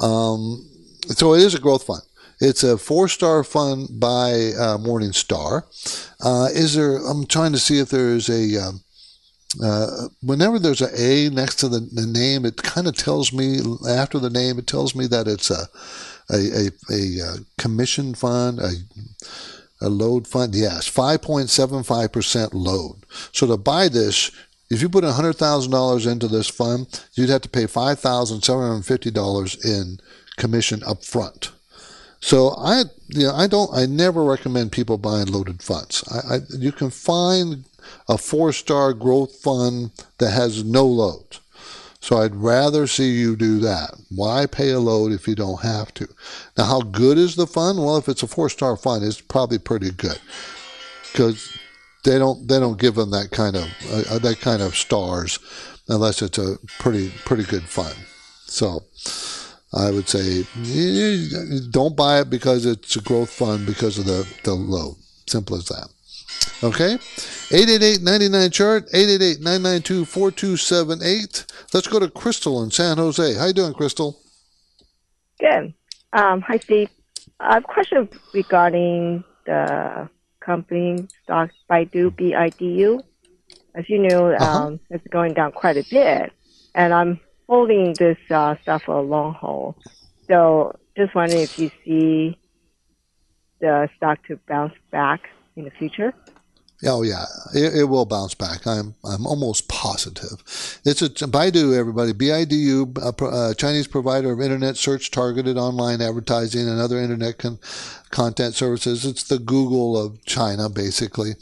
Um, 0.00 0.66
so 1.08 1.34
it 1.34 1.42
is 1.42 1.54
a 1.54 1.60
growth 1.60 1.84
fund. 1.84 2.02
It's 2.40 2.64
a 2.64 2.78
four-star 2.78 3.44
fund 3.44 4.00
by 4.00 4.30
uh, 4.30 4.78
Morningstar. 4.78 5.64
Uh, 6.24 6.48
is 6.52 6.74
there? 6.74 6.96
I'm 6.96 7.26
trying 7.26 7.52
to 7.52 7.58
see 7.58 7.78
if 7.78 7.90
there's 7.90 8.30
a. 8.30 8.56
Um, 8.56 8.80
uh, 9.62 10.08
whenever 10.22 10.58
there's 10.58 10.80
an 10.80 10.90
A 10.96 11.28
next 11.28 11.56
to 11.56 11.68
the, 11.68 11.80
the 11.80 12.06
name, 12.06 12.46
it 12.46 12.62
kind 12.62 12.86
of 12.86 12.96
tells 12.96 13.32
me 13.32 13.58
after 13.88 14.18
the 14.18 14.30
name, 14.30 14.58
it 14.58 14.68
tells 14.68 14.94
me 14.94 15.06
that 15.08 15.26
it's 15.26 15.50
a 15.50 15.66
a, 16.30 16.36
a, 16.36 16.70
a 16.90 17.26
uh, 17.26 17.36
commission 17.58 18.14
fund, 18.14 18.60
a, 18.60 18.70
a 19.80 19.88
load 19.88 20.26
fund. 20.26 20.54
Yes, 20.54 20.90
5.75% 20.90 22.50
load. 22.52 23.06
So 23.32 23.46
to 23.46 23.56
buy 23.56 23.88
this, 23.88 24.30
if 24.70 24.82
you 24.82 24.88
put 24.88 25.04
$100,000 25.04 26.10
into 26.10 26.28
this 26.28 26.48
fund, 26.48 27.04
you'd 27.14 27.30
have 27.30 27.42
to 27.42 27.48
pay 27.48 27.64
$5,750 27.64 29.64
in 29.64 29.98
commission 30.36 30.82
up 30.86 31.04
front. 31.04 31.50
So 32.20 32.54
I, 32.56 32.84
you 33.08 33.26
know, 33.26 33.34
I 33.34 33.46
don't, 33.46 33.74
I 33.74 33.86
never 33.86 34.22
recommend 34.22 34.72
people 34.72 34.98
buying 34.98 35.26
loaded 35.26 35.62
funds. 35.62 36.04
I, 36.10 36.34
I 36.34 36.38
you 36.50 36.70
can 36.70 36.90
find 36.90 37.64
a 38.08 38.18
four 38.18 38.52
star 38.52 38.92
growth 38.92 39.36
fund 39.36 39.90
that 40.18 40.30
has 40.30 40.62
no 40.62 40.86
load. 40.86 41.38
So 42.00 42.16
I'd 42.16 42.34
rather 42.34 42.86
see 42.86 43.10
you 43.10 43.36
do 43.36 43.58
that. 43.60 43.90
Why 44.08 44.46
pay 44.46 44.70
a 44.70 44.80
load 44.80 45.12
if 45.12 45.28
you 45.28 45.34
don't 45.34 45.60
have 45.60 45.92
to? 45.94 46.08
Now, 46.56 46.64
how 46.64 46.80
good 46.80 47.18
is 47.18 47.36
the 47.36 47.46
fund? 47.46 47.78
Well, 47.78 47.98
if 47.98 48.08
it's 48.08 48.22
a 48.22 48.26
four 48.26 48.48
star 48.48 48.76
fund, 48.76 49.04
it's 49.04 49.20
probably 49.20 49.58
pretty 49.58 49.90
good 49.90 50.18
because 51.12 51.56
they 52.04 52.18
don't 52.18 52.48
they 52.48 52.58
don't 52.58 52.80
give 52.80 52.94
them 52.94 53.10
that 53.10 53.30
kind 53.30 53.56
of 53.56 53.64
uh, 53.92 54.18
that 54.18 54.40
kind 54.40 54.62
of 54.62 54.76
stars 54.76 55.38
unless 55.88 56.22
it's 56.22 56.38
a 56.38 56.56
pretty 56.78 57.10
pretty 57.24 57.44
good 57.44 57.64
fund. 57.64 57.94
So 58.46 58.84
I 59.74 59.90
would 59.90 60.08
say 60.08 60.44
don't 61.70 61.96
buy 61.96 62.20
it 62.20 62.30
because 62.30 62.64
it's 62.64 62.96
a 62.96 63.02
growth 63.02 63.30
fund 63.30 63.66
because 63.66 63.98
of 63.98 64.06
the 64.06 64.26
the 64.44 64.54
load. 64.54 64.96
Simple 65.26 65.56
as 65.56 65.66
that. 65.66 65.88
Okay? 66.62 66.98
888 67.52 68.52
chart 68.52 68.88
888-992-4278. 68.92 71.46
Let's 71.72 71.88
go 71.88 71.98
to 71.98 72.08
Crystal 72.10 72.62
in 72.62 72.70
San 72.70 72.98
Jose. 72.98 73.34
How 73.34 73.46
you 73.46 73.52
doing, 73.52 73.74
Crystal? 73.74 74.16
Good. 75.38 75.74
Um, 76.12 76.40
hi, 76.42 76.58
Steve. 76.58 76.90
I 77.40 77.54
have 77.54 77.64
a 77.64 77.66
question 77.66 78.08
regarding 78.34 79.24
the 79.46 80.08
company 80.40 81.08
stock 81.22 81.50
Baidu, 81.70 82.14
B-I-D-U. 82.16 83.00
As 83.74 83.88
you 83.88 83.98
know, 83.98 84.32
uh-huh. 84.32 84.66
um, 84.66 84.80
it's 84.90 85.06
going 85.08 85.34
down 85.34 85.52
quite 85.52 85.76
a 85.76 85.84
bit, 85.88 86.32
and 86.74 86.92
I'm 86.92 87.20
holding 87.48 87.94
this 87.94 88.18
uh, 88.30 88.56
stuff 88.62 88.82
for 88.82 88.96
a 88.96 89.02
long 89.02 89.34
haul. 89.34 89.76
So 90.26 90.76
just 90.96 91.14
wondering 91.14 91.42
if 91.42 91.58
you 91.58 91.70
see 91.84 92.36
the 93.60 93.88
stock 93.96 94.18
to 94.26 94.38
bounce 94.48 94.74
back 94.90 95.28
in 95.56 95.64
the 95.64 95.70
future. 95.70 96.12
Oh 96.86 97.02
yeah, 97.02 97.26
it, 97.54 97.74
it, 97.80 97.84
will 97.84 98.06
bounce 98.06 98.34
back. 98.34 98.66
I'm 98.66 98.94
I'm 99.04 99.26
almost 99.26 99.68
positive. 99.68 100.42
It's 100.84 101.02
a 101.02 101.10
Baidu, 101.10 101.76
everybody. 101.76 102.14
B-I-D-U, 102.14 102.94
a, 103.02 103.54
Chinese 103.54 103.86
provider 103.86 104.32
of 104.32 104.40
internet 104.40 104.78
search 104.78 105.10
targeted 105.10 105.58
online 105.58 106.00
advertising 106.00 106.66
and 106.66 106.80
other 106.80 106.98
internet 106.98 107.36
con- 107.36 107.58
content 108.10 108.54
services. 108.54 109.04
It's 109.04 109.24
the 109.24 109.38
Google 109.38 110.02
of 110.02 110.24
China, 110.24 110.70
basically. 110.70 111.32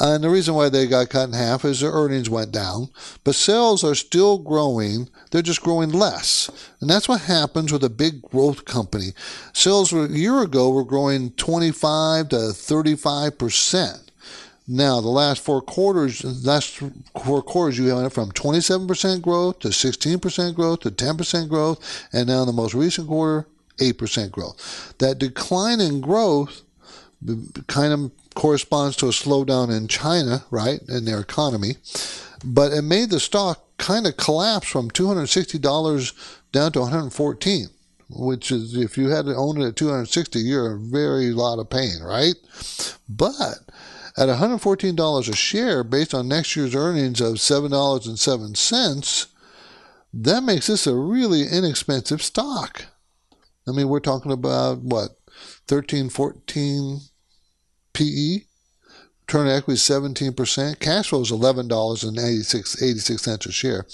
And 0.00 0.24
the 0.24 0.30
reason 0.30 0.54
why 0.54 0.68
they 0.68 0.88
got 0.88 1.10
cut 1.10 1.28
in 1.28 1.34
half 1.34 1.64
is 1.64 1.78
their 1.78 1.92
earnings 1.92 2.28
went 2.28 2.50
down, 2.50 2.88
but 3.22 3.36
sales 3.36 3.84
are 3.84 3.94
still 3.94 4.38
growing. 4.38 5.08
They're 5.30 5.42
just 5.42 5.62
growing 5.62 5.90
less, 5.90 6.50
and 6.80 6.90
that's 6.90 7.08
what 7.08 7.20
happens 7.20 7.70
with 7.70 7.84
a 7.84 7.88
big 7.88 8.20
growth 8.22 8.64
company. 8.64 9.12
Sales 9.52 9.92
a 9.92 10.08
year 10.08 10.42
ago 10.42 10.70
were 10.70 10.84
growing 10.84 11.30
25 11.30 12.30
to 12.30 12.52
35 12.52 13.38
percent 13.38 14.01
now, 14.72 15.02
the 15.02 15.08
last 15.08 15.44
four 15.44 15.60
quarters, 15.60 16.24
last 16.46 16.80
four 17.22 17.42
quarters, 17.42 17.78
you 17.78 17.94
went 17.94 18.10
from 18.10 18.32
27% 18.32 19.20
growth 19.20 19.58
to 19.58 19.68
16% 19.68 20.54
growth 20.54 20.80
to 20.80 20.90
10% 20.90 21.48
growth, 21.50 22.08
and 22.10 22.28
now 22.28 22.40
in 22.40 22.46
the 22.46 22.54
most 22.54 22.72
recent 22.72 23.06
quarter, 23.06 23.46
8% 23.76 24.30
growth. 24.30 24.94
That 24.96 25.18
decline 25.18 25.82
in 25.82 26.00
growth 26.00 26.62
kind 27.66 27.92
of 27.92 28.12
corresponds 28.34 28.96
to 28.96 29.08
a 29.08 29.10
slowdown 29.10 29.70
in 29.76 29.88
China, 29.88 30.42
right, 30.50 30.80
in 30.88 31.04
their 31.04 31.20
economy, 31.20 31.76
but 32.42 32.72
it 32.72 32.80
made 32.80 33.10
the 33.10 33.20
stock 33.20 33.62
kind 33.76 34.06
of 34.06 34.16
collapse 34.16 34.68
from 34.68 34.90
$260 34.90 36.40
down 36.50 36.72
to 36.72 36.80
114 36.80 37.66
which 38.14 38.52
is 38.52 38.76
if 38.76 38.98
you 38.98 39.08
had 39.08 39.24
to 39.24 39.34
own 39.34 39.60
it 39.60 39.68
at 39.68 39.76
260 39.76 40.38
you're 40.38 40.72
in 40.72 40.90
very 40.90 41.30
lot 41.30 41.58
of 41.58 41.70
pain 41.70 41.94
right 42.02 42.34
but 43.08 43.54
at 44.16 44.28
$114 44.28 45.28
a 45.28 45.36
share, 45.36 45.82
based 45.84 46.14
on 46.14 46.28
next 46.28 46.54
year's 46.56 46.74
earnings 46.74 47.20
of 47.20 47.34
$7.07, 47.36 49.26
that 50.14 50.42
makes 50.42 50.66
this 50.66 50.86
a 50.86 50.94
really 50.94 51.46
inexpensive 51.48 52.22
stock. 52.22 52.86
I 53.66 53.72
mean, 53.72 53.88
we're 53.88 54.00
talking 54.00 54.32
about 54.32 54.80
what, 54.80 55.16
13, 55.66 56.10
14 56.10 57.00
PE? 57.94 58.40
Return 59.20 59.46
on 59.46 59.56
equity 59.56 59.78
17%. 59.78 60.78
Cash 60.80 61.08
flow 61.08 61.22
is 61.22 61.30
$11.86 61.30 62.82
86 62.82 63.26
a 63.26 63.52
share. 63.52 63.86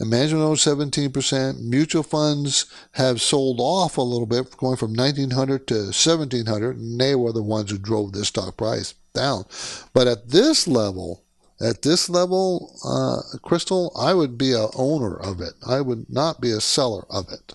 And 0.00 0.10
management 0.10 0.42
owns 0.42 0.64
17%. 0.64 1.60
Mutual 1.60 2.02
funds 2.02 2.66
have 2.92 3.22
sold 3.22 3.60
off 3.60 3.96
a 3.96 4.02
little 4.02 4.26
bit, 4.26 4.56
going 4.56 4.76
from 4.76 4.94
1900 4.94 5.68
to 5.68 5.74
1700 5.74 6.78
and 6.78 7.00
they 7.00 7.14
were 7.14 7.32
the 7.32 7.42
ones 7.42 7.70
who 7.70 7.78
drove 7.78 8.12
this 8.12 8.28
stock 8.28 8.56
price. 8.56 8.94
Down. 9.12 9.44
But 9.92 10.06
at 10.08 10.28
this 10.30 10.66
level, 10.66 11.24
at 11.60 11.82
this 11.82 12.08
level, 12.08 12.76
uh, 12.84 13.38
Crystal, 13.38 13.92
I 13.96 14.14
would 14.14 14.36
be 14.36 14.52
a 14.52 14.66
owner 14.74 15.14
of 15.14 15.40
it. 15.40 15.54
I 15.66 15.80
would 15.80 16.10
not 16.10 16.40
be 16.40 16.50
a 16.50 16.60
seller 16.60 17.04
of 17.08 17.30
it. 17.30 17.54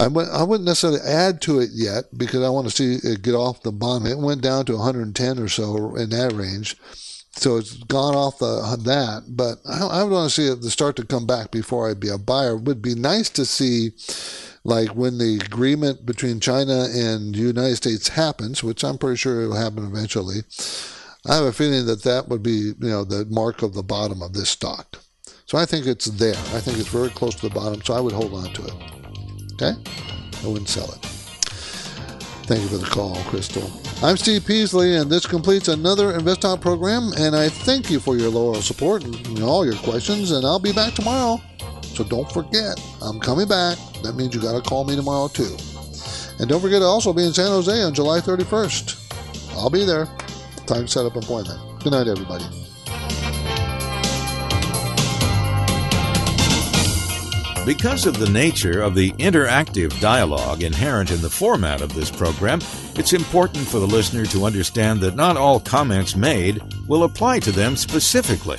I 0.00 0.06
wouldn't, 0.06 0.34
I 0.34 0.44
wouldn't 0.44 0.66
necessarily 0.66 1.00
add 1.00 1.42
to 1.42 1.58
it 1.58 1.70
yet 1.72 2.04
because 2.16 2.44
I 2.44 2.50
want 2.50 2.70
to 2.70 2.74
see 2.74 3.08
it 3.08 3.22
get 3.22 3.34
off 3.34 3.62
the 3.62 3.72
bottom. 3.72 4.06
It 4.06 4.18
went 4.18 4.42
down 4.42 4.64
to 4.66 4.76
110 4.76 5.38
or 5.40 5.48
so 5.48 5.96
in 5.96 6.10
that 6.10 6.32
range. 6.32 6.76
So 7.32 7.56
it's 7.56 7.74
gone 7.84 8.14
off 8.14 8.38
the, 8.38 8.76
that, 8.84 9.24
but 9.28 9.58
I, 9.68 9.86
I 9.86 10.02
would 10.02 10.12
want 10.12 10.30
to 10.30 10.34
see 10.34 10.48
it 10.48 10.62
start 10.70 10.96
to 10.96 11.04
come 11.04 11.26
back 11.26 11.50
before 11.50 11.88
I'd 11.88 12.00
be 12.00 12.08
a 12.08 12.18
buyer. 12.18 12.56
It 12.56 12.62
would 12.62 12.82
be 12.82 12.94
nice 12.94 13.28
to 13.30 13.44
see, 13.44 13.92
like 14.68 14.90
when 14.90 15.16
the 15.16 15.40
agreement 15.42 16.04
between 16.04 16.40
China 16.40 16.88
and 16.94 17.34
the 17.34 17.38
United 17.38 17.76
States 17.76 18.08
happens, 18.08 18.62
which 18.62 18.84
I'm 18.84 18.98
pretty 18.98 19.16
sure 19.16 19.40
it 19.40 19.48
will 19.48 19.56
happen 19.56 19.86
eventually. 19.86 20.40
I 21.26 21.36
have 21.36 21.44
a 21.44 21.52
feeling 21.54 21.86
that 21.86 22.02
that 22.02 22.28
would 22.28 22.42
be, 22.42 22.74
you 22.78 22.90
know, 22.90 23.02
the 23.02 23.24
mark 23.30 23.62
of 23.62 23.72
the 23.72 23.82
bottom 23.82 24.20
of 24.22 24.34
this 24.34 24.50
stock. 24.50 24.98
So 25.46 25.56
I 25.56 25.64
think 25.64 25.86
it's 25.86 26.04
there. 26.04 26.36
I 26.54 26.60
think 26.60 26.78
it's 26.78 26.88
very 26.88 27.08
close 27.08 27.34
to 27.36 27.48
the 27.48 27.54
bottom. 27.54 27.82
So 27.82 27.94
I 27.94 28.00
would 28.00 28.12
hold 28.12 28.34
on 28.34 28.52
to 28.52 28.64
it. 28.66 28.74
Okay? 29.54 29.72
I 30.44 30.46
wouldn't 30.46 30.68
sell 30.68 30.92
it. 30.92 31.00
Thank 32.44 32.60
you 32.62 32.68
for 32.68 32.76
the 32.76 32.90
call, 32.90 33.16
Crystal. 33.24 33.70
I'm 34.02 34.18
Steve 34.18 34.44
Peasley, 34.46 34.96
and 34.96 35.10
this 35.10 35.26
completes 35.26 35.68
another 35.68 36.12
Invest 36.12 36.42
Talk 36.42 36.60
program. 36.60 37.12
And 37.16 37.34
I 37.34 37.48
thank 37.48 37.90
you 37.90 38.00
for 38.00 38.18
your 38.18 38.28
loyal 38.28 38.60
support 38.60 39.02
and 39.02 39.42
all 39.42 39.64
your 39.64 39.76
questions. 39.76 40.30
And 40.30 40.44
I'll 40.44 40.60
be 40.60 40.72
back 40.72 40.92
tomorrow. 40.92 41.40
So 41.98 42.04
don't 42.04 42.30
forget, 42.30 42.80
I'm 43.02 43.18
coming 43.18 43.48
back. 43.48 43.76
That 44.04 44.14
means 44.14 44.32
you 44.32 44.40
got 44.40 44.54
to 44.54 44.62
call 44.62 44.84
me 44.84 44.94
tomorrow, 44.94 45.26
too. 45.26 45.56
And 46.38 46.48
don't 46.48 46.60
forget 46.60 46.80
to 46.80 46.84
also 46.84 47.12
be 47.12 47.24
in 47.24 47.32
San 47.32 47.48
Jose 47.48 47.82
on 47.82 47.92
July 47.92 48.20
31st. 48.20 49.56
I'll 49.56 49.68
be 49.68 49.84
there. 49.84 50.06
Time 50.64 50.82
to 50.82 50.86
set 50.86 51.06
up 51.06 51.16
appointment. 51.16 51.58
Good 51.82 51.90
night, 51.90 52.06
everybody. 52.06 52.44
Because 57.66 58.06
of 58.06 58.20
the 58.20 58.30
nature 58.32 58.80
of 58.80 58.94
the 58.94 59.10
interactive 59.14 60.00
dialogue 60.00 60.62
inherent 60.62 61.10
in 61.10 61.20
the 61.20 61.28
format 61.28 61.80
of 61.80 61.94
this 61.94 62.12
program, 62.12 62.60
it's 62.94 63.12
important 63.12 63.66
for 63.66 63.80
the 63.80 63.88
listener 63.88 64.24
to 64.26 64.44
understand 64.44 65.00
that 65.00 65.16
not 65.16 65.36
all 65.36 65.58
comments 65.58 66.14
made 66.14 66.62
will 66.86 67.02
apply 67.02 67.40
to 67.40 67.50
them 67.50 67.74
specifically. 67.74 68.58